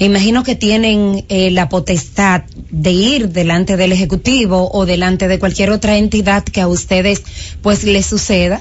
imagino 0.07 0.43
que 0.45 0.55
tienen 0.57 1.25
eh, 1.29 1.51
la 1.51 1.69
potestad 1.69 2.43
de 2.71 2.91
ir 2.91 3.29
delante 3.29 3.77
del 3.77 3.93
Ejecutivo 3.93 4.71
o 4.73 4.87
delante 4.87 5.29
de 5.29 5.39
cualquier 5.39 5.71
otra 5.71 5.97
entidad 5.97 6.45
que 6.45 6.61
a 6.61 6.69
ustedes 6.69 7.23
pues 7.63 7.85
les 7.85 8.07
suceda. 8.07 8.61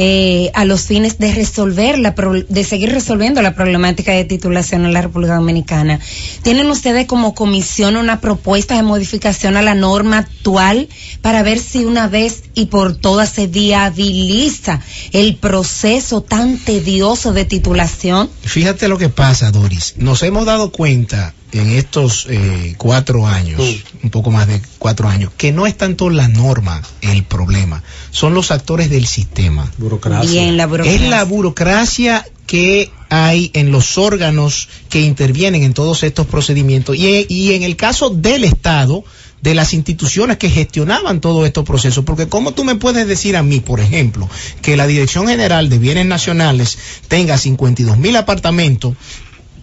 Eh, 0.00 0.50
a 0.54 0.64
los 0.64 0.82
fines 0.82 1.18
de 1.18 1.34
resolver 1.34 1.98
la 1.98 2.14
pro- 2.14 2.32
de 2.48 2.64
seguir 2.64 2.90
resolviendo 2.92 3.42
la 3.42 3.54
problemática 3.54 4.12
de 4.12 4.24
titulación 4.24 4.84
en 4.86 4.92
la 4.92 5.02
República 5.02 5.34
Dominicana. 5.34 5.98
¿Tienen 6.42 6.68
ustedes 6.70 7.06
como 7.06 7.34
comisión 7.34 7.96
una 7.96 8.20
propuesta 8.20 8.76
de 8.76 8.82
modificación 8.84 9.56
a 9.56 9.62
la 9.62 9.74
norma 9.74 10.18
actual 10.18 10.88
para 11.20 11.42
ver 11.42 11.58
si 11.58 11.84
una 11.84 12.06
vez 12.08 12.44
y 12.54 12.66
por 12.66 12.94
todas 12.96 13.28
se 13.30 13.48
viabiliza 13.48 14.80
el 15.12 15.36
proceso 15.36 16.22
tan 16.22 16.58
tedioso 16.58 17.32
de 17.32 17.44
titulación? 17.44 18.30
Fíjate 18.42 18.88
lo 18.88 18.98
que 18.98 19.08
pasa, 19.08 19.50
Doris. 19.50 19.94
Nos 19.96 20.22
hemos 20.22 20.46
dado 20.46 20.70
cuenta 20.70 21.34
en 21.52 21.70
estos 21.70 22.26
eh, 22.28 22.74
cuatro 22.76 23.26
años, 23.26 23.60
un 24.02 24.10
poco 24.10 24.30
más 24.30 24.46
de 24.46 24.60
cuatro 24.78 25.08
años, 25.08 25.32
que 25.36 25.52
no 25.52 25.66
es 25.66 25.76
tanto 25.76 26.10
la 26.10 26.28
norma 26.28 26.82
el 27.00 27.24
problema, 27.24 27.82
son 28.10 28.34
los 28.34 28.50
actores 28.50 28.90
del 28.90 29.06
sistema. 29.06 29.70
Burocracia. 29.78 30.30
Bien, 30.30 30.56
la 30.56 30.66
burocracia. 30.66 31.04
Es 31.04 31.08
la 31.08 31.24
burocracia 31.24 32.26
que 32.46 32.90
hay 33.10 33.50
en 33.54 33.70
los 33.70 33.98
órganos 33.98 34.68
que 34.88 35.02
intervienen 35.02 35.62
en 35.62 35.74
todos 35.74 36.02
estos 36.02 36.26
procedimientos 36.26 36.96
y, 36.96 37.26
y 37.28 37.52
en 37.52 37.62
el 37.62 37.76
caso 37.76 38.10
del 38.10 38.44
Estado, 38.44 39.04
de 39.42 39.54
las 39.54 39.72
instituciones 39.72 40.36
que 40.36 40.50
gestionaban 40.50 41.20
todos 41.20 41.46
estos 41.46 41.64
procesos, 41.64 42.04
porque 42.04 42.28
¿cómo 42.28 42.52
tú 42.52 42.64
me 42.64 42.74
puedes 42.74 43.06
decir 43.06 43.36
a 43.36 43.42
mí, 43.42 43.60
por 43.60 43.80
ejemplo, 43.80 44.28
que 44.62 44.76
la 44.76 44.86
Dirección 44.86 45.28
General 45.28 45.68
de 45.68 45.78
Bienes 45.78 46.06
Nacionales 46.06 46.78
tenga 47.06 47.38
52 47.38 47.98
mil 47.98 48.16
apartamentos 48.16 48.94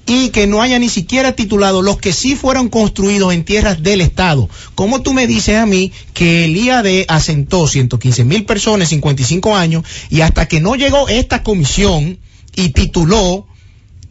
y 0.05 0.29
que 0.29 0.47
no 0.47 0.61
haya 0.61 0.77
ni 0.79 0.89
siquiera 0.89 1.35
titulado 1.35 1.81
los 1.81 1.97
que 1.97 2.13
sí 2.13 2.35
fueron 2.35 2.69
construidos 2.69 3.33
en 3.33 3.43
tierras 3.43 3.81
del 3.81 4.01
Estado. 4.01 4.49
¿Cómo 4.75 5.01
tú 5.01 5.13
me 5.13 5.27
dices 5.27 5.57
a 5.57 5.65
mí 5.65 5.91
que 6.13 6.45
el 6.45 6.55
IAD 6.57 7.05
asentó 7.07 7.67
115 7.67 8.23
mil 8.23 8.45
personas, 8.45 8.89
55 8.89 9.55
años, 9.55 9.83
y 10.09 10.21
hasta 10.21 10.47
que 10.47 10.61
no 10.61 10.75
llegó 10.75 11.07
esta 11.09 11.43
comisión 11.43 12.19
y 12.55 12.69
tituló 12.69 13.47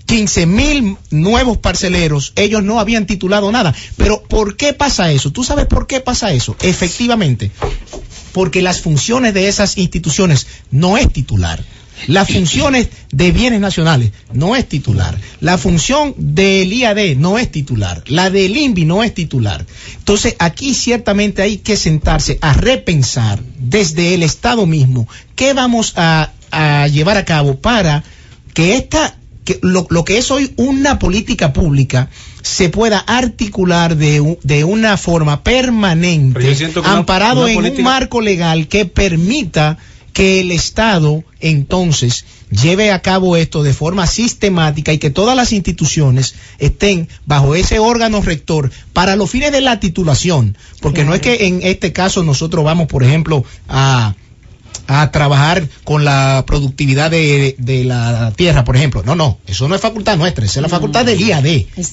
15 0.07 0.47
mil 0.47 0.97
nuevos 1.11 1.59
parceleros, 1.59 2.33
ellos 2.37 2.63
no 2.63 2.81
habían 2.81 3.07
titulado 3.07 3.51
nada. 3.53 3.75
Pero 3.97 4.23
¿por 4.23 4.57
qué 4.57 4.73
pasa 4.73 5.13
eso? 5.13 5.33
¿Tú 5.33 5.45
sabes 5.45 5.67
por 5.67 5.87
qué 5.87 6.01
pasa 6.01 6.33
eso? 6.33 6.57
Efectivamente, 6.61 7.51
porque 8.33 8.63
las 8.63 8.81
funciones 8.81 9.33
de 9.33 9.49
esas 9.49 9.79
instituciones 9.79 10.47
no 10.71 10.99
es 10.99 11.11
titular. 11.13 11.65
Las 12.07 12.29
funciones 12.31 12.89
de 13.13 13.33
bienes 13.33 13.61
nacionales 13.61 14.11
no 14.33 14.57
es 14.57 14.69
titular. 14.69 15.19
La 15.41 15.59
función 15.59 16.15
del 16.19 16.73
IAD 16.73 17.17
no 17.17 17.39
es 17.39 17.51
titular. 17.51 18.03
La 18.07 18.31
del 18.31 18.57
INVI 18.57 18.85
no 18.85 19.03
es 19.03 19.15
titular. 19.15 19.65
Entonces 19.99 20.37
aquí 20.39 20.75
ciertamente 20.75 21.43
hay 21.43 21.59
que 21.59 21.77
sentarse 21.77 22.39
a 22.43 22.53
repensar 22.53 23.41
desde 23.59 24.15
el 24.15 24.23
Estado 24.23 24.67
mismo 24.67 25.09
qué 25.37 25.53
vamos 25.55 25.95
a, 25.97 26.33
a 26.51 26.87
llevar 26.89 27.17
a 27.17 27.25
cabo 27.25 27.61
para 27.61 28.03
que 28.53 28.77
esta 28.77 29.17
que 29.45 29.59
lo, 29.63 29.87
lo 29.91 30.05
que 30.07 30.17
es 30.17 30.31
hoy 30.31 30.55
una 30.57 30.99
política 30.99 31.53
pública 31.53 32.09
se 32.41 32.71
pueda 32.71 32.99
articular 33.01 33.95
de, 33.97 34.39
de 34.43 34.65
una 34.65 34.97
forma 34.97 35.43
permanente, 35.43 36.39
una- 36.81 36.93
amparado 36.99 37.43
una 37.43 37.51
en 37.51 37.57
política- 37.57 37.79
un 37.81 37.85
marco 37.85 38.21
legal 38.23 38.69
que 38.69 38.87
permita 38.87 39.77
que 40.15 40.41
el 40.41 40.53
Estado 40.53 41.25
entonces 41.41 42.25
lleve 42.51 42.93
a 42.93 43.03
cabo 43.03 43.37
esto 43.37 43.63
de 43.63 43.75
forma 43.75 44.07
sistemática 44.07 44.93
y 44.93 44.99
que 44.99 45.11
todas 45.11 45.37
las 45.37 45.53
instituciones 45.53 46.37
estén 46.59 47.09
bajo 47.27 47.55
ese 47.55 47.81
órgano 47.81 48.23
rector 48.23 48.71
para 48.93 49.17
los 49.17 49.29
fines 49.29 49.53
de 49.53 49.61
la 49.61 49.81
titulación, 49.81 50.57
porque 50.81 51.05
no 51.05 51.15
es 51.15 51.21
que 51.21 51.47
en 51.49 51.61
este 51.63 51.93
caso 51.93 52.23
nosotros 52.23 52.65
vamos, 52.65 52.87
por 52.87 53.03
ejemplo, 53.03 53.45
a 53.69 54.15
a 54.87 55.11
trabajar 55.11 55.69
con 55.85 56.05
la 56.05 56.45
productividad 56.47 57.11
de, 57.11 57.57
de 57.59 57.85
la 57.85 58.33
tierra, 58.37 58.65
por 58.65 58.77
ejemplo. 58.77 59.03
No, 59.05 59.15
no, 59.15 59.39
eso 59.47 59.69
no 59.69 59.75
es 59.75 59.81
facultad 59.81 60.17
nuestra, 60.17 60.45
esa 60.45 60.61
es 60.61 60.63
la 60.63 60.69
facultad 60.69 61.05
del 61.05 61.21
IAD. 61.21 61.47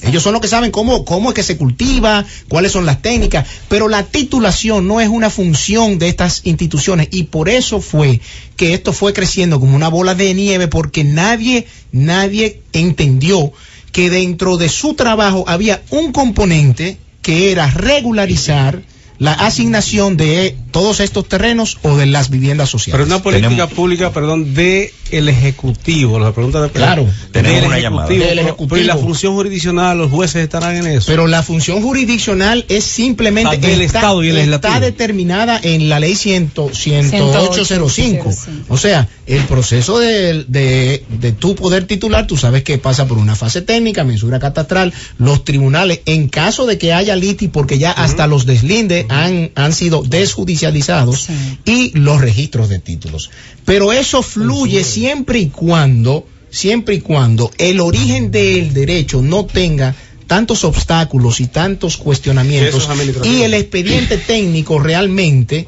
Ellos 0.03 0.23
son 0.23 0.33
los 0.33 0.41
que 0.41 0.47
saben 0.47 0.71
cómo, 0.71 1.05
cómo 1.05 1.29
es 1.29 1.35
que 1.35 1.43
se 1.43 1.57
cultiva, 1.57 2.25
cuáles 2.47 2.71
son 2.71 2.85
las 2.85 3.01
técnicas, 3.01 3.47
pero 3.69 3.87
la 3.87 4.03
titulación 4.03 4.87
no 4.87 4.99
es 4.99 5.09
una 5.09 5.29
función 5.29 5.99
de 5.99 6.09
estas 6.09 6.41
instituciones 6.43 7.07
y 7.11 7.23
por 7.23 7.49
eso 7.49 7.81
fue 7.81 8.21
que 8.55 8.73
esto 8.73 8.93
fue 8.93 9.13
creciendo 9.13 9.59
como 9.59 9.75
una 9.75 9.87
bola 9.87 10.15
de 10.15 10.33
nieve 10.33 10.67
porque 10.67 11.03
nadie, 11.03 11.67
nadie 11.91 12.61
entendió 12.73 13.51
que 13.91 14.09
dentro 14.09 14.57
de 14.57 14.69
su 14.69 14.93
trabajo 14.93 15.43
había 15.47 15.81
un 15.89 16.11
componente 16.11 16.97
que 17.21 17.51
era 17.51 17.67
regularizar 17.67 18.81
la 19.21 19.33
asignación 19.33 20.17
de 20.17 20.57
todos 20.71 20.99
estos 20.99 21.29
terrenos 21.29 21.77
o 21.83 21.95
de 21.95 22.07
las 22.07 22.31
viviendas 22.31 22.71
sociales. 22.71 22.93
Pero 22.93 23.05
una 23.05 23.21
política 23.21 23.67
pública, 23.67 24.11
perdón, 24.11 24.55
de 24.55 24.91
el 25.11 25.29
ejecutivo. 25.29 26.19
La 26.19 26.31
pregunta 26.33 26.61
de 26.61 26.69
Claro, 26.69 27.07
tenemos 27.31 27.65
una 27.65 27.77
ejecutivo. 27.77 27.81
llamada. 27.81 28.09
Del 28.09 28.39
ejecutivo. 28.39 28.69
pero 28.69 28.81
¿y 28.81 28.85
la 28.85 28.97
función 28.97 29.33
jurisdiccional, 29.33 29.97
los 29.97 30.11
jueces 30.11 30.43
estarán 30.43 30.75
en 30.77 30.87
eso. 30.87 31.05
Pero 31.07 31.27
la 31.27 31.43
función 31.43 31.81
jurisdiccional 31.81 32.65
es 32.69 32.83
simplemente 32.83 33.55
Ah, 33.55 33.67
del 33.67 33.81
Estado 33.81 34.23
y 34.23 34.29
el 34.29 34.37
está 34.37 34.49
legislativo. 34.69 34.79
determinada 34.85 35.59
en 35.63 35.89
la 35.89 35.99
ley 35.99 36.15
100, 36.15 36.51
10805. 36.51 38.31
O 38.69 38.77
sea, 38.77 39.07
el 39.27 39.41
proceso 39.45 39.99
de, 39.99 40.45
de, 40.47 41.03
de 41.09 41.31
tu 41.31 41.55
poder 41.55 41.85
titular, 41.85 42.27
tú 42.27 42.37
sabes 42.37 42.63
que 42.63 42.77
pasa 42.77 43.05
por 43.07 43.17
una 43.17 43.35
fase 43.35 43.61
técnica, 43.61 44.03
mensura 44.03 44.39
catastral, 44.39 44.93
los 45.17 45.43
tribunales, 45.45 46.01
en 46.05 46.27
caso 46.29 46.65
de 46.65 46.77
que 46.77 46.93
haya 46.93 47.15
liti, 47.15 47.47
porque 47.47 47.77
ya 47.77 47.91
hasta 47.91 48.27
los 48.27 48.45
deslindes 48.45 49.05
han, 49.09 49.51
han 49.55 49.73
sido 49.73 50.03
desjudicializados, 50.03 51.27
y 51.65 51.97
los 51.97 52.21
registros 52.21 52.69
de 52.69 52.79
títulos. 52.79 53.29
Pero 53.65 53.93
eso 53.93 54.21
fluye 54.21 54.83
siempre 54.83 55.39
y 55.39 55.49
cuando, 55.49 56.27
siempre 56.49 56.95
y 56.95 57.01
cuando 57.01 57.51
el 57.57 57.79
origen 57.79 58.31
del 58.31 58.73
derecho 58.73 59.21
no 59.21 59.45
tenga 59.45 59.95
tantos 60.27 60.63
obstáculos 60.63 61.41
y 61.41 61.47
tantos 61.47 61.97
cuestionamientos 61.97 62.87
y 63.25 63.41
el 63.41 63.53
expediente 63.53 64.17
técnico 64.17 64.79
realmente 64.79 65.67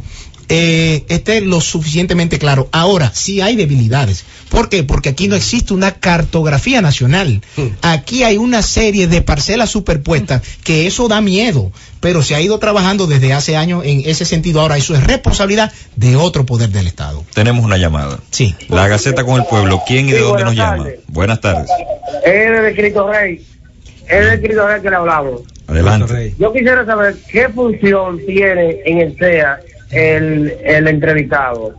eh, 0.50 1.06
esté 1.10 1.42
lo 1.42 1.62
suficientemente 1.62 2.40
claro. 2.40 2.68
Ahora, 2.72 3.12
sí 3.14 3.42
hay 3.42 3.56
debilidades. 3.56 4.26
¿Por 4.50 4.70
qué? 4.70 4.84
Porque 4.84 5.10
aquí 5.10 5.28
no 5.28 5.36
existe 5.36 5.74
una 5.74 5.94
cartografía 5.96 6.82
nacional. 6.82 7.42
Aquí 7.82 8.24
hay 8.24 8.38
una 8.38 8.62
serie 8.62 9.08
de 9.08 9.22
parcelas 9.22 9.70
superpuestas 9.72 10.42
que 10.64 10.86
eso 10.86 11.08
da 11.08 11.22
miedo, 11.22 11.72
pero 12.00 12.22
se 12.22 12.36
ha 12.36 12.42
ido 12.42 12.60
trabajando 12.60 13.08
desde 13.08 13.34
hace 13.34 13.56
años 13.56 13.84
en 13.86 14.04
ese 14.06 14.26
sentido. 14.26 14.62
Ahora, 14.62 14.78
eso 14.78 14.94
es 14.96 15.04
responsabilidad 15.04 15.72
de 15.96 16.16
otro 16.16 16.46
poder 16.46 16.70
del 16.70 16.88
Estado. 16.88 17.24
Tenemos 17.34 17.66
una 17.66 17.78
llamada. 17.78 18.20
Sí. 18.30 18.56
La 18.70 18.88
Gaceta 18.88 19.24
con 19.24 19.40
el 19.42 19.48
Pueblo. 19.48 19.82
¿Quién 19.88 20.08
y 20.10 20.12
de 20.12 20.20
Sí, 20.20 20.24
dónde 20.24 20.44
nos 20.44 20.56
llama? 20.56 20.88
Buenas 21.08 21.42
tardes. 21.42 21.70
Es 22.26 22.62
de 22.62 22.74
Cristo 22.76 23.12
Rey. 23.12 23.44
Es 24.08 24.30
de 24.32 24.42
Cristo 24.42 24.68
Rey 24.68 24.82
que 24.82 24.90
le 24.90 24.96
hablamos. 24.96 25.42
Adelante. 25.66 26.36
Yo 26.38 26.52
quisiera 26.54 26.86
saber 26.86 27.16
qué 27.32 27.50
función 27.50 28.20
tiene 28.26 28.82
en 28.86 29.00
el 29.00 29.18
SEA 29.18 29.60
el, 29.94 30.54
el 30.64 30.88
entrevistado 30.88 31.74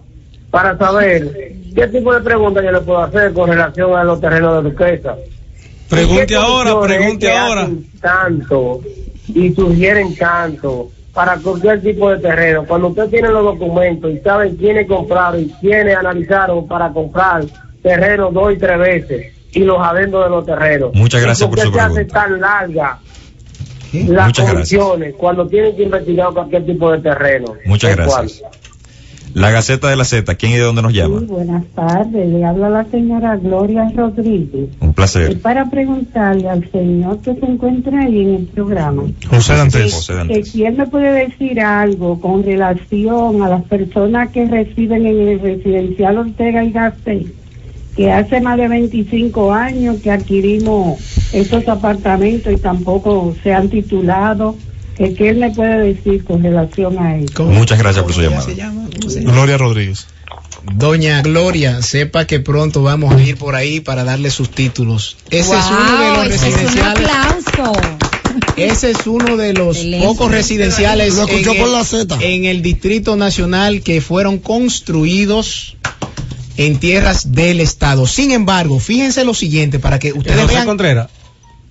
para 0.51 0.77
saber 0.79 1.53
qué 1.75 1.87
tipo 1.89 2.15
de 2.15 2.21
preguntas 2.21 2.65
yo 2.65 2.71
le 2.73 2.81
puedo 2.81 3.01
hacer 3.01 3.33
con 3.33 3.49
relación 3.51 3.97
a 3.97 4.05
los 4.05 4.21
terrenos 4.21 4.63
de 4.63 4.71
Duquesa. 4.71 5.17
Pregunte 5.89 6.27
¿Qué 6.27 6.37
ahora, 6.37 6.81
pregunte 6.81 7.31
ahora. 7.31 7.69
Tanto 8.01 8.81
y 9.29 9.53
sugieren 9.55 10.15
tanto 10.17 10.91
para 11.13 11.37
cualquier 11.39 11.81
tipo 11.83 12.11
de 12.11 12.19
terreno. 12.19 12.65
Cuando 12.67 12.89
usted 12.89 13.09
tiene 13.09 13.29
los 13.29 13.45
documentos 13.45 14.11
y 14.13 14.19
saben 14.19 14.57
quiénes 14.57 14.87
compraron 14.89 15.41
y 15.41 15.49
quiénes 15.61 15.97
analizaron 15.97 16.67
para 16.67 16.93
comprar 16.93 17.45
terrenos 17.83 18.33
dos 18.33 18.53
y 18.53 18.57
tres 18.59 18.79
veces 18.79 19.33
y 19.53 19.61
los 19.61 19.79
adendos 19.81 20.25
de 20.25 20.31
los 20.31 20.45
terrenos. 20.47 20.91
Muchas 20.95 21.23
gracias 21.23 21.49
¿Y 21.49 21.51
por 21.51 21.61
su 21.61 21.73
pregunta. 21.73 22.07
tan 22.13 22.41
larga 22.41 22.99
las 24.09 24.27
Muchas 24.27 24.53
gracias. 24.53 24.83
cuando 25.17 25.47
tienen 25.47 25.77
que 25.77 25.83
investigar 25.85 26.33
cualquier 26.33 26.67
tipo 26.67 26.91
de 26.93 26.99
terreno? 26.99 27.55
Muchas 27.67 27.97
gracias. 27.97 28.43
La 29.33 29.51
Gaceta 29.51 29.89
de 29.89 29.97
la 29.97 30.05
Z. 30.05 30.33
¿Quién 30.37 30.53
y 30.53 30.57
de 30.57 30.61
dónde 30.61 30.81
nos 30.81 30.93
llama? 30.93 31.19
Sí, 31.19 31.27
buenas 31.27 31.65
tardes. 31.75 32.29
Le 32.29 32.45
habla 32.45 32.69
la 32.71 32.85
señora 32.85 33.37
Gloria 33.37 33.91
Rodríguez. 33.93 34.69
Un 34.79 34.95
placer. 34.95 35.41
para 35.41 35.69
preguntarle 35.69 36.49
al 36.49 36.71
señor 36.71 37.19
que 37.19 37.35
se 37.35 37.45
encuentra 37.45 37.99
ahí 38.03 38.21
en 38.21 38.35
el 38.37 38.45
programa. 38.47 39.03
José 39.29 39.55
Dantes. 39.55 39.93
José 39.93 40.13
Que 40.13 40.19
Dantes. 40.19 40.51
si 40.53 40.65
él 40.65 40.77
me 40.77 40.87
puede 40.87 41.27
decir 41.27 41.59
algo 41.61 42.21
con 42.21 42.45
relación 42.45 43.43
a 43.43 43.49
las 43.49 43.65
personas 43.65 44.29
que 44.31 44.47
residen 44.47 45.05
en 45.05 45.29
el 45.29 45.41
residencial 45.41 46.17
Ortega 46.19 46.63
y 46.63 46.71
Gasset, 46.71 47.27
que 47.97 48.13
hace 48.13 48.41
más 48.41 48.57
de 48.57 48.69
25 48.69 49.53
años 49.53 49.97
que 50.01 50.13
adquirimos 50.13 51.01
estos 51.35 51.69
apartamentos 51.69 52.53
y 52.53 52.57
tampoco 52.57 53.35
se 53.43 53.53
han 53.53 53.69
titulado, 53.69 54.57
que 54.97 55.15
qué 55.15 55.31
él 55.31 55.39
me 55.39 55.51
puede 55.51 55.95
decir 55.95 56.25
con 56.25 56.43
relación 56.43 56.99
a 56.99 57.17
eso. 57.17 57.45
Muchas 57.45 57.79
gracias 57.79 58.05
por 58.05 58.15
su 58.15 58.23
llamada. 58.23 58.47
Gloria 59.23 59.59
Rodríguez. 59.59 60.07
Doña 60.77 61.21
Gloria, 61.21 61.83
sepa 61.83 62.27
que 62.27 62.41
pronto 62.41 62.83
vamos 62.83 63.15
a 63.15 63.21
ir 63.23 63.37
por 63.37 63.55
ahí 63.55 63.81
para 63.81 64.03
darle 64.05 64.31
sus 64.31 64.49
títulos. 64.51 65.17
Ese 65.31 65.53
es 65.55 65.65
uno 65.67 66.01
de 66.01 66.17
los 66.17 66.35
ese 66.35 66.49
es 66.49 66.55
un 66.55 66.61
residenciales. 66.61 67.09
aplauso. 67.11 67.73
Ese 68.57 68.91
es 68.93 69.07
uno 69.07 69.37
de 69.37 69.53
los 69.53 69.77
Excelente. 69.77 70.07
pocos 70.07 70.31
residenciales 70.31 71.15
Lo 71.17 71.25
escuchó 71.27 71.53
en, 71.53 71.59
por 71.59 71.67
el, 71.67 71.73
la 71.73 71.85
Z. 71.85 72.17
en 72.21 72.45
el 72.47 72.63
Distrito 72.63 73.15
Nacional 73.17 73.83
que 73.83 74.01
fueron 74.01 74.39
construidos 74.39 75.77
en 76.57 76.79
tierras 76.79 77.33
del 77.33 77.61
Estado. 77.61 78.07
Sin 78.07 78.31
embargo, 78.31 78.79
fíjense 78.81 79.25
lo 79.25 79.35
siguiente 79.35 79.79
para 79.79 79.99
que 79.99 80.09
¿El 80.09 80.19
ustedes 80.19 80.41
José 80.43 80.55
vean. 80.55 80.67
Contreras? 80.67 81.11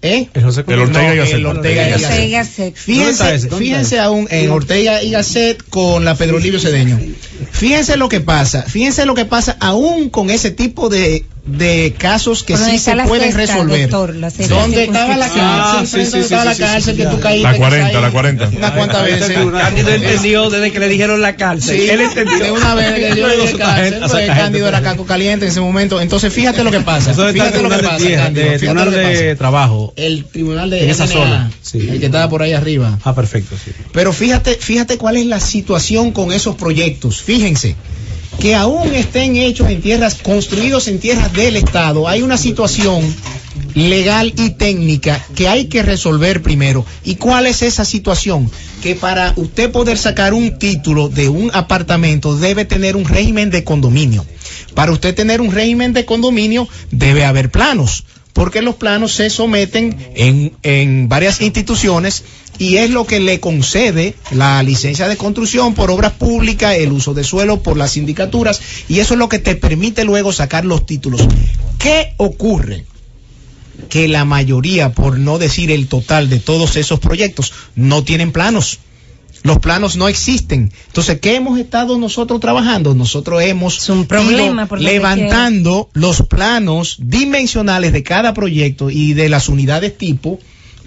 ¿Eh? 0.03 0.27
¿El 0.33 0.43
José 0.43 0.59
El 0.59 0.65
Contreras? 0.65 0.89
Ortega 0.89 1.13
y 1.13 1.17
Gasset. 1.17 1.35
el 1.35 1.45
Ortega 1.45 1.89
y 1.89 1.93
Ortega 1.93 2.07
Gasset. 2.09 2.27
y 2.27 2.31
Gasset. 2.31 2.75
¿Dónde 2.85 3.09
está 3.09 3.25
Fíjense, 3.25 3.49
fíjense 3.57 3.99
aún 3.99 4.27
en 4.29 4.51
Ortega 4.51 5.01
y 5.01 5.11
Gasset 5.11 5.63
con 5.69 6.03
la 6.03 6.15
Pedro 6.15 6.39
Livio 6.39 6.59
Cedeño. 6.59 6.99
Fíjense 7.51 7.97
lo 7.97 8.09
que 8.09 8.21
pasa, 8.21 8.63
fíjense 8.63 9.05
lo 9.05 9.13
que 9.15 9.25
pasa 9.25 9.57
aún 9.59 10.09
con 10.09 10.29
ese 10.29 10.51
tipo 10.51 10.89
de, 10.89 11.25
de 11.45 11.93
casos 11.97 12.43
que 12.43 12.55
sí 12.57 12.77
se 12.79 12.95
la 12.95 13.05
pueden 13.05 13.33
resolver. 13.35 13.81
doctor, 13.89 14.15
la 14.15 14.29
sexta 14.29 14.55
¿Dónde 14.55 14.83
estaba 14.85 15.17
la 15.17 15.27
cárcel? 15.27 15.41
Ah, 15.43 15.81
sí, 15.83 15.87
Frente 15.91 16.05
sí, 16.05 16.11
donde 16.11 16.23
estaba 16.25 16.41
sí, 16.41 16.47
la 16.47 16.55
sí, 16.55 16.61
cárcel 16.61 16.95
sí, 16.95 16.97
que 16.97 17.03
sí, 17.03 17.09
tú 17.09 17.17
ya. 17.17 17.23
caíste. 17.23 17.43
La 17.43 17.53
que 17.53 17.59
40, 17.59 17.91
caí 17.91 18.01
la 18.01 18.11
40. 18.11 18.51
Unas 18.57 18.71
cuantas 18.71 19.03
veces. 19.03 19.37
Cándido 19.51 19.89
entendió 19.89 20.49
desde 20.49 20.71
que 20.71 20.79
le 20.79 20.87
dijeron 20.87 21.21
la 21.21 21.35
cárcel. 21.35 21.77
Sí, 21.79 21.89
Él 21.89 22.01
entendió. 22.01 22.39
de 22.39 22.51
una 22.51 22.75
vez 22.75 22.93
que 22.93 23.19
yo 23.19 23.27
a 23.27 23.57
cárcel, 23.57 24.27
Cándido 24.27 24.67
era 24.67 24.81
caco 24.81 25.05
caliente 25.05 25.45
en 25.45 25.51
ese 25.51 25.61
momento. 25.61 25.99
Entonces, 26.01 26.33
fíjate 26.33 26.63
lo 26.63 26.71
que 26.71 26.79
pasa. 26.81 27.13
Fíjate 27.13 27.61
lo 27.61 27.69
que 27.69 27.77
pasa, 27.77 27.97
fíjate 27.99 28.57
tribunal 28.59 28.91
de 28.91 29.35
trabajo. 29.35 29.93
El 29.95 30.25
tribunal 30.25 30.69
de 30.69 30.83
En 30.83 30.89
esa 30.89 31.05
NA, 31.05 31.11
zona, 31.11 31.51
sí. 31.61 31.79
el 31.89 31.99
que 31.99 32.05
estaba 32.05 32.29
por 32.29 32.41
ahí 32.41 32.53
arriba. 32.53 32.97
Ah, 33.03 33.13
perfecto, 33.13 33.55
sí. 33.63 33.71
Pero 33.91 34.13
fíjate, 34.13 34.55
fíjate 34.55 34.97
cuál 34.97 35.17
es 35.17 35.25
la 35.25 35.39
situación 35.39 36.11
con 36.11 36.31
esos 36.31 36.55
proyectos. 36.55 37.21
Fíjense 37.33 37.75
que 38.39 38.53
aún 38.53 38.93
estén 38.93 39.37
hechos 39.37 39.67
en 39.67 39.81
tierras, 39.81 40.13
construidos 40.13 40.87
en 40.87 40.99
tierras 40.99 41.33
del 41.33 41.55
Estado, 41.55 42.07
hay 42.07 42.21
una 42.21 42.37
situación 42.37 43.01
legal 43.73 44.35
y 44.37 44.51
técnica 44.51 45.19
que 45.35 45.47
hay 45.47 45.65
que 45.65 45.81
resolver 45.81 46.43
primero. 46.43 46.85
¿Y 47.03 47.15
cuál 47.15 47.47
es 47.47 47.63
esa 47.63 47.85
situación? 47.85 48.51
Que 48.83 48.93
para 48.93 49.33
usted 49.35 49.71
poder 49.71 49.97
sacar 49.97 50.35
un 50.35 50.59
título 50.59 51.09
de 51.09 51.27
un 51.27 51.49
apartamento 51.55 52.37
debe 52.37 52.65
tener 52.65 52.95
un 52.95 53.05
régimen 53.05 53.49
de 53.49 53.63
condominio. 53.63 54.23
Para 54.75 54.91
usted 54.91 55.15
tener 55.15 55.41
un 55.41 55.51
régimen 55.51 55.91
de 55.93 56.05
condominio 56.05 56.67
debe 56.91 57.25
haber 57.25 57.49
planos 57.49 58.03
porque 58.33 58.61
los 58.61 58.75
planos 58.75 59.13
se 59.13 59.29
someten 59.29 59.95
en, 60.15 60.53
en 60.63 61.07
varias 61.07 61.41
instituciones 61.41 62.23
y 62.57 62.77
es 62.77 62.89
lo 62.89 63.05
que 63.05 63.19
le 63.19 63.39
concede 63.39 64.15
la 64.31 64.61
licencia 64.63 65.07
de 65.07 65.17
construcción 65.17 65.73
por 65.73 65.91
obras 65.91 66.13
públicas, 66.13 66.75
el 66.75 66.91
uso 66.91 67.13
de 67.13 67.23
suelo 67.23 67.61
por 67.61 67.77
las 67.77 67.91
sindicaturas 67.91 68.61
y 68.87 68.99
eso 68.99 69.13
es 69.13 69.19
lo 69.19 69.29
que 69.29 69.39
te 69.39 69.55
permite 69.55 70.03
luego 70.03 70.31
sacar 70.31 70.65
los 70.65 70.85
títulos. 70.85 71.27
¿Qué 71.79 72.13
ocurre? 72.17 72.85
Que 73.89 74.07
la 74.07 74.23
mayoría, 74.23 74.91
por 74.93 75.19
no 75.19 75.39
decir 75.39 75.71
el 75.71 75.87
total 75.87 76.29
de 76.29 76.39
todos 76.39 76.75
esos 76.75 76.99
proyectos, 76.99 77.53
no 77.75 78.03
tienen 78.03 78.31
planos. 78.31 78.79
Los 79.41 79.59
planos 79.59 79.97
no 79.97 80.07
existen. 80.07 80.71
Entonces, 80.87 81.19
¿qué 81.19 81.35
hemos 81.35 81.59
estado 81.59 81.97
nosotros 81.97 82.39
trabajando? 82.39 82.95
Nosotros 82.95 83.41
hemos 83.43 83.89
un 83.89 84.05
problema, 84.05 84.61
ido 84.61 84.67
por 84.67 84.79
lo 84.79 84.87
que 84.87 84.93
levantando 84.93 85.89
los 85.93 86.21
planos 86.21 86.95
dimensionales 86.99 87.91
de 87.91 88.03
cada 88.03 88.33
proyecto 88.33 88.89
y 88.89 89.13
de 89.13 89.27
las 89.27 89.49
unidades 89.49 89.97
tipo 89.97 90.39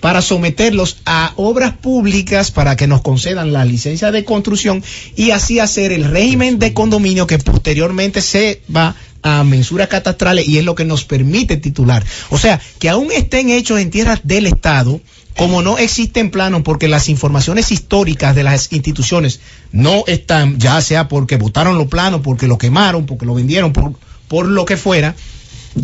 para 0.07 0.23
someterlos 0.23 0.99
a 1.05 1.33
obras 1.35 1.73
públicas 1.79 2.53
para 2.53 2.77
que 2.77 2.87
nos 2.87 3.03
concedan 3.03 3.53
la 3.53 3.65
licencia 3.65 4.13
de 4.13 4.25
construcción 4.25 4.85
y 5.17 5.33
así 5.33 5.59
hacer 5.59 5.91
el 5.91 6.05
régimen 6.05 6.61
de 6.61 6.73
condominio 6.73 7.27
que 7.27 7.41
posteriormente 7.41 8.23
se 8.23 8.63
va 8.73 8.95
a 9.23 9.43
mensuras 9.43 9.89
catastrales 9.89 10.47
y 10.47 10.59
es 10.59 10.65
lo 10.65 10.77
que 10.77 10.85
nos 10.85 11.03
permite 11.05 11.57
titular. 11.57 12.05
O 12.31 12.39
sea, 12.39 12.61
que 12.79 12.89
aún 12.89 13.11
estén 13.11 13.51
hechos 13.51 13.81
en 13.81 13.91
tierras 13.91 14.21
del 14.23 14.47
Estado, 14.47 15.01
como 15.37 15.61
no 15.61 15.77
existen 15.77 16.31
planos 16.31 16.63
porque 16.63 16.87
las 16.87 17.09
informaciones 17.09 17.73
históricas 17.73 18.37
de 18.37 18.45
las 18.45 18.73
instituciones 18.73 19.41
no 19.73 20.05
están, 20.07 20.61
ya 20.61 20.81
sea 20.83 21.09
porque 21.09 21.37
votaron 21.37 21.79
los 21.79 21.89
planos, 21.89 22.21
porque 22.23 22.47
lo 22.47 22.59
quemaron, 22.59 23.07
porque 23.07 23.27
lo 23.27 23.35
vendieron, 23.35 23.73
por, 23.73 23.95
por 24.29 24.47
lo 24.47 24.67
que 24.67 24.77
fuera, 24.77 25.17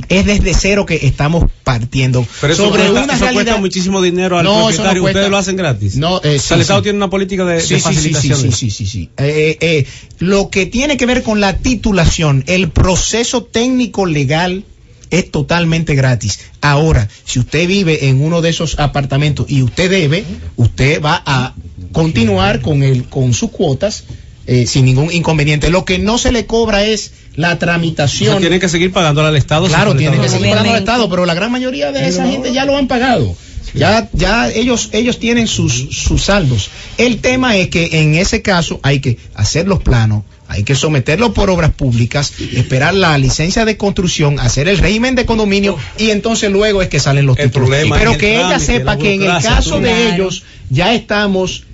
es 0.09 0.25
desde 0.27 0.55
cero 0.55 0.87
que 0.87 1.01
estamos 1.07 1.51
partiendo 1.65 2.27
Pero 2.41 2.53
eso, 2.53 2.65
sobre 2.69 2.83
cuesta, 2.85 3.03
una 3.05 3.13
eso 3.15 3.23
realidad. 3.25 3.43
cuesta 3.45 3.61
muchísimo 3.61 4.01
dinero 4.03 4.39
al 4.39 4.45
No, 4.45 4.55
no 4.55 4.61
propietario. 4.67 5.03
cuesta. 5.03 5.19
Ustedes 5.21 5.31
lo 5.31 5.37
hacen 5.39 5.57
gratis. 5.57 5.97
No, 5.97 6.21
eh, 6.25 6.37
o 6.37 6.39
sea, 6.41 6.55
el 6.57 6.61
Estado 6.63 6.81
sí. 6.81 6.85
tiene 6.85 6.97
una 6.97 7.11
política 7.11 7.45
de, 7.45 7.61
Sí, 7.61 7.75
de 7.75 7.81
sí, 7.81 7.89
sí, 7.89 7.95
sí, 7.95 8.13
facilitación. 8.13 8.41
sí, 8.41 8.53
sí, 8.53 8.71
sí, 8.71 8.87
sí. 8.87 9.11
Eh, 9.19 9.59
eh, 9.61 9.87
lo 10.19 10.49
que 10.51 10.67
tiene 10.67 10.97
que 10.97 11.07
ver 11.07 11.23
con 11.23 11.41
la 11.41 11.59
titulación, 11.59 12.45
el 12.47 12.71
proceso 12.71 13.43
técnico 13.45 14.07
legal 14.07 14.65
es 15.11 15.31
totalmente 15.31 15.95
gratis. 15.95 16.41
Ahora, 16.63 17.07
si 17.25 17.39
usted 17.39 17.67
vive 17.69 18.09
en 18.09 18.23
uno 18.23 18.41
de 18.41 18.49
esos 18.49 18.79
apartamentos 18.79 19.45
y 19.51 19.63
usted 19.63 19.91
debe, 19.91 20.25
usted 20.57 21.03
va 21.03 21.23
a 21.27 21.55
continuar 21.93 22.63
con 22.63 22.83
el 22.83 23.05
con 23.05 23.35
sus 23.35 23.51
cuotas 23.51 24.05
eh, 24.47 24.67
sin 24.67 24.85
ningún 24.85 25.13
inconveniente. 25.13 25.71
Lo 25.71 25.85
que 25.85 25.99
no 25.99 26.19
se 26.19 26.33
le 26.33 26.47
cobra 26.47 26.85
es 26.85 27.13
la 27.37 27.53
O 27.53 27.59
tramitación. 27.59 28.33
sea, 28.33 28.41
tienen 28.41 28.61
que 28.61 28.69
seguir 28.69 28.93
pagándole 28.93 29.29
al 29.29 29.37
Estado. 29.37 29.67
Claro, 29.67 29.97
tienen 29.97 30.21
que 30.21 30.29
seguir 30.29 30.51
pagando 30.51 30.71
al 30.73 30.79
Estado, 30.79 31.09
pero 31.09 31.27
la 31.27 31.35
gran 31.35 31.51
mayoría 31.53 31.93
de 31.93 32.07
esa 32.09 32.27
gente 32.27 32.53
ya 32.53 32.65
lo 32.65 32.77
han 32.77 32.89
pagado. 32.89 33.35
Ya, 33.75 34.11
ya 34.13 34.51
ellos, 34.51 34.91
ellos 34.93 35.19
tienen 35.19 35.47
sus, 35.47 35.73
sus 35.73 36.25
saldos. 36.25 36.69
El 36.99 37.21
tema 37.21 37.57
es 37.57 37.69
que 37.69 38.03
en 38.03 38.15
ese 38.17 38.43
caso 38.43 38.81
hay 38.83 39.01
que 39.01 39.17
hacer 39.35 39.67
los 39.67 39.83
planos, 39.83 40.25
hay 40.47 40.63
que 40.63 40.75
someterlo 40.75 41.33
por 41.33 41.49
obras 41.49 41.71
públicas, 41.73 42.35
esperar 42.55 42.93
la 42.93 43.17
licencia 43.17 43.65
de 43.65 43.79
construcción, 43.79 44.39
hacer 44.41 44.69
el 44.69 44.77
régimen 44.77 45.15
de 45.15 45.25
condominio 45.25 45.79
y 45.97 46.11
entonces 46.11 46.51
luego 46.51 46.83
es 46.83 46.89
que 46.89 47.01
salen 47.01 47.25
los 47.25 47.39
El 47.39 47.47
títulos. 47.47 47.71
problema 47.71 47.97
Pero 47.99 48.19
que 48.19 48.37
ella 48.37 48.59
sepa 48.59 48.99
que 48.99 49.15
en 49.15 49.23
el 49.23 49.43
caso 49.43 49.81
de 49.81 50.09
ellos 50.11 50.43
ya 50.69 50.93
estamos 50.93 51.65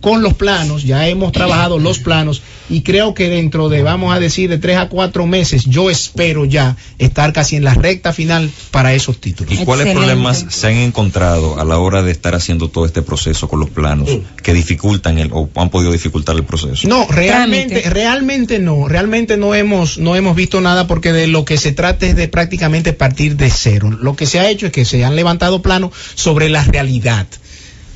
con 0.00 0.22
los 0.22 0.34
planos, 0.34 0.84
ya 0.84 1.08
hemos 1.08 1.32
trabajado 1.32 1.78
los 1.78 1.98
planos 1.98 2.42
y 2.70 2.82
creo 2.82 3.14
que 3.14 3.28
dentro 3.28 3.68
de, 3.68 3.82
vamos 3.82 4.14
a 4.14 4.20
decir, 4.20 4.48
de 4.48 4.58
tres 4.58 4.76
a 4.76 4.88
cuatro 4.88 5.26
meses, 5.26 5.64
yo 5.64 5.90
espero 5.90 6.44
ya 6.44 6.76
estar 6.98 7.32
casi 7.32 7.56
en 7.56 7.64
la 7.64 7.74
recta 7.74 8.12
final 8.12 8.50
para 8.70 8.92
esos 8.94 9.20
títulos. 9.20 9.52
¿Y 9.52 9.64
cuáles 9.64 9.86
Excelente. 9.86 10.06
problemas 10.06 10.46
se 10.48 10.66
han 10.66 10.76
encontrado 10.76 11.58
a 11.58 11.64
la 11.64 11.78
hora 11.78 12.02
de 12.02 12.12
estar 12.12 12.34
haciendo 12.34 12.68
todo 12.68 12.86
este 12.86 13.02
proceso 13.02 13.48
con 13.48 13.60
los 13.60 13.70
planos 13.70 14.08
que 14.42 14.54
dificultan 14.54 15.18
el, 15.18 15.30
o 15.32 15.48
han 15.56 15.70
podido 15.70 15.92
dificultar 15.92 16.36
el 16.36 16.44
proceso? 16.44 16.86
No, 16.88 17.06
realmente, 17.08 17.80
Trámite. 17.80 17.90
realmente 17.90 18.58
no, 18.58 18.88
realmente 18.88 19.36
no 19.36 19.54
hemos, 19.54 19.98
no 19.98 20.16
hemos 20.16 20.36
visto 20.36 20.60
nada 20.60 20.86
porque 20.86 21.12
de 21.12 21.26
lo 21.26 21.44
que 21.44 21.56
se 21.56 21.72
trata 21.72 22.06
es 22.06 22.16
de 22.16 22.28
prácticamente 22.28 22.92
partir 22.92 23.36
de 23.36 23.50
cero. 23.50 23.90
Lo 23.90 24.14
que 24.16 24.26
se 24.26 24.40
ha 24.40 24.48
hecho 24.48 24.66
es 24.66 24.72
que 24.72 24.84
se 24.84 25.04
han 25.04 25.16
levantado 25.16 25.62
planos 25.62 25.92
sobre 26.14 26.48
la 26.48 26.64
realidad. 26.64 27.26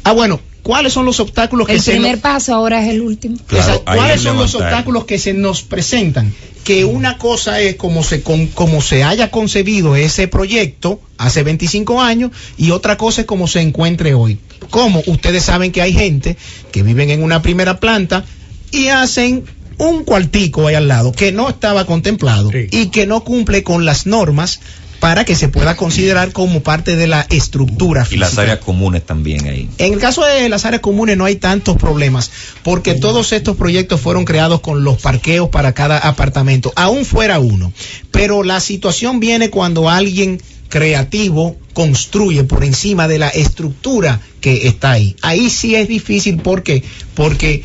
Ah, 0.04 0.12
bueno, 0.12 0.40
¿cuáles 0.62 0.92
son 0.92 1.04
los 1.06 1.20
obstáculos 1.20 1.66
que 1.66 1.74
El 1.74 1.82
se 1.82 1.92
primer 1.92 2.12
nos- 2.12 2.20
paso 2.20 2.54
ahora 2.54 2.82
es 2.82 2.90
el 2.90 3.00
último. 3.00 3.36
Claro, 3.46 3.82
¿Cuáles 3.84 4.16
es 4.16 4.22
son 4.22 4.36
los 4.36 4.54
obstáculos 4.54 5.04
que 5.04 5.18
se 5.18 5.32
nos 5.34 5.62
presentan? 5.62 6.32
Que 6.64 6.84
una 6.84 7.18
cosa 7.18 7.60
es 7.60 7.74
como 7.76 8.04
se, 8.04 8.22
con- 8.22 8.46
como 8.48 8.80
se 8.82 9.02
haya 9.02 9.30
concebido 9.32 9.96
ese 9.96 10.28
proyecto 10.28 11.00
hace 11.18 11.42
25 11.42 12.00
años 12.00 12.30
y 12.56 12.70
otra 12.70 12.96
cosa 12.96 13.22
es 13.22 13.26
como 13.26 13.48
se 13.48 13.60
encuentre 13.60 14.14
hoy. 14.14 14.38
Como 14.70 15.02
ustedes 15.06 15.42
saben 15.44 15.72
que 15.72 15.82
hay 15.82 15.92
gente 15.92 16.36
que 16.70 16.82
viven 16.84 17.10
en 17.10 17.22
una 17.22 17.42
primera 17.42 17.80
planta 17.80 18.24
y 18.70 18.88
hacen 18.88 19.44
un 19.78 20.04
cuartico 20.04 20.68
ahí 20.68 20.76
al 20.76 20.86
lado 20.86 21.10
que 21.10 21.32
no 21.32 21.48
estaba 21.48 21.84
contemplado 21.86 22.52
Sí. 22.52 22.68
y 22.70 22.86
que 22.90 23.06
no 23.06 23.24
cumple 23.24 23.64
con 23.64 23.84
las 23.84 24.06
normas 24.06 24.60
para 25.02 25.24
que 25.24 25.34
se 25.34 25.48
pueda 25.48 25.76
considerar 25.76 26.30
como 26.30 26.62
parte 26.62 26.94
de 26.94 27.08
la 27.08 27.26
estructura 27.28 28.06
Y 28.08 28.18
las 28.18 28.28
física. 28.28 28.42
áreas 28.42 28.58
comunes 28.60 29.04
también 29.04 29.48
ahí. 29.48 29.68
En 29.78 29.94
el 29.94 29.98
caso 29.98 30.24
de 30.24 30.48
las 30.48 30.64
áreas 30.64 30.80
comunes 30.80 31.16
no 31.16 31.24
hay 31.24 31.34
tantos 31.34 31.76
problemas, 31.76 32.30
porque 32.62 32.94
todos 32.94 33.32
estos 33.32 33.56
proyectos 33.56 34.00
fueron 34.00 34.24
creados 34.24 34.60
con 34.60 34.84
los 34.84 35.02
parqueos 35.02 35.48
para 35.48 35.72
cada 35.72 35.98
apartamento, 35.98 36.72
aún 36.76 37.04
fuera 37.04 37.40
uno. 37.40 37.72
Pero 38.12 38.44
la 38.44 38.60
situación 38.60 39.18
viene 39.18 39.50
cuando 39.50 39.90
alguien 39.90 40.40
creativo 40.68 41.56
construye 41.72 42.44
por 42.44 42.62
encima 42.62 43.08
de 43.08 43.18
la 43.18 43.28
estructura 43.28 44.20
que 44.40 44.68
está 44.68 44.92
ahí. 44.92 45.16
Ahí 45.20 45.50
sí 45.50 45.74
es 45.74 45.88
difícil 45.88 46.36
porque 46.36 46.84
porque 47.14 47.64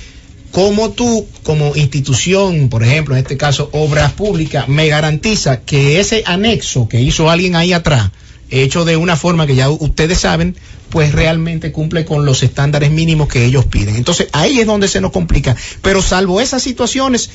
como 0.52 0.92
tú 0.92 1.28
como 1.44 1.76
institución, 1.76 2.70
por 2.70 2.84
ejemplo, 2.84 3.16
en 3.16 3.22
este 3.22 3.38
caso 3.38 3.70
obras 3.74 4.14
públicas, 4.14 4.68
me 4.68 4.88
garantiza 4.88 5.62
que 5.62 6.00
ese 6.00 6.24
anexo 6.26 6.88
que 6.88 7.02
hizo 7.02 7.30
alguien 7.30 7.56
ahí 7.56 7.74
atrás, 7.74 8.12
hecho 8.50 8.86
de 8.86 8.98
una 8.98 9.16
forma 9.16 9.46
que 9.46 9.56
ya 9.56 9.70
ustedes 9.70 10.20
saben, 10.20 10.56
pues 10.90 11.12
realmente 11.12 11.72
cumple 11.72 12.06
con 12.06 12.26
los 12.26 12.44
estándares 12.44 12.92
mínimos 12.92 13.28
que 13.28 13.46
ellos 13.46 13.66
piden. 13.66 13.96
Entonces 13.96 14.28
ahí 14.32 14.60
es 14.60 14.66
donde 14.66 14.88
se 14.88 15.02
nos 15.02 15.12
complica. 15.12 15.56
Pero 15.82 16.02
salvo 16.02 16.40
esas 16.40 16.64
situaciones, 16.64 17.30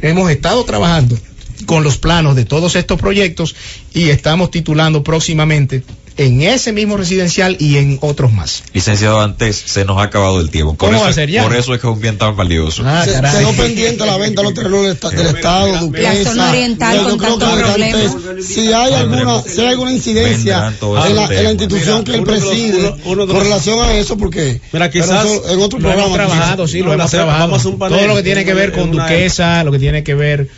hemos 0.00 0.30
estado 0.30 0.64
trabajando 0.64 1.18
con 1.66 1.82
los 1.82 1.98
planos 1.98 2.36
de 2.36 2.44
todos 2.44 2.76
estos 2.76 3.00
proyectos 3.00 3.54
y 3.92 4.10
estamos 4.10 4.50
titulando 4.50 5.02
próximamente 5.02 5.82
en 6.16 6.42
ese 6.42 6.72
mismo 6.72 6.96
residencial 6.96 7.56
y 7.58 7.76
en 7.76 7.98
otros 8.00 8.32
más. 8.32 8.62
Licenciado, 8.72 9.20
antes 9.20 9.56
se 9.56 9.84
nos 9.84 9.98
ha 9.98 10.02
acabado 10.04 10.40
el 10.40 10.50
tiempo. 10.50 10.74
Por 10.74 10.88
¿Cómo 10.88 10.92
eso, 10.92 11.00
va 11.02 11.06
a 11.06 11.10
es- 11.10 11.14
ser 11.16 11.30
ya? 11.30 11.42
Por 11.42 11.54
eso 11.56 11.74
es 11.74 11.80
que 11.80 11.86
es 11.88 11.92
un 11.92 12.00
bien 12.00 12.18
tan 12.18 12.36
valioso. 12.36 12.82
Ah, 12.86 13.04
Se- 13.04 13.12
caray. 13.12 13.38
quedó 13.38 13.52
pendiente 13.52 14.06
la 14.06 14.16
venta 14.16 14.40
de 14.40 14.44
los 14.44 14.54
terrenos 14.54 14.82
del, 14.84 15.16
del 15.16 15.26
Estado, 15.36 15.78
Duquesa. 15.80 16.12
La 16.14 16.24
zona 16.24 16.50
oriental 16.50 16.96
Yo 16.96 17.04
con 17.08 17.18
creo 17.18 17.38
tantos 17.38 17.58
que 17.58 17.64
problemas. 17.64 18.16
Si 18.46 18.72
hay 18.72 18.94
alguna, 18.94 19.42
si 19.42 19.60
hay 19.60 19.66
alguna 19.68 19.92
incidencia 19.92 20.72
en 20.80 21.16
la, 21.16 21.24
en 21.26 21.50
institución 21.50 21.98
Mira, 22.00 22.12
que 22.12 22.18
él 22.18 22.24
preside 22.24 22.78
uno- 22.78 22.96
uno 23.04 23.26
de 23.26 23.32
con 23.32 23.42
relación 23.42 23.80
a 23.80 23.92
eso, 23.94 24.16
porque 24.16 24.60
Mira, 24.72 24.90
quizás 24.90 25.24
eso 25.24 25.48
en 25.48 25.60
otro 25.60 25.78
Lo 25.78 25.90
hemos 25.90 26.04
programa. 26.06 26.32
trabajado, 26.32 26.68
sí, 26.68 26.80
lo 26.80 26.92
hemos 26.92 27.10
trabajado. 27.10 27.48
vamos 27.48 27.64
a 27.64 27.68
un 27.68 27.78
panel. 27.78 27.98
Todo 27.98 28.08
lo 28.08 28.14
que 28.16 28.22
tiene 28.22 28.44
que 28.44 28.54
ver 28.54 28.72
con 28.72 28.90
Duquesa, 28.90 29.64
lo 29.64 29.72
que 29.72 29.78
tiene 29.78 30.04
que 30.04 30.14
ver 30.14 30.48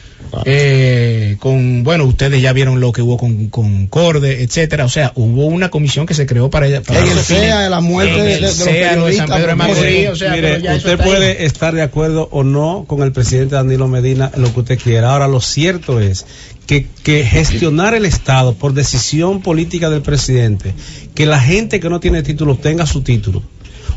eh, 0.45 1.37
con, 1.41 1.83
bueno, 1.85 2.05
ustedes 2.05 2.43
ya 2.43 2.53
vieron 2.53 2.81
lo 2.81 2.93
que 2.93 3.03
hubo 3.03 3.17
con, 3.17 3.49
con 3.49 3.87
Corde, 3.87 4.43
etcétera. 4.43 4.85
O 4.85 4.89
sea, 4.89 5.13
hubo 5.15 5.47
una 5.47 5.71
comisión 5.71 6.07
que 6.07 6.15
se 6.15 6.27
creó 6.27 6.51
para 6.51 6.67
ella. 6.67 6.83
Para 6.83 7.01
el. 7.01 7.09
CEA, 7.19 7.61
de 7.61 7.71
la 7.71 7.81
muerte 7.81 8.23
de, 8.23 8.35
el 8.35 8.41
de- 8.43 8.47
de 8.47 8.53
San. 8.53 9.29
Pedro 9.29 9.47
de 9.49 9.55
Macorís, 9.55 10.09
o 10.09 10.17
sea, 10.17 10.33
Mire, 10.33 10.57
usted 10.77 11.01
ahí. 11.01 11.07
puede 11.07 11.45
estar 11.47 11.75
de 11.75 11.83
acuerdo 11.83 12.29
o 12.31 12.45
no 12.45 12.85
con 12.87 13.03
el 13.03 13.13
presidente 13.13 13.55
Danilo 13.55 13.89
Medina 13.89 14.31
en 14.35 14.43
lo 14.43 14.53
que 14.53 14.61
usted 14.61 14.79
quiera. 14.79 15.13
Ahora, 15.13 15.29
lo 15.29 15.41
cierto 15.41 16.01
es 16.01 16.27
que, 16.67 16.87
que 17.03 17.25
gestionar 17.25 17.95
el 17.95 18.05
Estado 18.05 18.55
por 18.55 18.75
decisión 18.75 19.41
política 19.43 19.89
del 19.91 20.03
presidente, 20.03 20.75
que 21.15 21.27
la 21.27 21.41
gente 21.41 21.81
que 21.81 21.89
no 21.89 22.01
tiene 22.01 22.23
título 22.23 22.53
obtenga 22.53 22.87
su 22.87 23.03
título. 23.03 23.43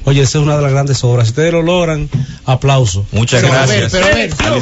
Oye, 0.06 0.22
esa 0.24 0.38
es 0.40 0.44
una 0.44 0.56
de 0.56 0.64
las 0.64 0.72
grandes 0.72 1.04
obras. 1.04 1.28
Si 1.28 1.32
ustedes 1.32 1.54
lo 1.54 1.62
logran, 1.62 2.10
aplauso. 2.46 3.06
Muchas 3.12 3.42
Pero 3.42 3.54
a 3.54 3.66
ver, 3.66 3.82
gracias. 3.82 3.92
pero 3.92 4.06
a 4.06 4.10
ver, 4.10 4.30
licenciado. 4.30 4.60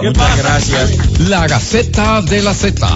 ¿Qué 0.00 0.08
Muchas 0.08 0.28
pasa? 0.28 0.36
gracias. 0.42 1.18
La 1.20 1.46
Gaceta 1.46 2.22
de 2.22 2.42
la 2.42 2.54
Z. 2.54 2.86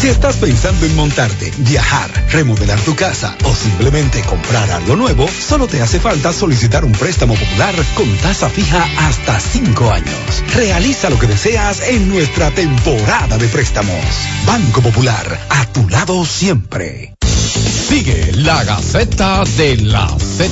Si 0.00 0.10
estás 0.10 0.36
pensando 0.36 0.84
en 0.84 0.94
montarte, 0.96 1.50
viajar, 1.58 2.10
remodelar 2.30 2.78
tu 2.80 2.94
casa 2.94 3.34
o 3.44 3.54
simplemente 3.54 4.20
comprar 4.22 4.70
algo 4.70 4.96
nuevo, 4.96 5.26
solo 5.28 5.66
te 5.66 5.80
hace 5.80 5.98
falta 5.98 6.30
solicitar 6.32 6.84
un 6.84 6.92
préstamo 6.92 7.32
popular 7.34 7.74
con 7.94 8.14
tasa 8.18 8.50
fija 8.50 8.86
hasta 8.98 9.40
5 9.40 9.90
años. 9.90 10.42
Realiza 10.54 11.08
lo 11.08 11.18
que 11.18 11.26
deseas 11.26 11.80
en 11.88 12.10
nuestra 12.10 12.50
temporada 12.50 13.38
de 13.38 13.48
préstamos. 13.48 13.96
Banco 14.46 14.82
Popular, 14.82 15.40
a 15.48 15.64
tu 15.72 15.88
lado 15.88 16.26
siempre. 16.26 17.14
Sigue 17.94 18.32
la 18.38 18.64
Gaceta 18.64 19.44
de 19.56 19.76
la 19.76 20.08
Z. 20.18 20.50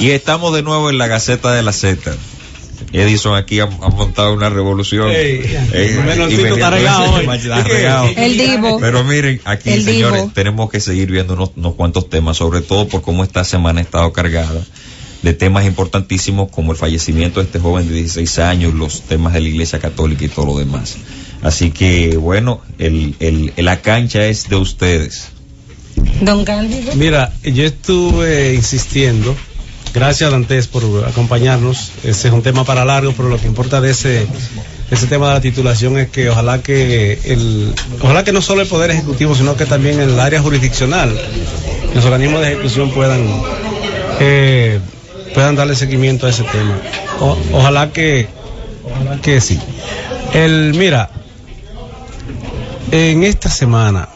Y 0.00 0.10
estamos 0.10 0.52
de 0.52 0.64
nuevo 0.64 0.90
en 0.90 0.98
la 0.98 1.06
Gaceta 1.06 1.52
de 1.54 1.62
la 1.62 1.72
Z. 1.72 2.16
Edison 2.92 3.36
aquí 3.36 3.60
ha, 3.60 3.64
ha 3.66 3.88
montado 3.90 4.34
una 4.34 4.50
revolución. 4.50 5.08
Ey, 5.08 5.40
Eh, 5.72 5.96
está 6.52 6.70
regado 6.70 7.12
hoy. 7.12 7.28
está 7.36 7.62
regado. 7.62 8.08
El 8.16 8.36
divo. 8.38 8.78
Pero 8.80 9.04
miren, 9.04 9.40
aquí 9.44 9.70
El 9.70 9.84
señores, 9.84 10.22
divo. 10.22 10.32
tenemos 10.34 10.68
que 10.68 10.80
seguir 10.80 11.12
viendo 11.12 11.34
unos, 11.34 11.52
unos 11.54 11.74
cuantos 11.74 12.10
temas, 12.10 12.38
sobre 12.38 12.60
todo 12.60 12.88
por 12.88 13.02
cómo 13.02 13.22
esta 13.22 13.44
semana 13.44 13.78
ha 13.78 13.84
estado 13.84 14.12
cargada 14.12 14.64
de 15.22 15.32
temas 15.32 15.64
importantísimos 15.64 16.50
como 16.50 16.72
el 16.72 16.76
fallecimiento 16.78 17.38
de 17.38 17.46
este 17.46 17.60
joven 17.60 17.86
de 17.86 17.94
16 17.94 18.38
años, 18.40 18.74
los 18.74 19.02
temas 19.02 19.32
de 19.32 19.42
la 19.42 19.48
Iglesia 19.48 19.78
Católica 19.78 20.24
y 20.24 20.28
todo 20.28 20.46
lo 20.46 20.58
demás. 20.58 20.96
Así 21.42 21.70
que, 21.70 22.16
bueno, 22.16 22.62
el, 22.80 23.14
el, 23.20 23.52
la 23.58 23.80
cancha 23.80 24.26
es 24.26 24.48
de 24.48 24.56
ustedes. 24.56 25.28
Don 26.20 26.44
Cándido. 26.44 26.94
Mira, 26.94 27.32
yo 27.42 27.64
estuve 27.64 28.54
insistiendo, 28.54 29.34
gracias 29.92 30.30
Dantes 30.30 30.66
por 30.66 31.04
acompañarnos, 31.06 31.92
ese 32.04 32.28
es 32.28 32.34
un 32.34 32.42
tema 32.42 32.64
para 32.64 32.84
largo, 32.84 33.12
pero 33.16 33.28
lo 33.28 33.38
que 33.38 33.46
importa 33.46 33.80
de 33.80 33.90
ese, 33.90 34.26
ese 34.90 35.06
tema 35.06 35.28
de 35.28 35.34
la 35.34 35.40
titulación 35.40 35.98
es 35.98 36.08
que 36.08 36.30
ojalá 36.30 36.62
que 36.62 37.18
el, 37.24 37.74
ojalá 38.00 38.24
que 38.24 38.32
no 38.32 38.40
solo 38.40 38.62
el 38.62 38.68
Poder 38.68 38.90
Ejecutivo, 38.90 39.34
sino 39.34 39.56
que 39.56 39.66
también 39.66 40.00
el 40.00 40.18
área 40.18 40.40
jurisdiccional, 40.40 41.14
los 41.94 42.04
organismos 42.04 42.40
de 42.40 42.52
ejecución 42.52 42.90
puedan, 42.92 43.26
eh, 44.20 44.80
puedan 45.34 45.54
darle 45.54 45.74
seguimiento 45.74 46.26
a 46.26 46.30
ese 46.30 46.44
tema. 46.44 46.78
Ojalá 47.52 47.92
que, 47.92 48.28
que 49.22 49.40
sí. 49.40 49.58
El, 50.32 50.74
mira, 50.74 51.10
en 52.90 53.24
esta 53.24 53.48
semana 53.48 54.08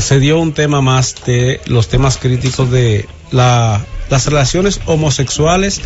se 0.00 0.20
dio 0.20 0.38
un 0.38 0.52
tema 0.52 0.80
más 0.80 1.14
de 1.26 1.60
los 1.66 1.88
temas 1.88 2.16
críticos 2.18 2.70
de 2.70 3.08
la, 3.30 3.84
las 4.10 4.26
relaciones 4.26 4.80
homosexuales 4.86 5.80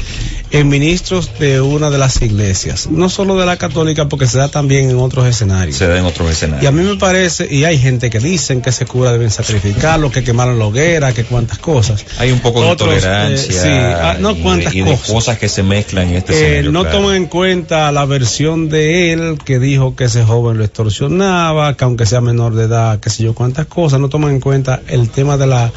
en 0.51 0.69
ministros 0.69 1.31
de 1.39 1.61
una 1.61 1.91
de 1.91 1.99
las 1.99 2.21
iglesias, 2.23 2.89
no 2.91 3.09
solo 3.09 3.37
de 3.37 3.47
la 3.47 3.57
católica, 3.57 4.09
porque 4.09 4.27
se 4.27 4.39
da 4.39 4.49
también 4.49 4.91
en 4.91 4.99
otros 4.99 5.27
escenarios. 5.27 5.77
Se 5.77 5.87
da 5.87 5.99
en 5.99 6.05
otros 6.05 6.27
Y 6.27 6.31
a 6.31 6.33
escenarios. 6.33 6.73
mí 6.73 6.83
me 6.83 6.97
parece, 6.97 7.47
y 7.53 7.65
hay 7.65 7.79
gente 7.79 8.11
que 8.11 8.19
dicen 8.21 8.63
que 8.63 8.71
ese 8.71 8.87
cura 8.87 9.13
deben 9.13 9.31
sacrificarlo, 9.31 10.11
que 10.11 10.25
quemaron 10.25 10.59
la 10.59 10.67
hoguera, 10.67 11.13
que 11.13 11.25
cuantas 11.25 11.59
cosas. 11.59 12.05
Hay 12.19 12.31
un 12.33 12.41
poco 12.41 12.63
de 12.63 12.71
Otros, 12.71 12.95
intolerancia 12.95 13.55
eh, 13.55 13.63
sí, 13.63 13.69
ah, 13.71 14.17
no 14.21 14.31
y, 14.33 14.41
cuantas 14.43 14.75
y 14.75 14.81
de 14.81 14.91
cosas. 14.93 15.11
cosas 15.11 15.39
que 15.39 15.49
se 15.49 15.63
mezclan 15.63 16.09
en 16.09 16.15
este 16.17 16.33
Eh, 16.33 16.37
escenario. 16.37 16.73
no 16.73 16.81
claro. 16.83 16.99
toman 16.99 17.17
en 17.17 17.27
cuenta 17.27 17.93
la 17.93 18.05
versión 18.07 18.69
de 18.69 19.13
él 19.13 19.39
que 19.45 19.59
dijo 19.59 19.95
que 19.97 20.05
ese 20.05 20.25
joven 20.25 20.57
lo 20.59 20.65
extorsionaba, 20.65 21.77
que 21.77 21.85
aunque 21.85 22.07
sea 22.07 22.21
menor 22.21 22.55
de 22.55 22.65
edad, 22.65 23.01
qué 23.01 23.11
sé 23.11 23.23
yo 23.25 23.35
cuántas 23.35 23.67
cosas, 23.67 24.01
no 24.01 24.09
toman 24.09 24.31
en 24.31 24.41
cuenta 24.41 24.81
el 24.89 25.11
tema 25.11 25.37
de 25.37 25.47
la 25.47 25.71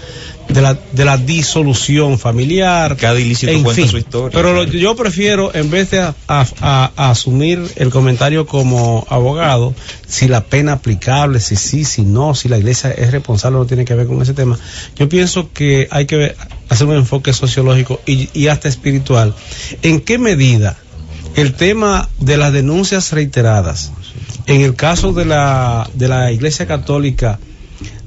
de 0.49 0.61
la, 0.61 0.73
de 0.73 1.05
la 1.05 1.17
disolución 1.17 2.17
familiar. 2.19 2.95
Cada 2.97 3.19
ilícito 3.19 3.51
en 3.51 3.63
cuenta 3.63 3.81
fin. 3.81 3.91
su 3.91 3.97
historia. 3.97 4.35
Pero 4.35 4.53
lo- 4.53 4.63
yo 4.63 4.95
prefiero, 4.95 5.53
en 5.53 5.69
vez 5.69 5.91
de 5.91 5.99
a- 5.99 6.13
a- 6.27 6.91
asumir 7.09 7.61
el 7.75 7.89
comentario 7.89 8.45
como 8.45 9.05
abogado, 9.09 9.73
si 10.07 10.27
la 10.27 10.45
pena 10.45 10.73
aplicable, 10.73 11.39
si 11.39 11.55
sí, 11.55 11.83
si 11.85 12.03
no, 12.03 12.33
si 12.35 12.47
la 12.49 12.57
iglesia 12.57 12.91
es 12.91 13.11
responsable 13.11 13.57
o 13.57 13.61
no 13.61 13.65
tiene 13.67 13.85
que 13.85 13.93
ver 13.93 14.07
con 14.07 14.21
ese 14.21 14.33
tema, 14.33 14.57
yo 14.97 15.09
pienso 15.09 15.51
que 15.53 15.87
hay 15.91 16.05
que 16.05 16.15
ver- 16.15 16.35
hacer 16.69 16.87
un 16.87 16.95
enfoque 16.95 17.33
sociológico 17.33 17.99
y, 18.05 18.29
y 18.33 18.47
hasta 18.47 18.67
espiritual. 18.69 19.33
¿En 19.81 19.99
qué 20.01 20.17
medida 20.17 20.77
el 21.35 21.53
tema 21.53 22.09
de 22.19 22.37
las 22.37 22.51
denuncias 22.51 23.11
reiteradas, 23.11 23.91
en 24.47 24.61
el 24.61 24.75
caso 24.75 25.11
de 25.13 25.25
la, 25.25 25.87
de 25.93 26.07
la 26.07 26.31
iglesia 26.31 26.65
católica, 26.65 27.37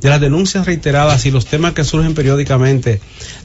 de 0.01 0.09
las 0.09 0.20
denuncias 0.20 0.66
reiteradas 0.66 1.26
y 1.26 1.30
los 1.30 1.46
temas 1.46 1.72
que 1.74 1.84
surgen 1.84 2.14
periódicamente, 2.14 3.01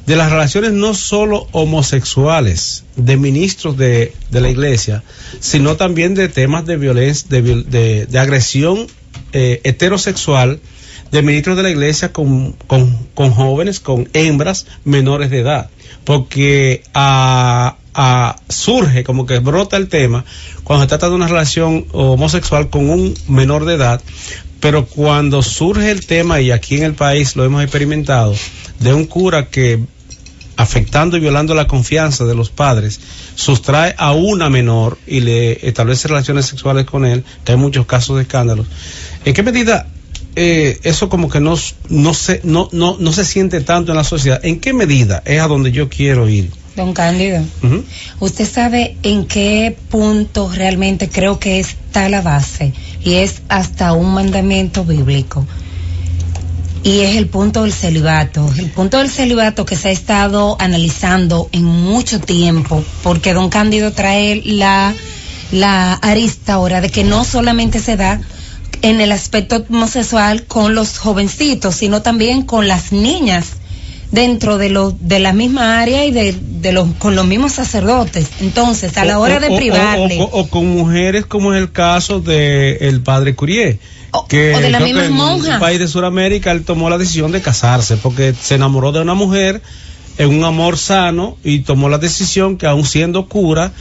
de 0.05 0.15
las 0.15 0.31
relaciones 0.31 0.71
no 0.73 0.93
solo 0.93 1.47
homosexuales 1.51 2.85
de 2.95 3.17
ministros 3.17 3.77
de, 3.77 4.13
de 4.31 4.41
la 4.41 4.49
iglesia, 4.49 5.03
sino 5.39 5.75
también 5.75 6.13
de 6.15 6.29
temas 6.29 6.65
de 6.65 6.77
violencia, 6.77 7.27
de, 7.29 7.41
de- 7.63 8.05
de 8.05 8.19
agresión 8.19 8.87
eh, 9.33 9.61
heterosexual 9.63 10.59
de 11.11 11.21
ministros 11.21 11.55
de 11.57 11.63
la 11.63 11.69
iglesia 11.69 12.11
con, 12.11 12.53
con, 12.67 12.97
con 13.13 13.31
jóvenes, 13.31 13.79
con 13.79 14.09
hembras 14.13 14.65
menores 14.83 15.29
de 15.29 15.39
edad. 15.39 15.69
Porque 16.03 16.83
a- 16.93 17.75
surge 18.49 19.05
como 19.05 19.25
que 19.25 19.39
brota 19.39 19.77
el 19.77 19.87
tema 19.87 20.25
cuando 20.65 20.83
se 20.83 20.89
trata 20.89 21.07
de 21.07 21.15
una 21.15 21.27
relación 21.29 21.85
homosexual 21.93 22.69
con 22.69 22.89
un 22.89 23.13
menor 23.29 23.63
de 23.63 23.75
edad, 23.75 24.01
pero 24.59 24.85
cuando 24.85 25.41
surge 25.43 25.91
el 25.91 26.05
tema, 26.05 26.41
y 26.41 26.51
aquí 26.51 26.77
en 26.77 26.83
el 26.83 26.93
país 26.93 27.35
lo 27.35 27.43
hemos 27.43 27.61
experimentado, 27.63 28.35
de 28.79 28.93
un 28.93 29.05
cura 29.05 29.49
que 29.49 29.79
afectando 30.57 31.17
y 31.17 31.19
violando 31.19 31.53
la 31.53 31.67
confianza 31.67 32.25
de 32.25 32.35
los 32.35 32.49
padres, 32.49 32.99
sustrae 33.35 33.93
a 33.97 34.13
una 34.13 34.49
menor 34.49 34.97
y 35.05 35.19
le 35.19 35.67
establece 35.67 36.07
relaciones 36.07 36.45
sexuales 36.45 36.85
con 36.85 37.05
él, 37.05 37.23
que 37.43 37.53
hay 37.53 37.57
muchos 37.57 37.85
casos 37.85 38.15
de 38.15 38.23
escándalos. 38.23 38.67
¿En 39.25 39.33
qué 39.33 39.43
medida 39.43 39.87
eh, 40.35 40.79
eso 40.83 41.09
como 41.09 41.29
que 41.29 41.39
no, 41.39 41.55
no, 41.89 42.13
se, 42.13 42.41
no, 42.43 42.69
no, 42.71 42.97
no 42.99 43.11
se 43.11 43.25
siente 43.25 43.61
tanto 43.61 43.91
en 43.91 43.97
la 43.97 44.03
sociedad? 44.03 44.39
¿En 44.43 44.59
qué 44.59 44.73
medida 44.73 45.21
es 45.25 45.41
a 45.41 45.47
donde 45.47 45.71
yo 45.71 45.89
quiero 45.89 46.29
ir? 46.29 46.51
Don 46.75 46.93
Cándido, 46.93 47.41
usted 48.19 48.45
sabe 48.45 48.97
en 49.01 49.25
qué 49.27 49.77
punto 49.89 50.51
realmente 50.53 51.07
creo 51.07 51.39
que 51.39 51.61
está 51.61 52.09
la 52.09 52.21
base 52.21 52.73
y 53.05 53.13
es 53.13 53.43
hasta 53.47 53.93
un 53.93 54.13
mandamiento 54.13 54.83
bíblico. 54.83 55.45
Y 56.83 57.01
es 57.01 57.15
el 57.15 57.29
punto 57.29 57.61
del 57.61 57.71
celibato. 57.71 58.51
El 58.57 58.71
punto 58.71 58.97
del 58.97 59.09
celibato 59.09 59.65
que 59.65 59.75
se 59.75 59.89
ha 59.89 59.91
estado 59.91 60.57
analizando 60.59 61.47
en 61.51 61.63
mucho 61.63 62.19
tiempo, 62.19 62.83
porque 63.03 63.33
don 63.33 63.49
Cándido 63.49 63.91
trae 63.91 64.41
la, 64.43 64.93
la 65.51 65.93
arista 65.93 66.53
ahora 66.53 66.81
de 66.81 66.89
que 66.89 67.03
no 67.03 67.23
solamente 67.23 67.79
se 67.79 67.95
da 67.95 68.19
en 68.81 69.01
el 69.01 69.11
aspecto 69.11 69.65
homosexual 69.69 70.45
con 70.45 70.73
los 70.73 70.97
jovencitos, 70.97 71.75
sino 71.75 72.01
también 72.01 72.41
con 72.41 72.67
las 72.67 72.91
niñas 72.91 73.53
dentro 74.15 74.57
de 74.57 74.69
lo, 74.69 74.91
de 74.99 75.19
la 75.19 75.33
misma 75.33 75.79
área 75.79 76.05
y 76.05 76.11
de, 76.11 76.33
de 76.39 76.71
los 76.71 76.87
con 76.97 77.15
los 77.15 77.25
mismos 77.27 77.51
sacerdotes. 77.51 78.27
Entonces, 78.41 78.97
a 78.97 79.05
la 79.05 79.19
hora 79.19 79.37
o- 79.37 79.39
de 79.39 79.55
privarle 79.55 80.17
O, 80.31 80.47
con 80.49 80.67
mujeres 80.67 81.25
como 81.25 81.53
es 81.53 81.61
el 81.61 81.71
caso 81.71 82.21
de 82.21 82.77
el 82.81 83.01
padre 83.01 83.35
Curie. 83.35 83.79
Que 84.29 84.55
o 84.55 84.59
de 84.61 84.67
creo 84.69 84.79
que 84.79 84.85
mismas 84.85 85.05
en 85.07 85.53
un 85.53 85.59
país 85.59 85.77
de 85.77 85.87
Sudamérica 85.89 86.51
él 86.53 86.63
tomó 86.63 86.89
la 86.89 86.97
decisión 86.97 87.33
de 87.33 87.41
casarse 87.41 87.97
porque 87.97 88.33
se 88.33 88.55
enamoró 88.55 88.93
de 88.93 89.01
una 89.01 89.13
mujer 89.13 89.61
en 90.17 90.29
un 90.29 90.45
amor 90.45 90.77
sano 90.77 91.37
y 91.43 91.59
tomó 91.59 91.89
la 91.89 91.97
decisión 91.97 92.55
que 92.57 92.65
aún 92.65 92.85
siendo 92.85 93.27
cura 93.27 93.73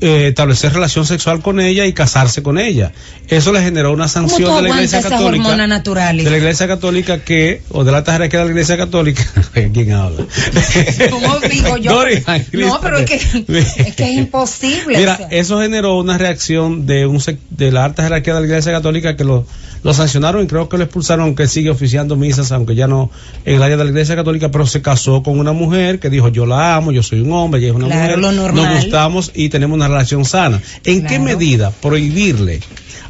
eh, 0.00 0.28
establecer 0.28 0.72
relación 0.72 1.06
sexual 1.06 1.40
con 1.40 1.60
ella 1.60 1.86
y 1.86 1.92
casarse 1.92 2.42
con 2.42 2.58
ella. 2.58 2.92
Eso 3.28 3.52
le 3.52 3.62
generó 3.62 3.92
una 3.92 4.08
¿Cómo 4.08 4.28
sanción 4.28 4.56
de 4.56 4.62
la 4.62 4.68
Iglesia 4.70 5.02
Católica 5.02 5.56
de 5.56 6.30
la 6.30 6.36
Iglesia 6.36 6.66
Católica 6.66 7.18
que, 7.20 7.62
o 7.70 7.84
de 7.84 7.92
la 7.92 7.98
alta 7.98 8.12
jerarquía 8.12 8.40
de 8.40 8.44
la 8.46 8.50
Iglesia 8.50 8.76
Católica, 8.76 9.24
¿quién 9.52 9.92
habla? 9.92 10.26
¿Cómo 11.10 11.40
digo 11.40 11.76
yo? 11.78 12.04
No, 12.52 12.80
pero 12.80 12.98
es 12.98 13.06
que, 13.06 13.14
es 13.16 13.94
que 13.94 14.04
es 14.04 14.18
imposible. 14.18 14.98
Mira, 14.98 15.14
o 15.14 15.16
sea. 15.16 15.28
eso 15.30 15.60
generó 15.60 15.98
una 15.98 16.18
reacción 16.18 16.86
de 16.86 17.06
un 17.06 17.22
de 17.50 17.72
la 17.72 17.84
alta 17.84 18.02
jerarquía 18.02 18.34
de 18.34 18.40
la 18.40 18.46
Iglesia 18.46 18.72
Católica 18.72 19.16
que 19.16 19.24
lo, 19.24 19.46
lo 19.84 19.94
sancionaron 19.94 20.42
y 20.42 20.46
creo 20.46 20.68
que 20.68 20.78
lo 20.78 20.84
expulsaron, 20.84 21.26
aunque 21.26 21.46
sigue 21.46 21.70
oficiando 21.70 22.16
misas, 22.16 22.50
aunque 22.50 22.74
ya 22.74 22.88
no 22.88 23.10
en 23.44 23.56
el 23.56 23.62
área 23.62 23.76
de 23.76 23.84
la 23.84 23.90
Iglesia 23.90 24.16
Católica, 24.16 24.50
pero 24.50 24.66
se 24.66 24.82
casó 24.82 25.22
con 25.22 25.38
una 25.38 25.52
mujer 25.52 26.00
que 26.00 26.10
dijo 26.10 26.28
yo 26.28 26.46
la 26.46 26.74
amo, 26.74 26.90
yo 26.90 27.02
soy 27.02 27.20
un 27.20 27.32
hombre, 27.32 27.60
ella 27.60 27.68
es 27.68 27.74
una 27.74 27.86
Claro, 27.86 28.16
mujer, 28.18 28.54
nos 28.54 28.74
gustamos 28.74 29.30
y 29.34 29.50
tenemos 29.50 29.76
una 29.76 29.86
relación 29.86 30.24
sana. 30.24 30.60
¿En 30.84 31.06
qué 31.06 31.18
medida 31.18 31.70
prohibirle 31.70 32.60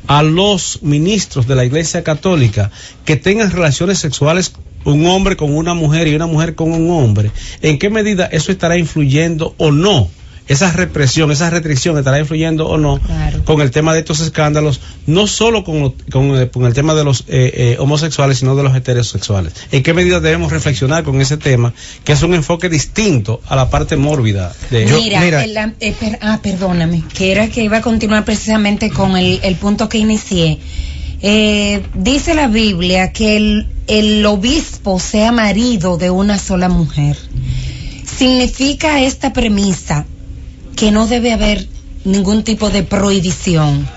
a 0.07 0.23
los 0.23 0.81
ministros 0.83 1.47
de 1.47 1.55
la 1.55 1.65
Iglesia 1.65 2.05
Católica 2.05 2.71
que 3.05 3.17
tengan 3.17 3.51
relaciones 3.51 3.99
sexuales 3.99 4.53
un 4.85 5.07
hombre 5.07 5.37
con 5.37 5.55
una 5.55 5.75
mujer 5.75 6.09
y 6.09 6.15
una 6.15 6.27
mujer 6.27 6.55
con 6.55 6.73
un 6.73 6.91
hombre, 6.91 7.31
¿en 7.63 7.79
qué 7.79 7.89
medida 7.89 8.27
eso 8.27 8.53
estará 8.53 8.77
influyendo 8.77 9.55
o 9.57 9.71
no? 9.71 10.11
Esa 10.47 10.71
represión, 10.73 11.31
esa 11.33 11.49
restricción 11.49 11.97
estará 11.97 12.19
influyendo 12.19 12.69
o 12.69 12.77
no 12.77 13.01
con 13.45 13.63
el 13.63 13.71
tema 13.71 13.95
de 13.95 14.01
estos 14.01 14.21
escándalos, 14.21 14.79
no 15.07 15.27
solo 15.27 15.65
con, 15.65 15.81
lo- 15.81 15.95
con, 16.13 16.37
eh, 16.39 16.51
con 16.51 16.67
el 16.67 16.75
tema 16.75 16.95
de 16.95 17.03
los 17.03 17.21
eh, 17.29 17.51
eh, 17.55 17.77
homosexuales, 17.79 18.39
sino 18.41 18.55
de 18.55 18.63
los 18.63 18.77
heterosexuales. 18.77 19.55
¿En 19.73 19.83
qué 19.83 19.95
medida 19.95 20.21
debemos 20.21 20.53
reflexionar 20.53 21.03
con 21.03 21.19
ese 21.23 21.39
tema, 21.39 21.73
que 22.05 22.13
es 22.13 22.23
un 22.23 22.35
enfoque 22.35 22.69
distinto 22.69 23.41
a 23.49 23.57
la 23.57 23.71
parte 23.71 23.97
mórbida 23.97 24.53
de 24.71 24.85
Mira, 25.21 25.21
el- 25.45 25.75
eh, 25.81 25.95
per- 25.99 26.19
ah, 26.21 26.39
perdóname, 26.43 27.03
que 27.15 27.33
era 27.33 27.49
que 27.49 27.63
iba 27.65 27.79
a 27.79 27.83
continuar 27.83 28.27
precisamente 28.27 28.91
con 28.91 29.17
el, 29.17 29.41
el 29.43 29.55
punto 29.57 29.89
que 29.89 29.97
inicié. 29.97 30.59
Eh, 31.23 31.83
dice 31.95 32.35
la 32.35 32.49
Biblia 32.49 33.13
que 33.13 33.39
el, 33.39 33.67
el 33.87 34.27
obispo 34.27 35.01
sea 35.01 35.33
marido 35.33 35.97
de 35.97 36.11
una 36.11 36.39
sola 36.39 36.69
mujer. 36.69 37.17
Significa 38.19 39.01
esta 39.03 39.33
premisa 39.33 40.05
que 40.77 40.91
no 40.91 41.07
debe 41.07 41.33
haber 41.33 41.67
ningún 42.05 42.43
tipo 42.45 42.71
de 42.71 42.83
prohibición 42.83 43.89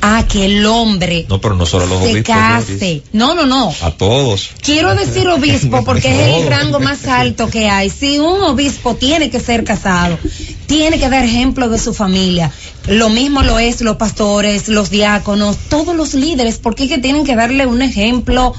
a 0.00 0.24
que 0.28 0.44
el 0.44 0.64
hombre 0.66 1.26
No, 1.28 1.40
pero 1.40 1.54
no 1.56 1.66
solo 1.66 1.84
a 1.84 1.86
los 1.88 1.98
se 1.98 2.12
obispos. 2.12 2.24
case. 2.34 3.02
No, 3.12 3.34
no, 3.34 3.46
no. 3.46 3.74
A 3.82 3.90
todos. 3.90 4.50
Quiero 4.62 4.94
decir 4.94 5.26
obispo 5.28 5.84
porque 5.84 6.08
es 6.08 6.36
el 6.36 6.46
rango 6.48 6.78
más 6.78 7.04
alto 7.06 7.48
que 7.48 7.68
hay. 7.68 7.90
Si 7.90 8.18
un 8.18 8.40
obispo 8.42 8.94
tiene 8.94 9.30
que 9.30 9.40
ser 9.40 9.64
casado, 9.64 10.18
tiene 10.66 10.98
que 11.00 11.08
dar 11.08 11.24
ejemplo 11.24 11.68
de 11.68 11.78
su 11.78 11.94
familia. 11.94 12.52
Lo 12.86 13.08
mismo 13.08 13.42
lo 13.42 13.58
es 13.58 13.80
los 13.80 13.96
pastores, 13.96 14.68
los 14.68 14.90
diáconos, 14.90 15.56
todos 15.68 15.96
los 15.96 16.14
líderes, 16.14 16.58
porque 16.58 16.84
es 16.84 16.90
que 16.90 16.98
tienen 16.98 17.24
que 17.24 17.34
darle 17.34 17.66
un 17.66 17.82
ejemplo 17.82 18.54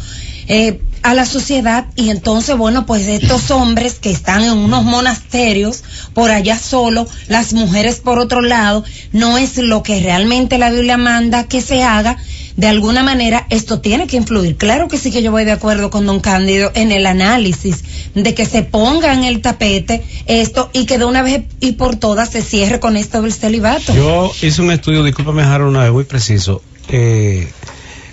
eh, 0.47 0.82
a 1.04 1.14
la 1.14 1.26
sociedad 1.26 1.86
y 1.95 2.10
entonces, 2.10 2.58
bueno, 2.58 2.86
pues 2.86 3.08
estos 3.08 3.52
hombres 3.52 3.95
que 3.95 4.12
están 4.12 4.43
en 4.43 4.52
unos 4.52 4.84
monasterios 4.84 5.84
por 6.14 6.32
allá 6.32 6.58
solo, 6.58 7.08
las 7.28 7.54
mujeres 7.54 8.00
por 8.00 8.20
otro 8.20 8.41
lado, 8.41 8.84
no 9.12 9.38
es 9.38 9.58
lo 9.58 9.84
que 9.84 10.00
realmente 10.02 10.58
la 10.58 10.72
Biblia 10.72 10.97
manda 10.97 11.47
que 11.47 11.62
se 11.62 11.84
haga. 11.84 12.18
De 12.56 12.68
alguna 12.68 13.04
manera, 13.04 13.47
esto 13.50 13.80
tiene 13.80 14.06
que 14.06 14.18
influir. 14.18 14.58
Claro 14.58 14.89
que 14.89 14.97
sí 14.97 15.12
que 15.12 15.24
yo 15.24 15.32
voy 15.32 15.45
de 15.45 15.54
acuerdo 15.54 15.89
con 15.89 16.06
don 16.06 16.20
Cándido 16.20 16.72
en 16.76 16.91
el 16.91 17.06
análisis 17.06 17.84
de 18.16 18.34
que 18.34 18.45
se 18.45 18.64
ponga 18.64 19.14
en 19.14 19.24
el 19.24 19.41
tapete 19.41 20.04
esto 20.26 20.70
y 20.74 20.86
que 20.86 20.97
de 20.97 21.06
una 21.06 21.22
vez 21.22 21.43
y 21.62 21.74
por 21.74 21.95
todas 21.95 22.30
se 22.30 22.41
cierre 22.41 22.82
con 22.82 22.97
esto 22.97 23.22
del 23.22 23.32
celibato. 23.32 23.95
Yo 23.95 24.32
hice 24.41 24.62
un 24.62 24.72
estudio, 24.72 25.04
discúlpame, 25.04 25.43
Harold, 25.43 25.70
una 25.70 25.84
vez 25.84 25.93
muy 25.93 26.04
preciso, 26.04 26.62
eh, 26.89 27.47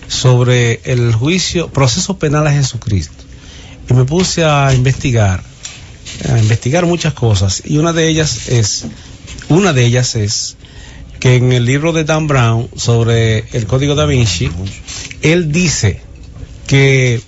sobre 0.09 0.81
el 0.85 1.15
juicio, 1.15 1.69
proceso 1.69 2.19
penal 2.19 2.47
a 2.47 2.53
Jesucristo. 2.53 3.25
Y 3.89 3.95
me 3.95 4.05
puse 4.05 4.45
a 4.45 4.73
investigar, 4.75 5.43
a 6.29 6.39
investigar 6.39 6.87
muchas 6.87 7.15
cosas. 7.15 7.63
Y 7.65 7.79
una 7.79 7.93
de 7.93 8.09
ellas 8.09 8.49
es, 8.49 8.87
una 9.49 9.73
de 9.73 9.85
ellas 9.85 10.17
es 10.17 10.57
que 11.21 11.37
en 11.37 11.53
el 11.53 11.65
libro 11.65 11.93
de 11.93 12.05
Dan 12.05 12.27
Brown 12.27 12.69
sobre 12.77 13.47
el 13.53 13.67
código 13.67 13.95
da 13.95 14.07
Vinci, 14.07 14.51
él 15.23 15.51
dice 15.53 16.01
que 16.67 17.23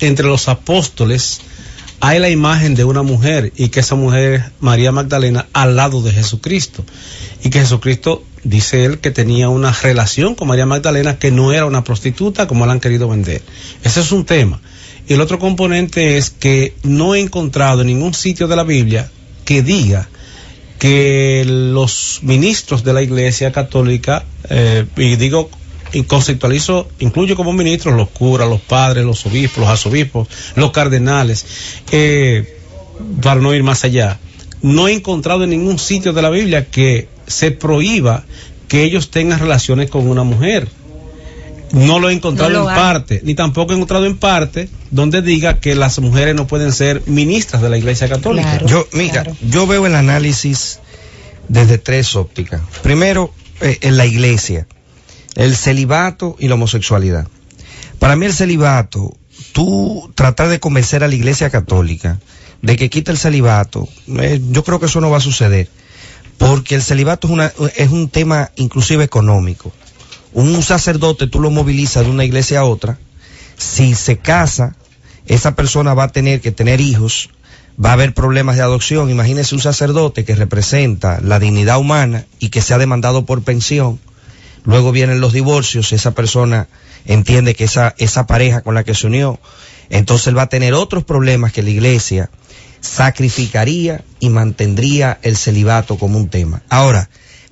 entre 0.00 0.26
los 0.26 0.48
apóstoles 0.48 1.40
hay 2.00 2.20
la 2.20 2.30
imagen 2.30 2.74
de 2.74 2.84
una 2.84 3.02
mujer 3.02 3.52
y 3.56 3.68
que 3.68 3.80
esa 3.80 3.96
mujer 3.96 4.34
es 4.34 4.42
María 4.60 4.92
Magdalena 4.92 5.46
al 5.52 5.76
lado 5.76 6.00
de 6.00 6.12
Jesucristo. 6.12 6.84
Y 7.42 7.50
que 7.50 7.60
Jesucristo 7.60 8.22
dice 8.44 8.84
él 8.84 8.98
que 8.98 9.10
tenía 9.10 9.48
una 9.48 9.72
relación 9.72 10.34
con 10.34 10.48
María 10.48 10.66
Magdalena 10.66 11.18
que 11.18 11.30
no 11.30 11.52
era 11.52 11.66
una 11.66 11.84
prostituta 11.84 12.46
como 12.46 12.66
la 12.66 12.72
han 12.72 12.80
querido 12.80 13.08
vender. 13.08 13.42
Ese 13.82 14.00
es 14.00 14.12
un 14.12 14.24
tema. 14.24 14.60
Y 15.08 15.14
el 15.14 15.20
otro 15.20 15.38
componente 15.38 16.18
es 16.18 16.30
que 16.30 16.74
no 16.82 17.14
he 17.14 17.20
encontrado 17.20 17.80
en 17.80 17.88
ningún 17.88 18.14
sitio 18.14 18.46
de 18.46 18.56
la 18.56 18.64
Biblia 18.64 19.10
que 19.44 19.62
diga 19.62 20.08
que 20.78 21.44
los 21.46 22.20
ministros 22.22 22.84
de 22.84 22.92
la 22.92 23.02
Iglesia 23.02 23.50
Católica, 23.50 24.24
eh, 24.48 24.84
y 24.96 25.16
digo, 25.16 25.50
y 25.92 26.02
conceptualizo, 26.02 26.88
incluyo 26.98 27.34
como 27.36 27.52
ministros 27.52 27.96
los 27.96 28.10
curas, 28.10 28.48
los 28.48 28.60
padres, 28.60 29.04
los 29.04 29.24
obispos, 29.26 29.58
los 29.58 29.68
arzobispos, 29.68 30.28
los 30.54 30.70
cardenales, 30.70 31.46
eh, 31.90 32.58
para 33.22 33.40
no 33.40 33.54
ir 33.54 33.62
más 33.62 33.84
allá. 33.84 34.18
No 34.60 34.88
he 34.88 34.92
encontrado 34.92 35.44
en 35.44 35.50
ningún 35.50 35.78
sitio 35.78 36.12
de 36.12 36.22
la 36.22 36.30
Biblia 36.30 36.66
que 36.66 37.08
se 37.28 37.50
prohíba 37.50 38.24
que 38.68 38.84
ellos 38.84 39.10
tengan 39.10 39.38
relaciones 39.38 39.90
con 39.90 40.08
una 40.08 40.24
mujer. 40.24 40.68
No 41.72 41.98
lo 41.98 42.08
he 42.08 42.14
encontrado 42.14 42.50
No 42.50 42.64
lo 42.64 42.70
en 42.70 42.76
parte, 42.76 43.20
ni 43.24 43.34
tampoco 43.34 43.72
he 43.72 43.76
encontrado 43.76 44.06
en 44.06 44.16
parte 44.16 44.70
donde 44.90 45.20
diga 45.20 45.60
que 45.60 45.74
las 45.74 45.98
mujeres 45.98 46.34
no 46.34 46.46
pueden 46.46 46.72
ser 46.72 47.02
ministras 47.06 47.60
de 47.60 47.68
la 47.68 47.76
Iglesia 47.76 48.08
Católica. 48.08 48.64
yo, 48.64 48.86
mira, 48.92 49.24
yo 49.42 49.66
veo 49.66 49.86
el 49.86 49.94
análisis 49.94 50.80
desde 51.48 51.78
tres 51.78 52.16
ópticas. 52.16 52.62
Primero, 52.82 53.32
eh, 53.60 53.78
en 53.82 53.96
la 53.96 54.06
iglesia, 54.06 54.66
el 55.34 55.56
celibato 55.56 56.36
y 56.38 56.48
la 56.48 56.54
homosexualidad. 56.54 57.26
Para 57.98 58.16
mí 58.16 58.26
el 58.26 58.32
celibato, 58.32 59.16
tú 59.52 60.12
tratar 60.14 60.48
de 60.48 60.60
convencer 60.60 61.02
a 61.02 61.08
la 61.08 61.14
iglesia 61.14 61.50
católica 61.50 62.20
de 62.62 62.76
que 62.76 62.88
quite 62.88 63.10
el 63.10 63.18
celibato, 63.18 63.88
eh, 64.20 64.40
yo 64.50 64.62
creo 64.62 64.78
que 64.78 64.86
eso 64.86 65.00
no 65.00 65.10
va 65.10 65.18
a 65.18 65.20
suceder. 65.20 65.68
Porque 66.38 66.74
el 66.74 66.82
celibato 66.82 67.26
es, 67.26 67.32
una, 67.32 67.52
es 67.76 67.90
un 67.90 68.08
tema 68.08 68.50
inclusive 68.56 69.04
económico. 69.04 69.72
Un 70.32 70.62
sacerdote 70.62 71.26
tú 71.26 71.40
lo 71.40 71.50
movilizas 71.50 72.04
de 72.04 72.10
una 72.10 72.24
iglesia 72.24 72.60
a 72.60 72.64
otra, 72.64 72.98
si 73.56 73.94
se 73.94 74.18
casa, 74.18 74.76
esa 75.26 75.54
persona 75.56 75.94
va 75.94 76.04
a 76.04 76.12
tener 76.12 76.40
que 76.40 76.52
tener 76.52 76.80
hijos, 76.80 77.30
va 77.82 77.90
a 77.90 77.94
haber 77.94 78.14
problemas 78.14 78.56
de 78.56 78.62
adopción. 78.62 79.10
Imagínese 79.10 79.54
un 79.54 79.60
sacerdote 79.60 80.24
que 80.24 80.34
representa 80.34 81.20
la 81.22 81.38
dignidad 81.38 81.78
humana 81.78 82.26
y 82.38 82.50
que 82.50 82.62
se 82.62 82.74
ha 82.74 82.78
demandado 82.78 83.26
por 83.26 83.42
pensión. 83.42 83.98
Luego 84.64 84.92
vienen 84.92 85.20
los 85.20 85.32
divorcios, 85.32 85.92
esa 85.92 86.12
persona 86.12 86.68
entiende 87.04 87.54
que 87.54 87.64
esa, 87.64 87.94
esa 87.98 88.26
pareja 88.26 88.60
con 88.60 88.74
la 88.74 88.84
que 88.84 88.94
se 88.94 89.06
unió, 89.06 89.38
entonces 89.88 90.26
él 90.28 90.38
va 90.38 90.42
a 90.42 90.48
tener 90.48 90.74
otros 90.74 91.04
problemas 91.04 91.52
que 91.52 91.62
la 91.62 91.70
iglesia 91.70 92.30
sacrificaría 92.80 94.04
y 94.20 94.28
mantendría 94.28 95.18
el 95.22 95.36
celibato 95.36 95.98
como 95.98 96.18
un 96.18 96.28
tema. 96.28 96.62
Ahora, 96.68 97.08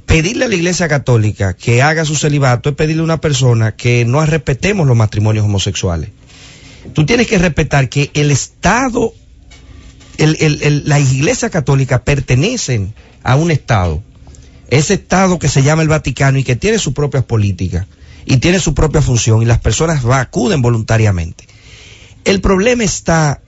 pedirle 0.07 0.45
a 0.45 0.49
la 0.49 0.55
iglesia 0.55 0.89
católica 0.89 1.55
que 1.55 1.83
haga 1.83 2.05
su 2.05 2.15
celibato 2.15 2.71
es 2.71 2.77
pedirle 2.77 3.01
a 3.01 3.05
una 3.05 3.21
persona 3.21 3.75
que 3.75 4.05
no 4.05 4.25
respetemos 4.25 4.87
los 4.87 4.97
matrimonios 4.97 5.45
homosexuales. 5.45 6.11
Tú 6.93 7.05
tienes 7.05 7.27
que 7.27 7.39
respetar 7.39 7.89
que 7.89 8.11
el 8.15 8.31
Estado, 8.31 9.13
la 10.19 11.01
iglesia 11.01 11.51
católica 11.51 12.05
pertenecen 12.05 12.95
a 13.23 13.37
un 13.37 13.51
Estado. 13.51 14.03
Ese 14.69 14.95
Estado 14.95 15.39
que 15.39 15.49
se 15.49 15.63
llama 15.63 15.83
el 15.83 15.89
Vaticano 15.89 16.39
y 16.39 16.45
que 16.45 16.57
tiene 16.57 16.79
sus 16.79 16.95
propias 16.95 17.25
políticas 17.25 17.87
y 18.25 18.39
tiene 18.39 18.59
su 18.61 18.75
propia 18.75 19.03
función 19.03 19.43
y 19.43 19.45
las 19.45 19.59
personas 19.59 20.05
acuden 20.05 20.63
voluntariamente. 20.63 21.47
El 22.25 22.41
problema 22.41 22.85
está 22.85 23.41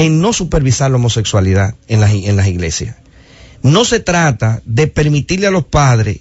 en 0.00 0.18
no 0.22 0.32
supervisar 0.32 0.90
la 0.90 0.96
homosexualidad 0.96 1.74
en 1.86 2.00
las, 2.00 2.12
en 2.12 2.34
las 2.34 2.46
iglesias. 2.48 2.96
No 3.62 3.84
se 3.84 4.00
trata 4.00 4.62
de 4.64 4.86
permitirle 4.86 5.46
a 5.46 5.50
los 5.50 5.66
padres 5.66 6.20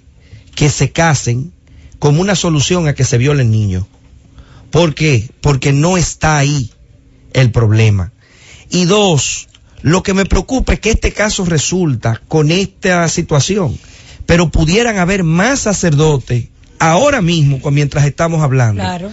que 0.53 0.69
se 0.69 0.91
casen 0.91 1.53
como 1.97 2.19
una 2.19 2.35
solución 2.35 2.89
a 2.89 2.93
que 2.93 3.05
se 3.05 3.17
violen 3.17 3.51
niños. 3.51 3.85
¿Por 4.69 4.93
qué? 4.95 5.29
Porque 5.39 5.71
no 5.71 5.95
está 5.95 6.37
ahí 6.37 6.71
el 7.31 7.51
problema. 7.51 8.11
Y 8.69 8.83
dos, 8.83 9.47
lo 9.81 10.03
que 10.03 10.13
me 10.13 10.25
preocupa 10.25 10.73
es 10.73 10.81
que 10.81 10.91
este 10.91 11.13
caso 11.13 11.45
resulta 11.45 12.21
con 12.27 12.51
esta 12.51 13.07
situación, 13.07 13.79
pero 14.25 14.49
pudieran 14.49 14.97
haber 14.97 15.23
más 15.23 15.61
sacerdotes 15.61 16.49
ahora 16.79 17.21
mismo, 17.21 17.61
mientras 17.71 18.05
estamos 18.05 18.41
hablando, 18.43 18.81
Claro. 18.81 19.09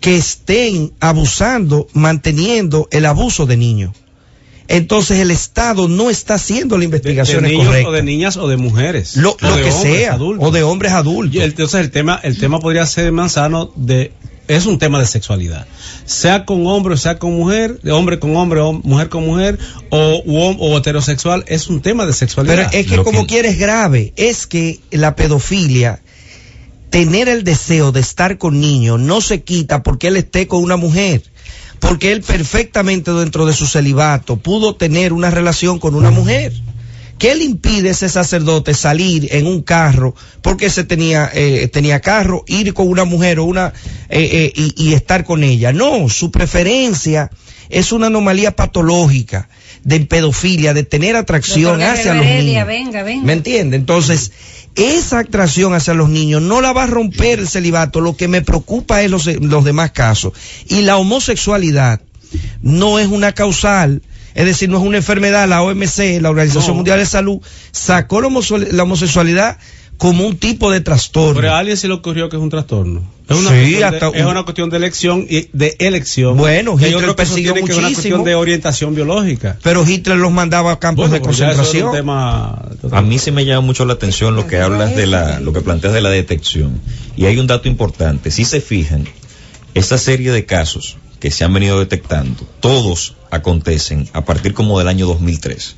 que 0.00 0.16
estén 0.16 0.92
abusando, 0.98 1.86
manteniendo 1.92 2.88
el 2.90 3.06
abuso 3.06 3.46
de 3.46 3.56
niños. 3.56 3.92
Entonces 4.68 5.18
el 5.20 5.30
Estado 5.30 5.88
no 5.88 6.10
está 6.10 6.34
haciendo 6.34 6.76
la 6.76 6.80
de 6.80 6.84
investigación 6.84 7.42
niños 7.44 7.66
correcta. 7.66 7.88
o 7.88 7.92
de 7.92 8.02
niñas 8.02 8.36
o 8.36 8.48
de 8.48 8.56
mujeres. 8.58 9.16
Lo, 9.16 9.32
O 9.32 9.36
lo 9.40 9.56
de 9.56 9.62
que 9.62 9.70
hombres 9.70 9.96
sea, 9.96 10.12
adultos. 10.12 10.46
o 10.46 10.50
de 10.52 10.62
hombres 10.62 10.92
adultos. 10.92 11.34
Y 11.34 11.38
el- 11.38 11.50
Entonces 11.50 11.80
el 11.80 11.90
tema, 11.90 12.20
el 12.22 12.36
tema 12.38 12.60
podría 12.60 12.86
ser 12.86 13.10
Manzano 13.12 13.70
de 13.76 14.12
es 14.46 14.64
un 14.64 14.78
tema 14.78 14.98
de 14.98 15.06
sexualidad, 15.06 15.66
sea 16.06 16.46
con 16.46 16.66
hombre 16.66 16.94
o 16.94 16.96
sea 16.96 17.18
con 17.18 17.32
mujer, 17.34 17.80
de 17.82 17.92
hombre 17.92 18.18
con 18.18 18.34
hombre 18.34 18.60
o 18.60 18.72
mujer 18.72 19.10
con 19.10 19.26
mujer 19.26 19.58
o, 19.90 20.22
u 20.24 20.32
hom- 20.38 20.56
o 20.58 20.78
heterosexual, 20.78 21.44
es 21.48 21.68
un 21.68 21.82
tema 21.82 22.04
de 22.04 22.12
Pero 22.12 22.18
sexualidad. 22.18 22.74
es 22.74 22.86
que 22.86 22.96
como 23.02 23.26
quiera 23.26 23.46
es 23.48 23.58
grave, 23.58 24.14
es 24.16 24.46
que 24.46 24.80
la 24.90 25.16
pedofilia, 25.16 26.00
tener 26.90 27.28
el 27.28 27.44
deseo 27.44 27.92
de 27.92 28.00
estar 28.00 28.38
con 28.38 28.58
niños 28.60 28.98
no 28.98 29.20
se 29.20 29.42
quita 29.42 29.82
porque 29.82 30.08
él 30.08 30.16
esté 30.16 30.46
con 30.46 30.62
una 30.62 30.78
mujer, 30.78 31.22
porque 31.80 32.12
él 32.12 32.22
perfectamente 32.22 33.12
dentro 33.12 33.46
de 33.46 33.52
su 33.52 33.66
celibato 33.66 34.36
pudo 34.36 34.74
tener 34.76 35.12
una 35.12 35.30
relación 35.30 35.78
con 35.78 35.94
una 35.94 36.10
mujer. 36.10 36.52
¿Qué 37.18 37.34
le 37.34 37.44
impide 37.44 37.88
a 37.88 37.92
ese 37.92 38.08
sacerdote 38.08 38.74
salir 38.74 39.28
en 39.32 39.46
un 39.48 39.62
carro 39.62 40.14
porque 40.40 40.70
se 40.70 40.84
tenía 40.84 41.28
eh, 41.34 41.66
tenía 41.66 42.00
carro, 42.00 42.44
ir 42.46 42.72
con 42.74 42.88
una 42.88 43.04
mujer 43.04 43.40
o 43.40 43.44
una 43.44 43.72
eh, 44.08 44.28
eh, 44.32 44.52
y, 44.54 44.90
y 44.90 44.94
estar 44.94 45.24
con 45.24 45.42
ella? 45.42 45.72
No, 45.72 46.08
su 46.08 46.30
preferencia 46.30 47.30
es 47.70 47.90
una 47.92 48.06
anomalía 48.06 48.54
patológica 48.54 49.48
de 49.88 50.00
pedofilia, 50.00 50.74
de 50.74 50.82
tener 50.82 51.16
atracción 51.16 51.78
Doctor 51.78 51.88
hacia 51.88 52.14
los 52.14 52.26
niños. 52.26 52.66
venga, 52.66 53.02
venga. 53.02 53.24
¿Me 53.24 53.32
entiende? 53.32 53.76
Entonces, 53.76 54.32
esa 54.74 55.20
atracción 55.20 55.72
hacia 55.72 55.94
los 55.94 56.10
niños 56.10 56.42
no 56.42 56.60
la 56.60 56.74
va 56.74 56.82
a 56.82 56.86
romper 56.86 57.38
el 57.38 57.48
celibato. 57.48 58.02
Lo 58.02 58.14
que 58.14 58.28
me 58.28 58.42
preocupa 58.42 59.00
es 59.02 59.10
los, 59.10 59.24
los 59.26 59.64
demás 59.64 59.92
casos. 59.92 60.34
Y 60.68 60.82
la 60.82 60.98
homosexualidad 60.98 62.02
no 62.60 62.98
es 62.98 63.08
una 63.08 63.32
causal. 63.32 64.02
Es 64.34 64.44
decir, 64.44 64.68
no 64.68 64.76
es 64.76 64.84
una 64.84 64.98
enfermedad. 64.98 65.48
La 65.48 65.62
OMC, 65.62 66.20
la 66.20 66.28
Organización 66.28 66.68
No. 66.68 66.74
Mundial 66.74 66.98
de 66.98 67.06
Salud, 67.06 67.40
sacó 67.72 68.20
la 68.20 68.82
homosexualidad 68.82 69.56
como 69.98 70.26
un 70.26 70.36
tipo 70.38 70.70
de 70.70 70.80
trastorno. 70.80 71.34
Pero 71.40 71.52
a 71.54 71.58
alguien 71.58 71.76
se 71.76 71.88
le 71.88 71.94
ocurrió 71.94 72.28
que 72.28 72.36
es 72.36 72.42
un 72.42 72.48
trastorno. 72.50 73.02
Es 73.28 73.36
una, 73.36 73.50
Sí, 73.50 73.74
cuestión, 73.74 73.90
de, 74.12 74.18
es 74.20 74.24
un- 74.24 74.30
una 74.30 74.42
cuestión 74.44 74.70
de 74.70 74.76
elección 74.78 75.26
y 75.28 75.48
de 75.52 75.76
elección. 75.80 76.36
Bueno, 76.38 76.72
Y 76.72 76.76
Hitler 76.76 76.90
yo 76.92 76.98
creo 76.98 77.10
que 77.10 77.16
persiguió 77.16 77.52
tiene 77.52 77.66
que 77.66 77.72
ver 77.74 77.78
una 77.80 77.88
muchísimo. 77.90 78.14
cuestión 78.16 78.24
de 78.24 78.34
orientación 78.36 78.94
biológica. 78.94 79.58
Pero 79.62 79.84
Hitler 79.86 80.16
los 80.16 80.32
mandaba 80.32 80.72
a 80.72 80.78
campos 80.78 81.10
Bueno, 81.10 81.12
de 81.12 81.18
es 81.18 81.38
un 81.40 81.46
concentración. 81.46 81.92
tema 81.92 82.62
A 82.92 83.02
mí 83.02 83.18
sí 83.18 83.30
me 83.32 83.44
llama 83.44 83.60
mucho 83.60 83.84
la 83.84 83.92
atención 83.94 84.34
lo 84.34 84.46
que 84.46 84.58
hablas 84.58 84.96
de 84.96 85.06
la, 85.06 85.40
lo 85.40 85.52
que 85.52 85.60
planteas 85.60 85.92
de 85.92 86.00
la 86.00 86.08
detección. 86.10 86.80
Y 87.16 87.26
hay 87.26 87.36
un 87.38 87.46
dato 87.46 87.68
importante. 87.68 88.30
Si 88.30 88.44
se 88.46 88.60
fijan, 88.62 89.04
esa 89.74 89.98
serie 89.98 90.30
de 90.32 90.46
casos 90.46 90.96
que 91.20 91.30
se 91.32 91.44
han 91.44 91.52
venido 91.52 91.78
detectando, 91.80 92.46
todos 92.60 93.14
acontecen 93.30 94.08
a 94.14 94.24
partir 94.24 94.54
como 94.54 94.78
del 94.78 94.88
año 94.88 95.06
2003. 95.06 95.74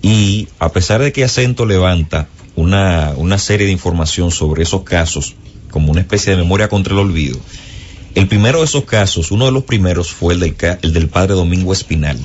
Y 0.00 0.48
a 0.58 0.72
pesar 0.72 1.00
de 1.02 1.12
que 1.12 1.22
Acento 1.22 1.64
levanta 1.66 2.26
una, 2.56 3.12
una 3.16 3.38
serie 3.38 3.66
de 3.66 3.72
información 3.72 4.30
sobre 4.30 4.62
esos 4.62 4.82
casos 4.82 5.34
como 5.70 5.90
una 5.90 6.00
especie 6.00 6.32
de 6.32 6.38
memoria 6.38 6.68
contra 6.68 6.92
el 6.92 6.98
olvido, 6.98 7.38
el 8.14 8.28
primero 8.28 8.58
de 8.58 8.66
esos 8.66 8.84
casos, 8.84 9.30
uno 9.30 9.46
de 9.46 9.52
los 9.52 9.64
primeros 9.64 10.12
fue 10.12 10.34
el 10.34 10.40
del, 10.40 10.54
el 10.82 10.92
del 10.92 11.08
padre 11.08 11.32
Domingo 11.32 11.72
Espinal, 11.72 12.18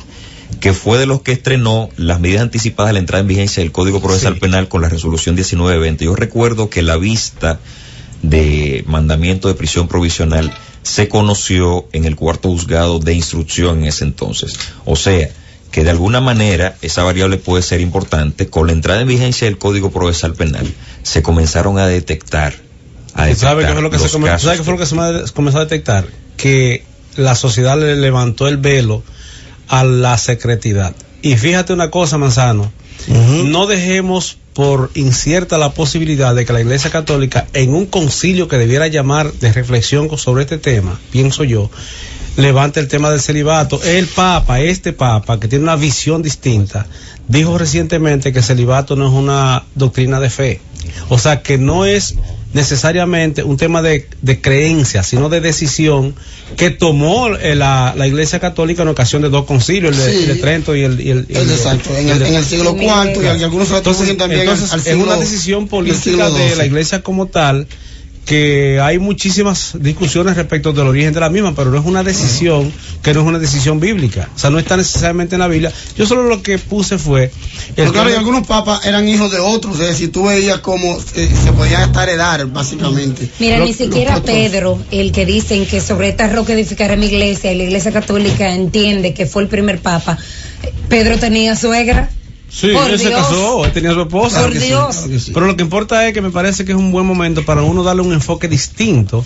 que 0.60 0.74
fue 0.74 0.98
de 0.98 1.06
los 1.06 1.22
que 1.22 1.32
estrenó 1.32 1.90
las 1.96 2.20
medidas 2.20 2.42
anticipadas 2.42 2.90
de 2.90 2.94
la 2.94 3.00
entrada 3.00 3.22
en 3.22 3.28
vigencia 3.28 3.64
del 3.64 3.72
Código 3.72 4.02
Procesal 4.02 4.38
Penal 4.38 4.68
con 4.68 4.82
la 4.82 4.90
resolución 4.90 5.36
1920. 5.36 6.04
Yo 6.04 6.16
recuerdo 6.16 6.70
que 6.70 6.82
la 6.82 6.98
vista 6.98 7.60
de 8.22 8.84
mandamiento 8.88 9.48
de 9.48 9.54
prisión 9.54 9.88
provisional 9.88 10.52
se 10.82 11.08
conoció 11.08 11.88
en 11.94 12.04
el 12.04 12.18
cuarto 12.18 12.50
juzgado 12.50 13.00
de 13.00 13.14
instrucción 13.14 13.80
en 13.80 13.86
ese 13.86 14.04
entonces. 14.04 14.58
O 14.84 14.98
sea, 14.98 15.30
que 15.78 15.84
de 15.84 15.92
alguna 15.92 16.22
manera 16.22 16.76
esa 16.82 17.04
variable 17.04 17.38
puede 17.38 17.62
ser 17.62 17.82
importante. 17.82 18.48
Con 18.48 18.66
la 18.66 18.74
entrada 18.74 19.00
en 19.02 19.08
vigencia 19.08 19.46
del 19.46 19.60
Código 19.60 19.92
Procesal 19.92 20.34
Penal 20.34 20.66
se 21.04 21.22
comenzaron 21.22 21.78
a 21.78 21.86
detectar. 21.86 22.56
A 23.14 23.32
¿Sabe 23.36 23.62
detectar 23.64 23.68
qué 23.68 23.74
fue 23.74 23.82
lo 23.84 23.90
que 23.92 23.98
se 24.00 24.04
los 24.06 24.12
come- 24.12 24.26
casos 24.28 24.42
sabe 24.46 24.58
qué 24.58 24.64
fue 24.64 24.74
lo 24.74 24.80
que 24.80 24.88
se 25.28 25.34
comenzó 25.36 25.60
a 25.60 25.66
detectar? 25.66 26.08
Que 26.36 26.84
la 27.16 27.36
sociedad 27.36 27.78
le 27.78 27.96
levantó 27.96 28.48
el 28.48 28.58
velo 28.58 29.04
a 29.68 29.84
la 29.84 30.18
secretidad. 30.18 30.96
Y 31.22 31.36
fíjate 31.38 31.74
una 31.74 31.92
cosa, 31.92 32.18
Manzano, 32.18 32.72
no 33.46 33.68
dejemos 33.68 34.40
por 34.56 34.90
incierta 34.96 35.60
la 35.60 35.74
posibilidad 35.76 36.34
de 36.34 36.44
que 36.44 36.54
la 36.54 36.62
Iglesia 36.62 36.90
Católica, 36.90 37.46
en 37.54 37.76
un 37.76 37.86
concilio 37.86 38.48
que 38.48 38.58
debiera 38.58 38.88
llamar 38.88 39.32
de 39.32 39.54
reflexión 39.54 40.10
sobre 40.18 40.42
este 40.42 40.58
tema, 40.58 41.00
pienso 41.12 41.44
yo, 41.44 41.70
levante 42.38 42.80
el 42.80 42.88
tema 42.88 43.12
del 43.12 43.20
celibato. 43.20 43.82
El 43.84 44.08
Papa, 44.08 44.62
este 44.62 44.94
Papa, 44.94 45.40
que 45.40 45.48
tiene 45.48 45.64
una 45.64 45.76
visión 45.76 46.22
distinta, 46.24 46.88
dijo 47.28 47.58
recientemente 47.58 48.32
que 48.32 48.40
el 48.40 48.46
celibato 48.46 48.96
no 48.96 49.08
es 49.08 49.14
una 49.14 49.64
doctrina 49.76 50.20
de 50.20 50.30
fe. 50.30 50.62
O 51.10 51.20
sea, 51.20 51.42
que 51.42 51.58
no 51.58 51.86
es 51.86 52.16
necesariamente 52.54 53.44
un 53.44 53.58
tema 53.58 53.82
de, 53.82 54.08
de 54.22 54.42
creencia, 54.42 55.04
sino 55.04 55.30
de 55.30 55.42
decisión 55.42 56.16
que 56.56 56.70
tomó 56.70 57.28
eh, 57.36 57.56
la, 57.56 57.94
la 57.96 58.08
Iglesia 58.08 58.40
Católica 58.40 58.84
en 58.84 58.88
ocasión 58.88 59.22
de 59.22 59.30
dos 59.30 59.46
concilios, 59.46 59.96
el 59.98 60.04
de, 60.06 60.12
Sí. 60.12 60.18
el 60.24 60.28
de 60.28 60.36
Trento 60.36 60.76
y 60.76 60.84
el, 60.84 61.00
y 61.02 61.10
el, 61.12 61.26
y 61.28 61.36
el 61.36 61.48
de- 61.48 61.54
Exacto, 61.56 61.96
en 61.96 62.10
el, 62.10 62.20
de- 62.20 62.28
en 62.30 62.36
el 62.36 62.46
siglo 62.46 62.76
IV 62.80 63.22
y 63.38 63.44
algunos 63.44 63.70
entonces, 63.72 64.18
también 64.18 64.42
entonces, 64.42 64.72
al 64.72 64.80
es 64.80 64.96
una 64.96 65.18
decisión 65.18 65.68
política 65.68 66.30
de 66.30 66.56
la 66.56 66.66
iglesia 66.66 67.02
como 67.04 67.28
tal 67.28 67.68
que 68.28 68.82
hay 68.82 69.00
muchísimas 69.00 69.72
discusiones 69.80 70.36
respecto 70.36 70.74
del 70.74 70.88
origen 70.88 71.14
de 71.14 71.22
la 71.22 71.30
misma, 71.30 71.56
pero 71.56 71.72
no 71.72 71.80
es 71.80 71.86
una 71.86 72.04
decisión 72.04 72.72
que 73.02 73.14
no 73.14 73.22
es 73.22 73.26
una 73.26 73.40
decisión 73.40 73.80
bíblica. 73.80 74.30
O 74.36 74.38
sea, 74.38 74.50
no 74.50 74.60
está 74.60 74.76
necesariamente 74.76 75.36
en 75.36 75.40
la 75.40 75.48
Biblia. 75.48 75.72
Yo 75.96 76.06
solo 76.06 76.24
lo 76.24 76.44
que 76.44 76.60
puse 76.60 76.98
fue... 76.98 77.32
Pero 77.74 77.94
claro, 77.94 78.10
y 78.10 78.14
algunos 78.14 78.46
papas 78.46 78.86
eran 78.86 79.08
hijos 79.08 79.32
de 79.32 79.40
otros, 79.40 79.80
es 79.80 79.88
decir, 79.88 80.12
tú 80.12 80.26
veías 80.26 80.60
cómo 80.60 80.98
eh, 81.16 81.30
se 81.42 81.54
podían 81.54 81.84
hasta 81.84 82.04
heredar, 82.04 82.46
básicamente. 82.48 83.30
Mira, 83.40 83.60
ni 83.60 83.74
siquiera 83.74 84.22
Pedro, 84.22 84.78
el 84.92 85.14
que 85.14 85.26
dicen 85.26 85.66
que 85.66 85.80
sobre 85.80 86.10
esta 86.10 86.28
roca 86.28 86.52
edificaré 86.52 86.98
mi 86.98 87.06
iglesia 87.06 87.54
y 87.54 87.58
la 87.58 87.64
iglesia 87.64 87.94
católica 87.94 88.54
entiende 88.54 89.14
que 89.14 89.26
fue 89.26 89.44
el 89.44 89.48
primer 89.48 89.80
papa, 89.80 90.18
Pedro 90.90 91.18
tenía 91.18 91.56
suegra. 91.56 92.10
Sí, 92.50 92.70
Por 92.74 92.90
él 92.90 92.98
se 92.98 93.10
Dios. 93.10 93.22
casó, 93.22 93.66
él 93.66 93.72
tenía 93.72 93.94
su 93.94 94.02
esposa. 94.02 94.44
Por 94.44 94.58
Dios. 94.58 95.32
Pero 95.34 95.48
lo 95.48 95.56
que 95.56 95.64
importa 95.64 96.08
es 96.08 96.14
que 96.14 96.22
me 96.22 96.32
parece 96.32 96.66
que 96.66 96.72
es 96.72 96.78
un 96.78 96.92
buen 96.92 97.06
momento 97.06 97.44
para 97.46 97.62
uno 97.62 97.84
darle 97.84 98.02
un 98.02 98.14
enfoque 98.14 98.48
distinto, 98.48 99.24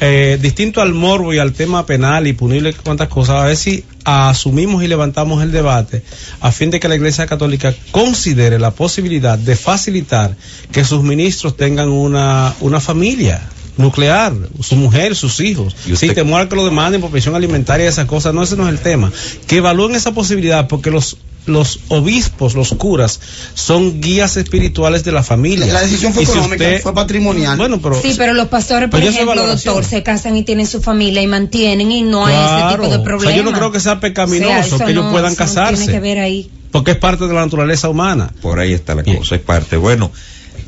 eh, 0.00 0.38
distinto 0.40 0.80
al 0.80 0.94
morbo 0.94 1.34
y 1.34 1.38
al 1.38 1.52
tema 1.52 1.84
penal 1.86 2.26
y 2.26 2.32
punirle 2.32 2.72
cuantas 2.72 3.08
cosas, 3.08 3.36
a 3.42 3.46
ver 3.46 3.56
si 3.56 3.84
asumimos 4.04 4.82
y 4.82 4.88
levantamos 4.88 5.42
el 5.42 5.52
debate 5.52 6.02
a 6.40 6.50
fin 6.50 6.70
de 6.70 6.80
que 6.80 6.88
la 6.88 6.96
Iglesia 6.96 7.26
Católica 7.26 7.74
considere 7.90 8.58
la 8.58 8.70
posibilidad 8.72 9.38
de 9.38 9.54
facilitar 9.54 10.36
que 10.72 10.84
sus 10.84 11.02
ministros 11.02 11.56
tengan 11.56 11.88
una, 11.88 12.54
una 12.60 12.80
familia 12.80 13.42
nuclear, 13.76 14.34
su 14.60 14.76
mujer, 14.76 15.16
sus 15.16 15.40
hijos, 15.40 15.74
sin 15.94 16.14
temor 16.14 16.42
a 16.42 16.48
que 16.48 16.56
lo 16.56 16.64
demanden 16.64 17.00
por 17.00 17.10
pensión 17.10 17.34
alimentaria 17.34 17.86
y 17.86 17.88
esas 17.88 18.06
cosas, 18.06 18.34
no, 18.34 18.42
ese 18.42 18.56
no 18.56 18.64
es 18.64 18.70
el 18.70 18.80
tema. 18.80 19.10
Que 19.46 19.56
evalúen 19.56 19.94
esa 19.94 20.12
posibilidad 20.12 20.68
porque 20.68 20.90
los 20.90 21.16
los 21.46 21.80
obispos, 21.88 22.54
los 22.54 22.68
curas, 22.74 23.18
son 23.54 24.00
guías 24.00 24.36
espirituales 24.36 25.02
de 25.04 25.12
la 25.12 25.22
familia. 25.22 25.66
La 25.66 25.80
decisión 25.80 26.12
fue 26.12 26.22
Y 26.22 26.26
si 26.26 26.32
económica, 26.32 26.64
usted- 26.64 26.82
fue 26.82 26.94
patrimonial. 26.94 27.56
Bueno, 27.56 27.80
pero 27.82 28.00
Sí, 28.00 28.14
pero 28.16 28.32
los 28.32 28.48
pastores, 28.48 28.88
por 28.88 29.02
ejemplo, 29.02 29.46
doctor, 29.46 29.84
se 29.84 30.02
casan 30.02 30.36
y 30.36 30.44
tienen 30.44 30.66
su 30.66 30.80
familia 30.80 31.20
y 31.22 31.26
mantienen 31.26 31.90
y 31.90 32.02
no 32.02 32.26
hay 32.26 32.34
ese 32.36 32.68
tipo 32.76 32.82
de 32.88 32.94
O 32.94 32.98
sea, 32.98 33.04
problema. 33.04 33.36
yo 33.36 33.42
no 33.42 33.52
creo 33.52 33.72
que 33.72 33.80
sea 33.80 33.98
pecaminoso 34.00 34.50
O 34.52 34.54
sea, 34.54 34.60
eso 34.66 34.78
que 34.78 34.92
ellos 34.92 35.04
no- 35.04 35.10
puedan 35.12 35.34
casarse. 35.34 35.76
Tiene 35.84 35.92
que 35.92 36.00
ver 36.00 36.18
ahí. 36.18 36.50
porque 36.70 36.92
es 36.92 36.96
parte 36.96 37.26
de 37.26 37.34
la 37.34 37.40
naturaleza 37.44 37.88
humana. 37.90 38.32
Por 38.40 38.58
ahí 38.58 38.72
está 38.72 38.94
la 38.94 39.02
cosa, 39.04 39.34
es 39.34 39.40
parte. 39.42 39.76
Bueno, 39.76 40.10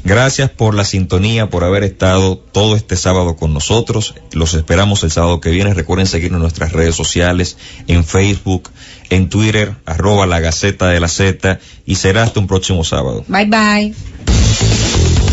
gracias 0.05 0.51
por 0.51 0.75
la 0.75 0.85
sintonía, 0.85 1.49
por 1.51 1.65
haber 1.65 1.83
estado 1.83 2.37
todo 2.37 2.77
este 2.77 2.97
sábado 2.97 3.37
con 3.37 3.53
nosotros. 3.53 4.15
Los 4.33 4.55
esperamos 4.55 5.03
el 5.03 5.11
sábado 5.11 5.41
que 5.41 5.51
viene. 5.51 5.75
Recuerden 5.75 6.07
seguirnos 6.07 6.39
en 6.39 6.43
nuestras 6.43 6.73
redes 6.73 6.95
sociales, 6.95 7.57
en 7.89 8.05
Facebook, 8.05 8.71
en 9.11 9.29
Twitter, 9.29 9.77
arroba 9.87 10.27
la 10.27 10.41
Gaceta 10.41 10.89
de 10.89 11.01
la 11.01 11.09
Z, 11.09 11.59
y 11.87 11.97
será 11.97 12.23
hasta 12.23 12.41
un 12.41 12.47
próximo 12.47 12.85
sábado. 12.85 13.25
Bye 13.29 13.47
bye. 13.47 13.95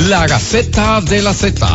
La 0.07 0.27
Gaceta 0.27 1.01
de 1.01 1.21
la 1.21 1.33
Z. 1.33 1.67